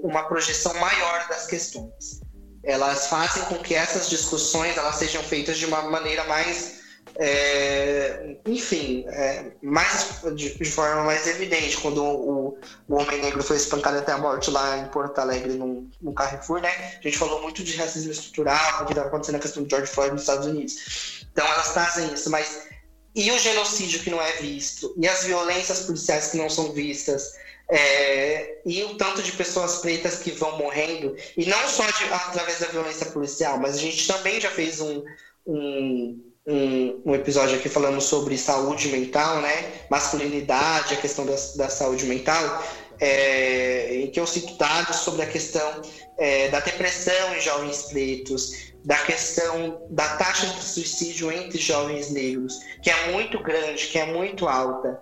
[0.02, 2.20] uma projeção maior das questões.
[2.62, 6.80] Elas fazem com que essas discussões elas sejam feitas de uma maneira mais
[7.16, 12.58] é, enfim, é, mais, de, de, forma mais evidente, quando o,
[12.88, 16.60] o, homem negro foi espancado até a morte lá em Porto Alegre, no, no Carrefour,
[16.60, 16.70] né?
[16.98, 19.90] A gente falou muito de racismo estrutural, o que estava acontecendo na questão do George
[19.90, 21.26] Floyd nos Estados Unidos.
[21.32, 22.68] Então elas trazem isso, mas
[23.14, 24.94] e o genocídio que não é visto?
[24.96, 27.34] E as violências policiais que não são vistas?
[27.68, 32.58] É, e o tanto de pessoas pretas que vão morrendo, e não só de, através
[32.58, 35.04] da violência policial, mas a gente também já fez um,
[35.46, 39.72] um um, um, episódio aqui falando sobre saúde mental, né?
[39.90, 42.64] Masculinidade, a questão da, da saúde mental,
[42.98, 45.82] é, em que eu cito dados sobre a questão
[46.18, 52.60] é, da depressão em jovens pretos, da questão da taxa de suicídio entre jovens negros,
[52.82, 55.00] que é muito grande, que é muito alta.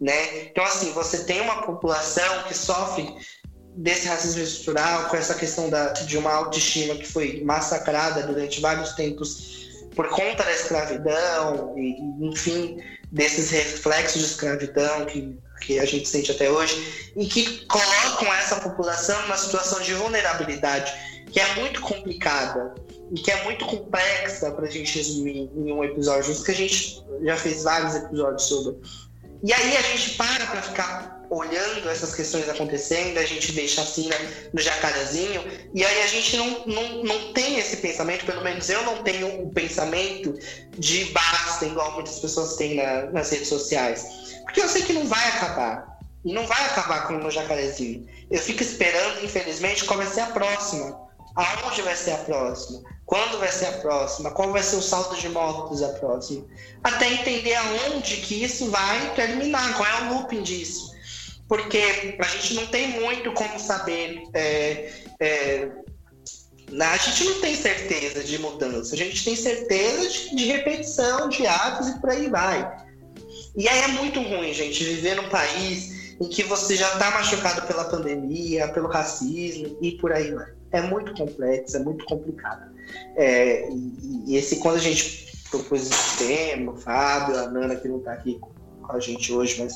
[0.00, 0.44] Né?
[0.44, 3.12] Então, assim, você tem uma população que sofre
[3.76, 8.92] desse racismo estrutural, com essa questão da, de uma autoestima que foi massacrada durante vários
[8.92, 12.78] tempos por conta da escravidão e, enfim,
[13.10, 18.56] desses reflexos de escravidão que, que a gente sente até hoje e que colocam essa
[18.56, 20.92] população numa situação de vulnerabilidade
[21.30, 22.74] que é muito complicada
[23.14, 27.04] que é muito complexa para a gente resumir em um episódio, isso que a gente
[27.22, 28.76] já fez vários episódios sobre.
[29.42, 34.14] E aí a gente para para ficar olhando essas questões acontecendo, a gente vê chacina
[34.52, 38.82] no jacarezinho, e aí a gente não, não, não tem esse pensamento, pelo menos eu
[38.84, 40.38] não tenho o pensamento
[40.78, 44.06] de basta, igual muitas pessoas têm na, nas redes sociais.
[44.44, 45.96] Porque eu sei que não vai acabar.
[46.24, 48.06] E não vai acabar com o jacarezinho.
[48.30, 51.00] Eu fico esperando, infelizmente, qual vai ser a próxima.
[51.36, 52.82] Aonde vai ser a próxima?
[53.06, 54.32] Quando vai ser a próxima?
[54.32, 56.44] Qual vai ser o saldo de mortos a próxima?
[56.82, 60.96] Até entender aonde que isso vai terminar, qual é o looping disso
[61.48, 64.22] porque a gente não tem muito como saber.
[64.34, 65.68] É, é,
[66.80, 71.46] a gente não tem certeza de mudança, a gente tem certeza de, de repetição de
[71.46, 72.86] atos e por aí vai.
[73.56, 77.62] E aí é muito ruim, gente, viver num país em que você já está machucado
[77.62, 80.55] pela pandemia, pelo racismo e por aí vai.
[80.76, 82.70] É muito complexo, é muito complicado.
[83.16, 87.88] É, e, e, esse, quando a gente propôs esse tema, o Fábio, a Nana, que
[87.88, 88.38] não está aqui
[88.82, 89.74] com a gente hoje, mas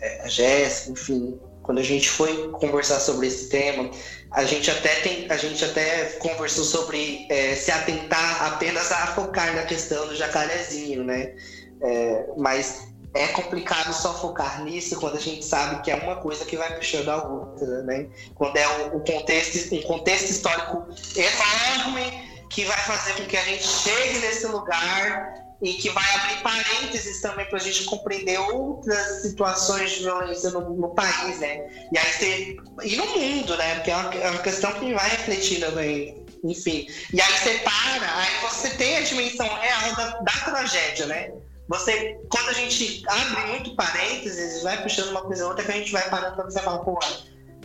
[0.00, 3.90] é, a Jéssica, enfim, quando a gente foi conversar sobre esse tema,
[4.30, 9.54] a gente até tem, a gente até conversou sobre é, se atentar apenas a focar
[9.54, 11.34] na questão do jacarezinho, né?
[11.80, 16.44] É, mas é complicado só focar nisso quando a gente sabe que é uma coisa
[16.44, 18.06] que vai puxando a outra, né?
[18.34, 20.86] Quando é um, contexto, um contexto histórico
[21.16, 26.42] enorme que vai fazer com que a gente chegue nesse lugar e que vai abrir
[26.42, 31.88] parênteses também para a gente compreender outras situações de violência no, no, país, né?
[31.92, 33.76] E aí você, e no mundo, né?
[33.76, 36.86] Porque é uma, é uma questão que vai refletir também, enfim.
[37.12, 41.32] E aí você para, aí você tem a dimensão real da, da tragédia, né?
[41.68, 45.76] Você, quando a gente abre muito parênteses, vai puxando uma coisa ou outra, que a
[45.76, 46.98] gente vai parando para você falar, pô,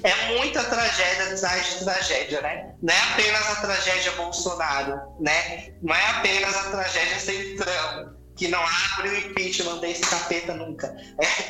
[0.04, 2.74] é muita tragédia atrás de tragédia, né?
[2.82, 5.74] Não é apenas a tragédia Bolsonaro, né?
[5.82, 8.64] Não é apenas a tragédia Centrão, que não
[8.94, 10.88] abre o impeachment desse capeta nunca.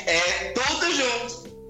[0.05, 1.60] É, é tudo junto.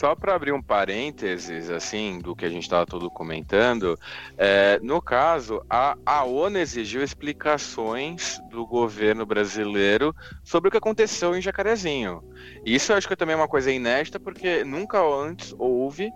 [0.00, 3.98] Só para abrir um parênteses, assim, do que a gente estava todo comentando,
[4.38, 11.36] é, no caso, a, a ONU exigiu explicações do governo brasileiro sobre o que aconteceu
[11.36, 12.24] em Jacarezinho.
[12.64, 16.10] Isso eu acho que também é uma coisa inédita, porque nunca antes houve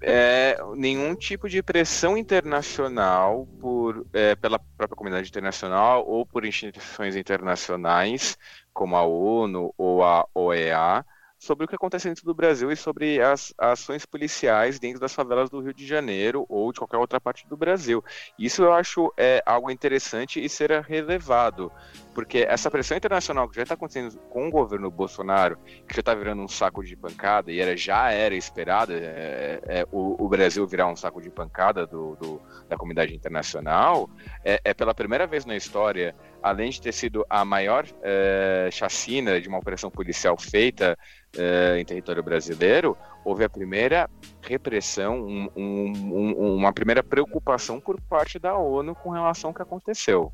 [0.00, 7.16] é, nenhum tipo de pressão internacional por, é, pela própria comunidade internacional ou por instituições
[7.16, 8.38] internacionais,
[8.72, 11.04] como a ONU ou a OEA,
[11.44, 15.50] sobre o que acontece dentro do Brasil e sobre as, ações policiais dentro das favelas
[15.50, 18.02] do Rio de Janeiro ou de qualquer outra parte do Brasil.
[18.38, 21.70] Isso eu acho é, algo interessante e será relevado,
[22.14, 26.14] porque essa pressão internacional que já está acontecendo com o governo Bolsonaro, que já está
[26.14, 30.66] virando um saco de pancada, e era, já era esperada é, é, o, o, Brasil
[30.66, 34.08] virar um saco de pancada do, do da comunidade internacional,
[34.44, 36.14] é, é, pela primeira vez na história,
[36.44, 40.94] além de ter sido a maior é, chacina de uma operação policial feita
[41.34, 44.10] é, em território brasileiro, houve a primeira
[44.42, 50.30] repressão, um, um, uma primeira preocupação por parte da ONU com relação ao que aconteceu.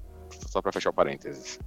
[0.48, 1.60] Só para fechar o parênteses.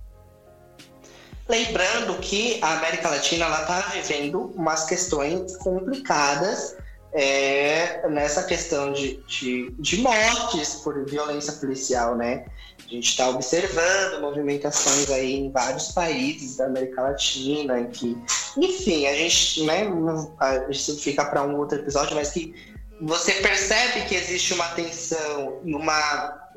[1.48, 6.76] Lembrando que a América Latina está vivendo umas questões complicadas
[7.14, 12.46] é, nessa questão de, de, de, mortes por violência policial, né?
[12.94, 18.16] A gente está observando movimentações aí em vários países da América Latina, em que,
[18.56, 19.88] enfim, a gente, né,
[20.70, 22.54] gente fica para um outro episódio, mas que
[23.02, 26.52] você percebe que existe uma tensão uma,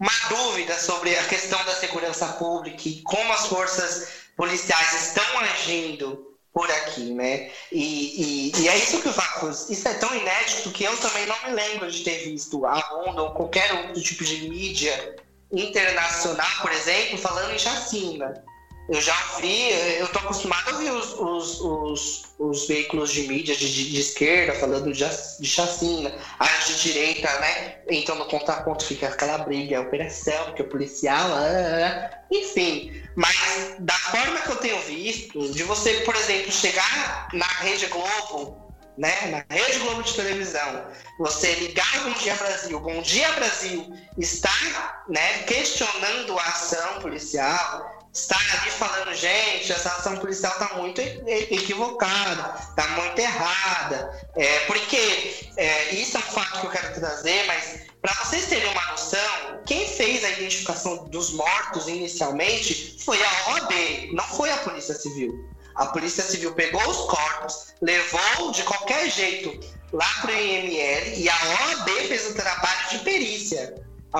[0.00, 6.36] uma dúvida sobre a questão da segurança pública e como as forças policiais estão agindo
[6.52, 7.52] por aqui, né?
[7.70, 11.26] E, e, e, é isso que o Vacus, isso é tão inédito que eu também
[11.26, 16.48] não me lembro de ter visto a ONU ou qualquer outro tipo de mídia internacional,
[16.60, 18.44] por exemplo, falando em chacina.
[18.88, 19.68] Eu já vi,
[19.98, 24.00] eu tô acostumado a ouvir os, os, os, os veículos de mídia de, de, de,
[24.00, 27.80] esquerda falando de, de chacina, as de direita, né?
[27.90, 33.02] Então no contraponto fica aquela briga, a operação, porque o policial, ah, ah, ah, enfim.
[33.14, 38.67] Mas da forma que eu tenho visto, de você, por exemplo, chegar na Rede Globo
[38.98, 40.84] né, na Rede Globo de televisão,
[41.20, 48.36] você ligar Bom Dia Brasil, Bom Dia Brasil está né, questionando a ação policial, está
[48.36, 54.28] ali falando, gente, essa ação policial está muito equivocada, está muito errada.
[54.34, 58.68] É, porque é, isso é um fato que eu quero trazer, mas para vocês terem
[58.68, 63.72] uma noção, quem fez a identificação dos mortos inicialmente foi a OAB,
[64.12, 65.48] não foi a Polícia Civil.
[65.78, 69.60] A Polícia Civil pegou os corpos, levou de qualquer jeito
[69.92, 73.86] lá para o IML e a OAB fez o trabalho de perícia.
[74.12, 74.18] A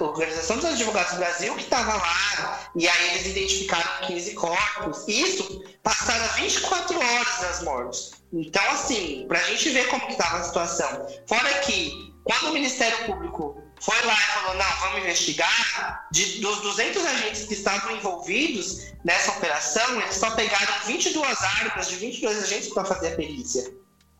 [0.00, 5.04] Organização dos Advogados do Brasil que estava lá, e aí eles identificaram 15 corpos.
[5.06, 8.12] Isso passaram 24 horas das mortes.
[8.32, 11.06] Então, assim, para a gente ver como estava a situação.
[11.26, 16.06] Fora que, quando o Ministério Público foi lá e falou: não, vamos investigar.
[16.10, 21.96] De, dos 200 agentes que estavam envolvidos nessa operação, eles só pegaram 22 armas de
[21.96, 23.70] 22 agentes para fazer a perícia.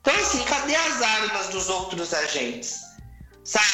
[0.01, 2.81] Então, assim, cadê as armas dos outros agentes?
[3.45, 3.67] Sabe?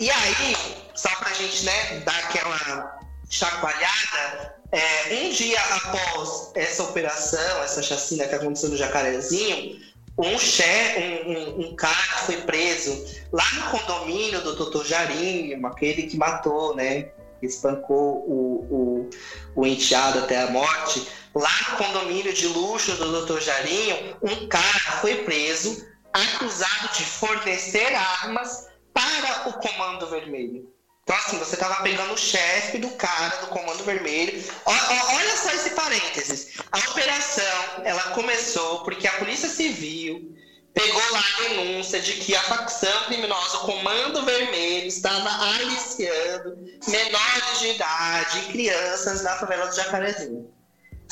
[0.00, 0.56] E aí,
[0.94, 2.98] só para a gente né, dar aquela
[3.28, 9.80] chacoalhada, é, um dia após essa operação, essa chacina que aconteceu no Jacarezinho,
[10.18, 14.84] um, chefe, um, um, um, cara foi preso lá no condomínio do Dr.
[14.84, 17.10] Jarinho, aquele que matou, né?
[17.42, 19.10] Espancou o, o,
[19.54, 21.06] o enteado até a morte.
[21.34, 23.40] Lá no condomínio de luxo do Dr.
[23.40, 30.75] Jarinho, um cara foi preso acusado de fornecer armas para o Comando Vermelho.
[31.06, 34.42] Então, assim, você estava pegando o chefe do cara do Comando Vermelho.
[34.66, 36.54] olha só esse parênteses.
[36.72, 40.36] A operação, ela começou porque a Polícia Civil
[40.74, 46.58] pegou lá a denúncia de que a facção criminosa, o Comando Vermelho, estava aliciando
[46.88, 50.52] menores de idade e crianças na favela do Jacarezinho.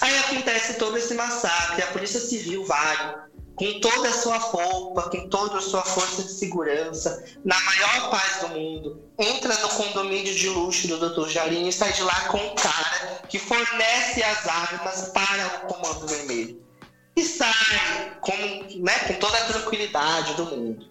[0.00, 3.14] Aí acontece todo esse massacre, a Polícia Civil vai,
[3.54, 8.40] com toda a sua roupa, com toda a sua força de segurança, na maior paz
[8.40, 11.28] do mundo, entra no condomínio de luxo do Dr.
[11.28, 16.06] Jarinho e sai de lá com um cara que fornece as armas para o Comando
[16.06, 16.62] Vermelho.
[17.16, 18.36] E sai com,
[18.80, 20.90] né, com toda a tranquilidade do mundo.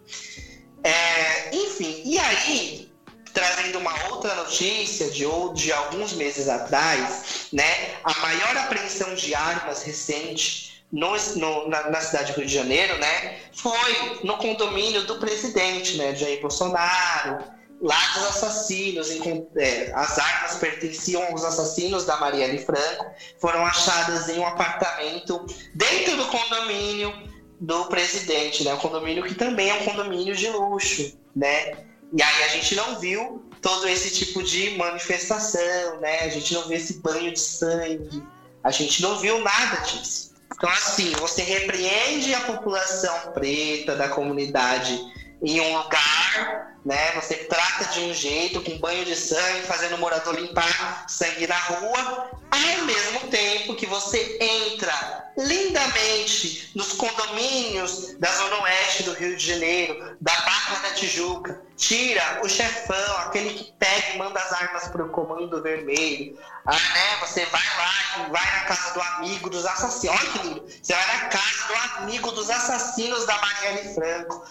[0.82, 2.90] É, enfim, e aí,
[3.34, 9.84] trazendo uma outra notícia de, de alguns meses atrás, né, a maior apreensão de armas
[9.84, 15.18] recente no, no, na, na, cidade do Rio de Janeiro, né, foi no condomínio do
[15.18, 17.44] presidente, né, Jair Bolsonaro,
[17.82, 19.10] lá dos assassinos,
[19.58, 23.08] é, as armas pertenciam aos assassinos da Marielle Franco,
[23.40, 25.44] foram achadas em um apartamento
[25.74, 27.12] dentro do condomínio
[27.60, 31.72] do presidente, né, um condomínio que também é um condomínio de luxo, né,
[32.16, 36.68] e aí a gente não viu todo esse tipo de manifestação, né, a gente não
[36.68, 38.22] viu esse banho de sangue,
[38.64, 40.33] a gente não viu nada disso.
[40.56, 45.00] Então, assim, você repreende a população preta da comunidade
[45.44, 47.12] em um lugar, né?
[47.16, 51.58] Você trata de um jeito, com banho de sangue, fazendo o morador limpar sangue na
[51.58, 59.36] rua, ao mesmo tempo que você entra lindamente nos condomínios da Zona Oeste do Rio
[59.36, 64.54] de Janeiro, da Barra da Tijuca, tira o chefão, aquele que pega e manda as
[64.54, 66.38] armas para o Comando Vermelho.
[66.66, 67.18] Ah, né?
[67.22, 70.18] Você vai lá, vai na casa do amigo dos assassinos.
[70.18, 70.66] Olha que lindo!
[70.82, 74.46] Você vai na casa do amigo dos assassinos da Marielle Franco,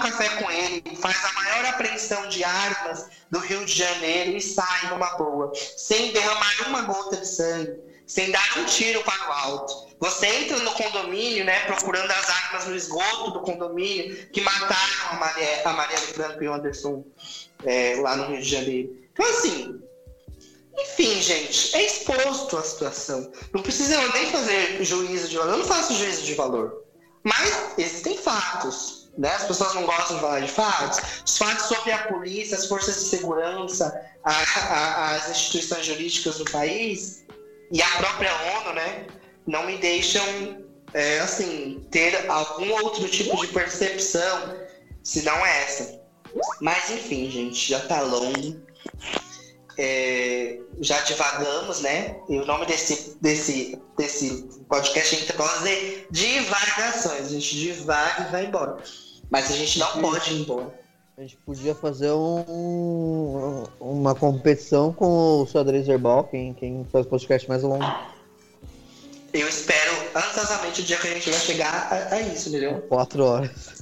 [0.00, 4.90] café com ele, faz a maior apreensão de armas do Rio de Janeiro e sai
[4.90, 9.90] numa boa, sem derramar uma gota de sangue, sem dar um tiro para o alto.
[10.00, 15.14] Você entra no condomínio, né, procurando as armas no esgoto do condomínio que mataram a
[15.14, 17.04] Maria, a Marielle Franco e o Anderson
[17.64, 18.96] é, lá no Rio de Janeiro.
[19.12, 19.80] Então, assim,
[20.78, 23.30] enfim, gente, é exposto a situação.
[23.52, 25.52] Não precisa nem fazer juízo de valor.
[25.52, 26.84] Eu não faço juízo de valor.
[27.22, 28.99] Mas existem fatos.
[29.18, 29.30] Né?
[29.34, 31.22] As pessoas não gostam de falar de fatos.
[31.24, 36.44] Os fatos sobre a polícia, as forças de segurança, a, a, as instituições jurídicas do
[36.50, 37.24] país
[37.70, 39.06] e a própria ONU, né,
[39.46, 44.56] não me deixam é, assim ter algum outro tipo de percepção
[45.02, 46.00] se não essa.
[46.60, 48.60] Mas enfim, gente, já tá longo
[49.78, 52.16] é, já divagamos, né?
[52.28, 57.26] E o nome desse, desse, desse podcast gente pode dizer divagações.
[57.26, 58.76] A gente divaga e vai embora.
[59.30, 60.80] Mas a gente não pode ir embora.
[61.16, 67.46] A gente podia fazer um, uma competição com o xadrez verbal, quem, quem faz podcast
[67.46, 67.84] mais longo.
[69.32, 72.80] Eu espero ansiosamente o dia que a gente vai chegar a, a isso, entendeu?
[72.88, 73.79] Quatro horas.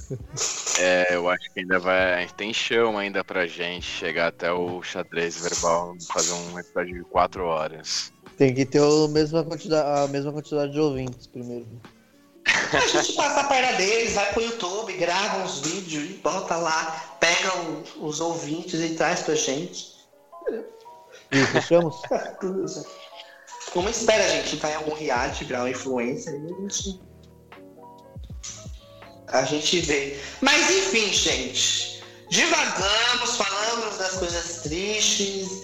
[0.79, 2.27] É, eu acho que ainda vai.
[2.37, 7.45] Tem chão ainda pra gente chegar até o xadrez verbal, fazer um episódio de quatro
[7.45, 8.11] horas.
[8.37, 11.67] Tem que ter a mesma quantidade, a mesma quantidade de ouvintes primeiro.
[12.71, 17.17] A gente passa a perna deles, vai pro YouTube, grava uns vídeos e bota lá,
[17.19, 19.99] pega o, os ouvintes e traz pra gente.
[21.31, 22.01] E fechamos?
[23.73, 26.99] Como espera, a gente tá em algum reality, virar uma influência, e a gente
[29.31, 30.19] a gente vê.
[30.41, 32.03] Mas enfim, gente.
[32.29, 35.63] Divagamos, falamos das coisas tristes.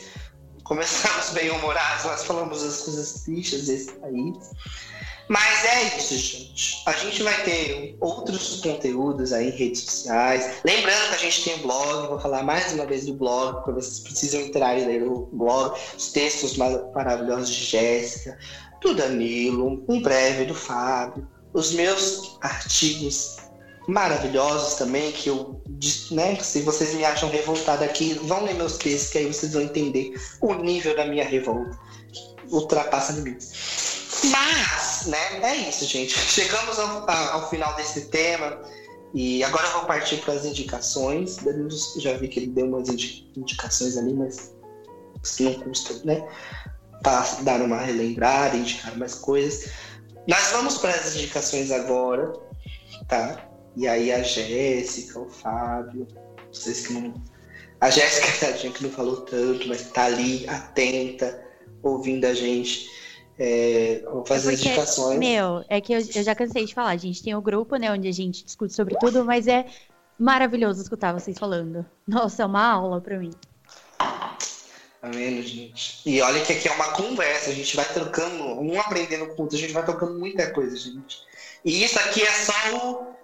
[0.64, 4.36] Começamos bem humorados, mas falamos das coisas tristes desse país.
[5.28, 6.84] Mas é isso, gente.
[6.86, 10.62] A gente vai ter outros conteúdos aí em redes sociais.
[10.64, 13.72] Lembrando que a gente tem um blog, vou falar mais uma vez do blog, porque
[13.72, 18.38] vocês precisam entrar e ler o blog, os textos maravilhosos de Jéssica,
[18.82, 23.38] do Danilo, em breve do Fábio, os meus artigos
[23.88, 25.62] maravilhosos também, que eu,
[26.12, 29.62] né, se vocês me acham revoltada aqui, vão ler meus textos, que aí vocês vão
[29.62, 31.78] entender o nível da minha revolta.
[32.49, 33.52] Ultrapassa limites.
[34.26, 36.18] Mas, né, é isso, gente.
[36.18, 38.60] Chegamos ao, ao final desse tema.
[39.14, 41.38] E agora eu vou partir para as indicações.
[41.98, 44.53] Já vi que ele deu umas indicações ali, mas
[45.40, 46.28] não custa, né?
[47.02, 49.70] Para dar uma relembrada, indicar mais coisas.
[50.28, 52.34] Nós vamos para as indicações agora,
[53.07, 53.55] tá?
[53.76, 56.08] E aí a Jéssica, o Fábio,
[56.52, 57.14] vocês que não.
[57.82, 61.44] A Jéssica, tadinha, que não falou tanto, mas tá ali, atenta,
[61.84, 62.90] ouvindo a gente.
[63.38, 65.20] É, vou fazer é porque, indicações.
[65.20, 66.92] Meu, é que eu, eu, já cansei de falar.
[66.92, 69.66] A gente tem o um grupo, né, onde a gente discute sobre tudo, mas é
[70.18, 71.86] maravilhoso escutar vocês falando.
[72.08, 73.32] Nossa, é uma aula para mim.
[73.98, 76.02] Tá vendo, gente?
[76.06, 79.42] E olha que aqui é uma conversa, a gente vai trocando, um aprendendo com o
[79.42, 81.20] outro, a gente vai trocando muita coisa, gente.
[81.64, 83.16] E isso aqui é só o,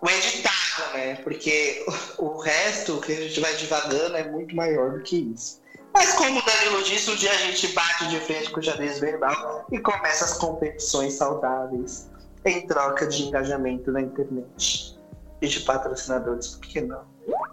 [0.00, 1.16] o editado, né?
[1.16, 1.84] Porque
[2.18, 5.60] o resto que a gente vai divagando é muito maior do que isso.
[5.92, 9.00] Mas como o Danilo disse, um dia a gente bate de frente com o xadrez
[9.00, 12.08] verbal e começa as competições saudáveis
[12.44, 14.98] em troca de engajamento na internet
[15.42, 17.02] e de patrocinadores, por que não?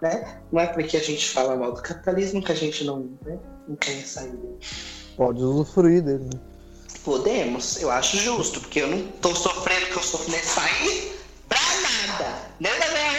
[0.02, 0.40] Né?
[0.52, 3.76] Não é porque a gente fala mal do capitalismo que a gente não, né, não
[3.76, 4.60] quer sair dele.
[5.16, 6.26] Pode usufruir dele.
[6.26, 6.40] Né?
[7.04, 11.17] Podemos, eu acho justo, porque eu não tô sofrendo que eu sofro nesse país
[12.18, 12.36] nada.
[12.60, 13.18] Nada ganhar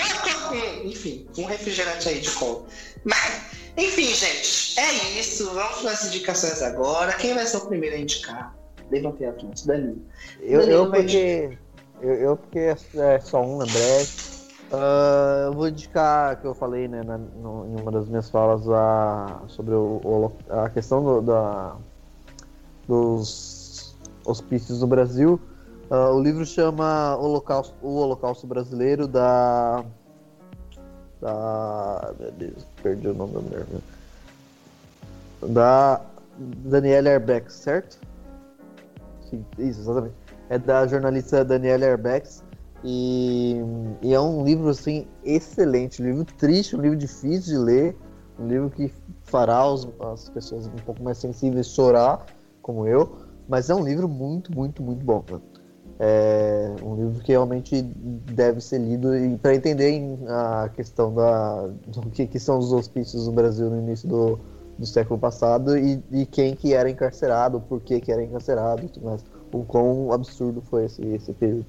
[0.84, 2.64] enfim, um refrigerante aí de cola.
[3.04, 3.42] Mas,
[3.76, 5.50] enfim, gente, é isso.
[5.52, 7.12] Vamos para as indicações agora.
[7.14, 8.54] Quem vai ser o primeiro a indicar?
[8.90, 10.02] Levantei a mãos, Danilo.
[10.40, 11.58] Eu, Danilo eu porque.
[12.00, 14.06] Eu, eu, porque é só um, André.
[14.70, 18.68] Uh, eu vou indicar que eu falei né, na, no, em uma das minhas falas
[18.68, 21.74] a, sobre o, o, a questão do, da,
[22.86, 23.96] dos
[24.26, 25.40] hospícios no Brasil.
[25.90, 29.84] Uh, o livro chama Holocausto, O Holocausto Brasileiro, da.
[31.20, 32.14] Da.
[32.18, 33.66] Meu Deus, perdi o nome da mulher.
[35.48, 36.00] Da
[36.38, 37.98] Daniela Arbex, certo?
[39.30, 40.14] Sim, isso, exatamente.
[40.50, 42.44] É da jornalista Daniela Arbex.
[42.84, 43.56] E,
[44.02, 47.96] e, é um livro assim excelente, um livro triste, um livro difícil de ler,
[48.38, 48.92] um livro que
[49.24, 52.24] fará os, as pessoas um pouco mais sensíveis chorar,
[52.62, 53.16] como eu,
[53.48, 55.24] mas é um livro muito, muito, muito bom.
[55.28, 55.40] Né?
[56.00, 59.10] É um livro que realmente deve ser lido
[59.42, 64.08] para entender a questão da, do que, que, são os hospícios no Brasil no início
[64.08, 64.38] do,
[64.78, 68.88] do século passado e, e, quem que era encarcerado, por que, que era encarcerado e
[68.88, 69.24] tudo mais.
[69.52, 71.66] O quão absurdo foi esse, esse período.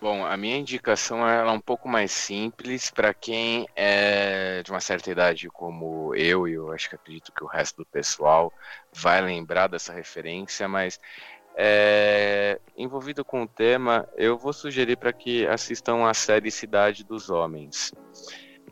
[0.00, 5.10] Bom, a minha indicação é um pouco mais simples para quem é de uma certa
[5.10, 8.52] idade como eu, e eu acho que acredito que o resto do pessoal
[8.92, 11.00] vai lembrar dessa referência, mas
[11.56, 17.28] é, envolvido com o tema, eu vou sugerir para que assistam a série Cidade dos
[17.28, 17.92] Homens,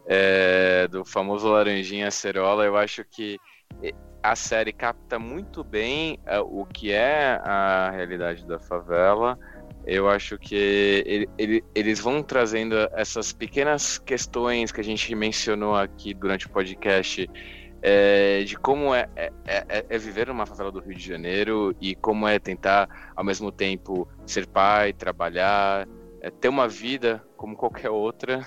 [0.06, 2.64] é, do famoso Laranjinha Cerola.
[2.64, 3.36] Eu acho que
[4.22, 9.36] a série capta muito bem é, o que é a realidade da favela
[9.86, 10.54] eu acho que
[11.06, 16.50] ele, ele, eles vão trazendo essas pequenas questões que a gente mencionou aqui durante o
[16.50, 17.28] podcast
[17.80, 21.94] é, de como é, é, é, é, viver numa favela do Rio de Janeiro e
[21.94, 25.86] como é tentar, ao mesmo tempo, ser pai, trabalhar,
[26.20, 28.44] é, ter uma vida como qualquer outra.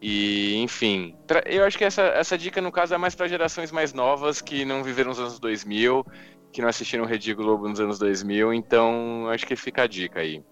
[0.00, 3.92] E, enfim, eu acho que essa, essa dica, no caso, é mais para gerações mais
[3.92, 6.04] novas que não viveram nos anos 2000,
[6.50, 10.42] que não assistiram Rede Globo nos anos 2000, então acho que fica a dica aí.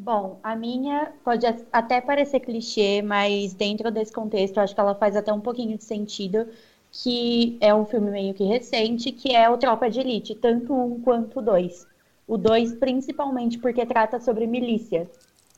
[0.00, 5.16] Bom, a minha pode até parecer clichê, mas dentro desse contexto, acho que ela faz
[5.16, 6.46] até um pouquinho de sentido,
[6.92, 11.00] que é um filme meio que recente, que é o Tropa de Elite, tanto um
[11.00, 11.84] quanto dois.
[12.28, 15.10] O dois, principalmente porque trata sobre milícia.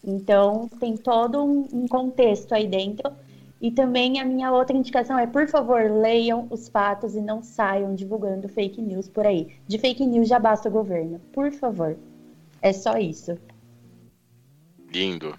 [0.03, 3.13] Então, tem todo um, um contexto aí dentro.
[3.61, 7.95] E também a minha outra indicação é, por favor, leiam os fatos e não saiam
[7.95, 9.49] divulgando fake news por aí.
[9.69, 11.21] De fake news já basta o governo.
[11.31, 11.95] Por favor.
[12.63, 13.37] É só isso.
[14.93, 15.39] Lindo.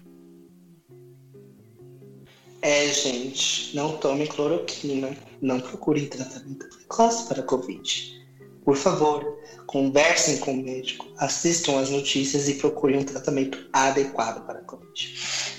[2.62, 5.16] É, gente, não tome cloroquina.
[5.40, 8.22] Não procurem tratamento precoce para Covid.
[8.64, 14.60] Por favor, conversem com o médico, assistam as notícias e procurem um tratamento adequado para
[14.60, 15.14] a Covid.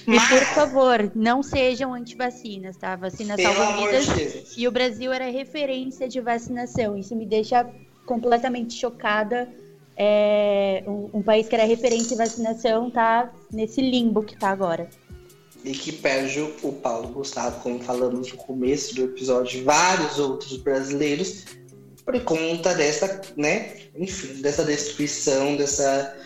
[0.06, 0.24] Mas...
[0.24, 2.96] E por favor, não sejam antivacinas, tá?
[2.96, 4.06] Vacina salva vidas.
[4.56, 6.98] De e o Brasil era referência de vacinação.
[6.98, 7.70] Isso me deixa
[8.06, 9.50] completamente chocada
[9.96, 14.90] é, um, um, país que era referência em vacinação tá nesse limbo que tá agora.
[15.64, 21.46] E que perde o Paulo Gustavo, como falamos no começo do episódio, vários outros brasileiros,
[22.04, 26.18] por conta dessa, né, enfim, dessa destruição, dessa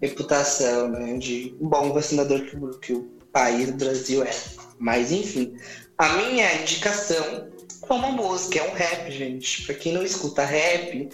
[0.00, 3.02] reputação, né, de um bom vacinador que, que o
[3.32, 4.30] país, o Brasil é.
[4.78, 5.56] Mas, enfim,
[5.98, 7.48] a minha indicação
[7.88, 9.64] é uma música, é um rap, gente.
[9.64, 11.08] Pra quem não escuta rap,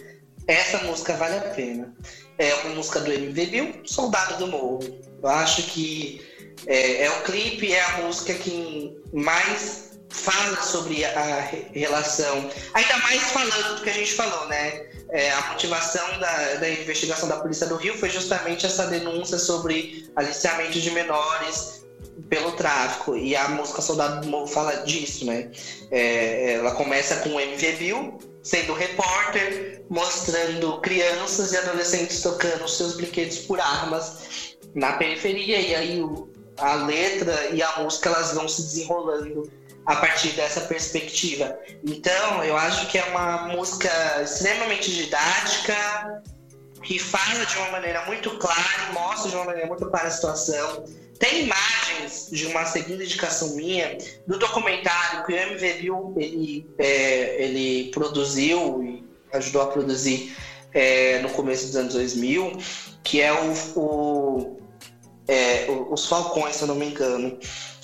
[0.47, 1.95] essa música vale a pena.
[2.39, 4.81] É uma música do MV Bill, Soldado do Morro.
[5.23, 6.27] Eu acho que
[6.67, 11.41] é, é o clipe, é a música que mais fala sobre a
[11.73, 14.87] relação, ainda mais falando do que a gente falou, né?
[15.13, 20.09] É, a motivação da, da, investigação da Polícia do Rio foi justamente essa denúncia sobre
[20.15, 21.85] aliciamento de menores
[22.29, 23.17] pelo tráfico.
[23.17, 25.51] E a música Soldado do Morro fala disso, né?
[25.91, 32.97] É, ela começa com o MV Bill, sendo repórter, mostrando crianças e adolescentes tocando seus
[32.97, 35.61] brinquedos por armas na periferia.
[35.61, 36.29] E aí o,
[36.59, 39.51] a letra e a música elas vão se desenrolando
[39.87, 41.59] a partir dessa perspectiva.
[41.85, 43.91] Então, eu acho que é uma música
[44.23, 46.23] extremamente didática,
[46.83, 50.85] que fala de uma maneira muito clara mostra de uma maneira muito clara a situação.
[51.21, 57.91] Tem imagens de uma segunda indicação minha do documentário que o MVBio ele, é, ele
[57.91, 60.35] produziu e ajudou a produzir
[60.73, 62.57] é, no começo dos anos 2000,
[63.05, 64.61] que é o, o
[65.29, 67.39] é, Os Falcões, se eu não me engano.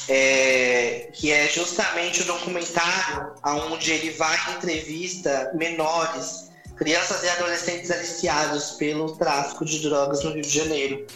[0.08, 8.72] É, que é justamente o documentário onde ele vai entrevista menores, crianças e adolescentes aliciados
[8.72, 11.06] pelo tráfico de drogas no Rio de Janeiro.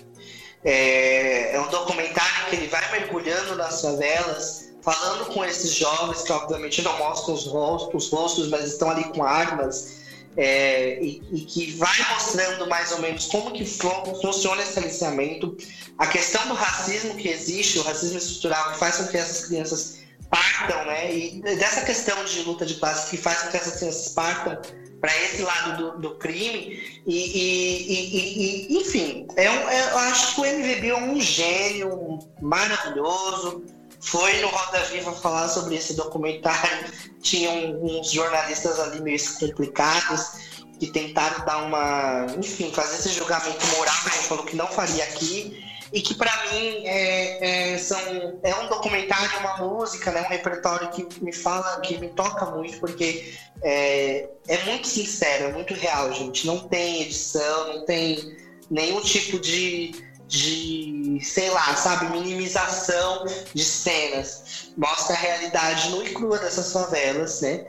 [0.65, 6.32] É, é um documentário que ele vai mergulhando nas favelas, falando com esses jovens que
[6.32, 10.01] obviamente não mostram os rostos, os rostos mas estão ali com armas,
[10.37, 15.57] é, e, e, que vai mostrando mais ou menos como que funciona esse aliciamento,
[15.99, 19.99] a questão do racismo que existe, o racismo estrutural que faz com que essas crianças
[20.31, 21.12] partam, né?
[21.12, 24.61] E dessa questão de luta de classe que faz com que essas crianças partam
[25.01, 27.02] para esse lado do, do crime.
[27.06, 33.64] E, e, e, enfim, é é, eu acho que o MVB é um gênio maravilhoso.
[34.01, 36.86] Foi no Roda Viva falar sobre esse documentário.
[37.20, 42.27] Tinha uns jornalistas ali meio complicados que tentaram dar uma.
[42.39, 46.14] Enfim, fazer esse julgamento moral que a gente falou que não faria aqui e que
[46.14, 47.98] para mim é, é, são,
[48.42, 52.78] é um documentário, uma música, né, um repertório que me fala, que me toca muito,
[52.78, 56.46] porque é, é muito sincero, é muito real, gente.
[56.46, 58.36] Não tem edição, não tem
[58.70, 59.92] nenhum tipo de,
[60.28, 64.70] de sei lá, sabe, minimização de cenas.
[64.76, 67.66] Mostra a realidade nua e crua dessas favelas, né?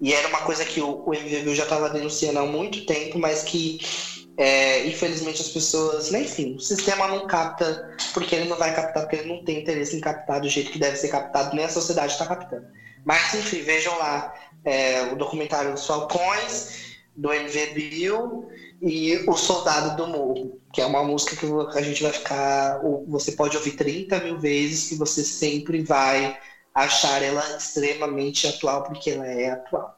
[0.00, 3.80] E era uma coisa que o, MVB já estava denunciando há muito tempo, mas que
[4.42, 9.04] É, infelizmente as pessoas, né, enfim, o sistema não capta, porque ele não vai captar,
[9.04, 11.68] porque ele não tem interesse em captar do jeito que deve ser captado, nem a
[11.68, 12.66] sociedade está captando.
[13.04, 18.48] Mas enfim, vejam lá é, o documentário dos Falcões, do MV Bill
[18.82, 22.80] e O Soldado do Morro, que é uma música que a gente vai ficar.
[23.06, 26.36] Você pode ouvir 30 mil vezes, que você sempre vai
[26.74, 29.96] achar ela extremamente atual, porque ela é atual.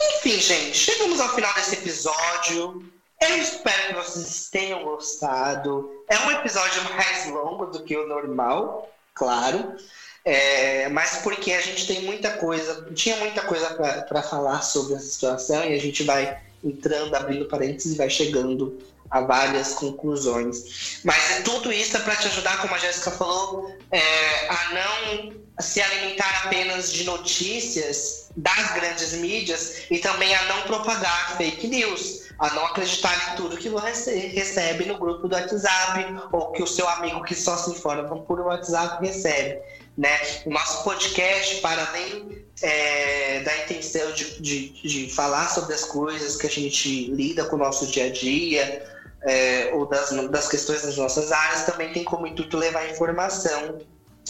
[0.00, 2.90] Enfim, gente, chegamos ao final desse episódio.
[3.22, 5.88] Eu espero que vocês tenham gostado.
[6.08, 9.76] É um episódio mais longo do que o normal, claro.
[10.24, 13.74] É, mas porque a gente tem muita coisa, tinha muita coisa
[14.08, 18.82] para falar sobre essa situação e a gente vai entrando, abrindo parênteses e vai chegando
[19.08, 21.00] a várias conclusões.
[21.04, 25.80] Mas tudo isso é para te ajudar, como a Jéssica falou, é, a não se
[25.80, 32.54] alimentar apenas de notícias das grandes mídias e também a não propagar fake news, a
[32.54, 36.88] não acreditar em tudo que você recebe no grupo do WhatsApp ou que o seu
[36.88, 39.60] amigo que só se informa por WhatsApp recebe.
[39.96, 40.10] Né?
[40.46, 46.36] O nosso podcast, para além é, da intenção de, de, de falar sobre as coisas
[46.36, 48.86] que a gente lida com o nosso dia a dia,
[49.22, 53.80] é, ou das, das questões das nossas áreas, também tem como intuito levar informação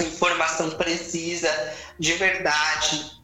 [0.00, 1.48] informação precisa,
[1.98, 3.20] de verdade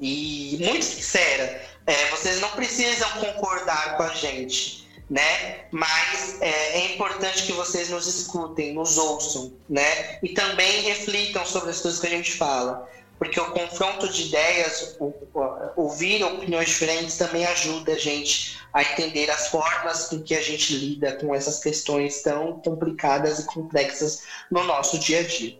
[0.00, 1.60] e muito sincera.
[1.86, 5.66] É, vocês não precisam concordar com a gente, né?
[5.70, 10.18] Mas é, é, importante que vocês nos escutem, nos ouçam, né?
[10.22, 12.88] E também reflitam sobre as coisas que a gente fala
[13.24, 15.12] porque o confronto de ideias, o,
[15.76, 20.76] ouvir opiniões diferentes também ajuda a gente a entender as formas com que a gente
[20.76, 25.56] lida com essas questões tão complicadas e complexas no nosso dia a dia.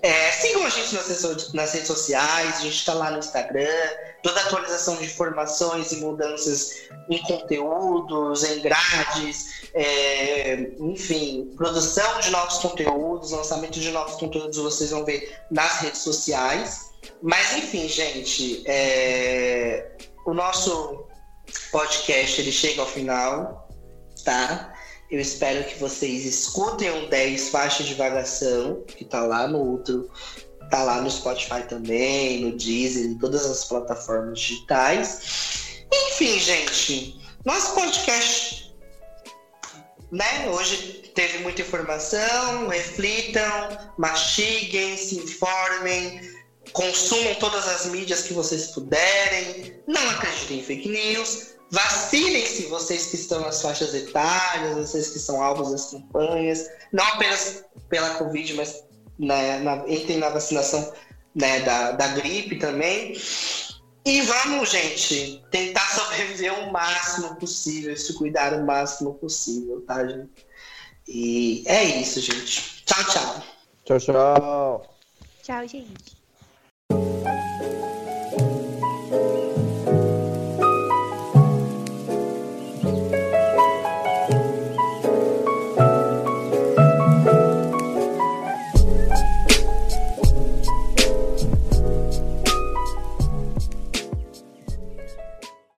[0.00, 3.90] É, sigam a gente nas, nas redes sociais, a gente está lá no Instagram,
[4.22, 12.58] toda atualização de informações e mudanças em conteúdos, em grades, é, enfim, produção de novos
[12.58, 16.87] conteúdos, lançamento de novos conteúdos vocês vão ver nas redes sociais.
[17.22, 19.92] Mas enfim, gente, é...
[20.26, 21.06] o nosso
[21.70, 23.68] podcast ele chega ao final,
[24.24, 24.74] tá?
[25.10, 30.10] Eu espero que vocês escutem o 10 faixas de vagação, que tá lá no outro,
[30.70, 35.86] tá lá no Spotify também, no Deezer, em todas as plataformas digitais.
[35.90, 38.74] Enfim, gente, nosso podcast,
[40.12, 40.50] né?
[40.50, 46.20] Hoje teve muita informação, reflitam, mastiguem, se informem
[46.72, 53.16] consumam todas as mídias que vocês puderem, não acreditem em fake news, vacinem-se vocês que
[53.16, 58.84] estão nas faixas etárias, vocês que são alvos das campanhas, não apenas pela Covid, mas
[59.18, 60.92] né, na, entrem na vacinação
[61.34, 63.14] né, da, da gripe também.
[64.04, 70.46] E vamos, gente, tentar sobreviver o máximo possível, se cuidar o máximo possível, tá, gente?
[71.06, 72.84] E é isso, gente.
[72.84, 73.42] Tchau, tchau.
[73.84, 74.94] Tchau, tchau.
[75.42, 76.07] Tchau, gente.
[76.90, 77.37] Thank you.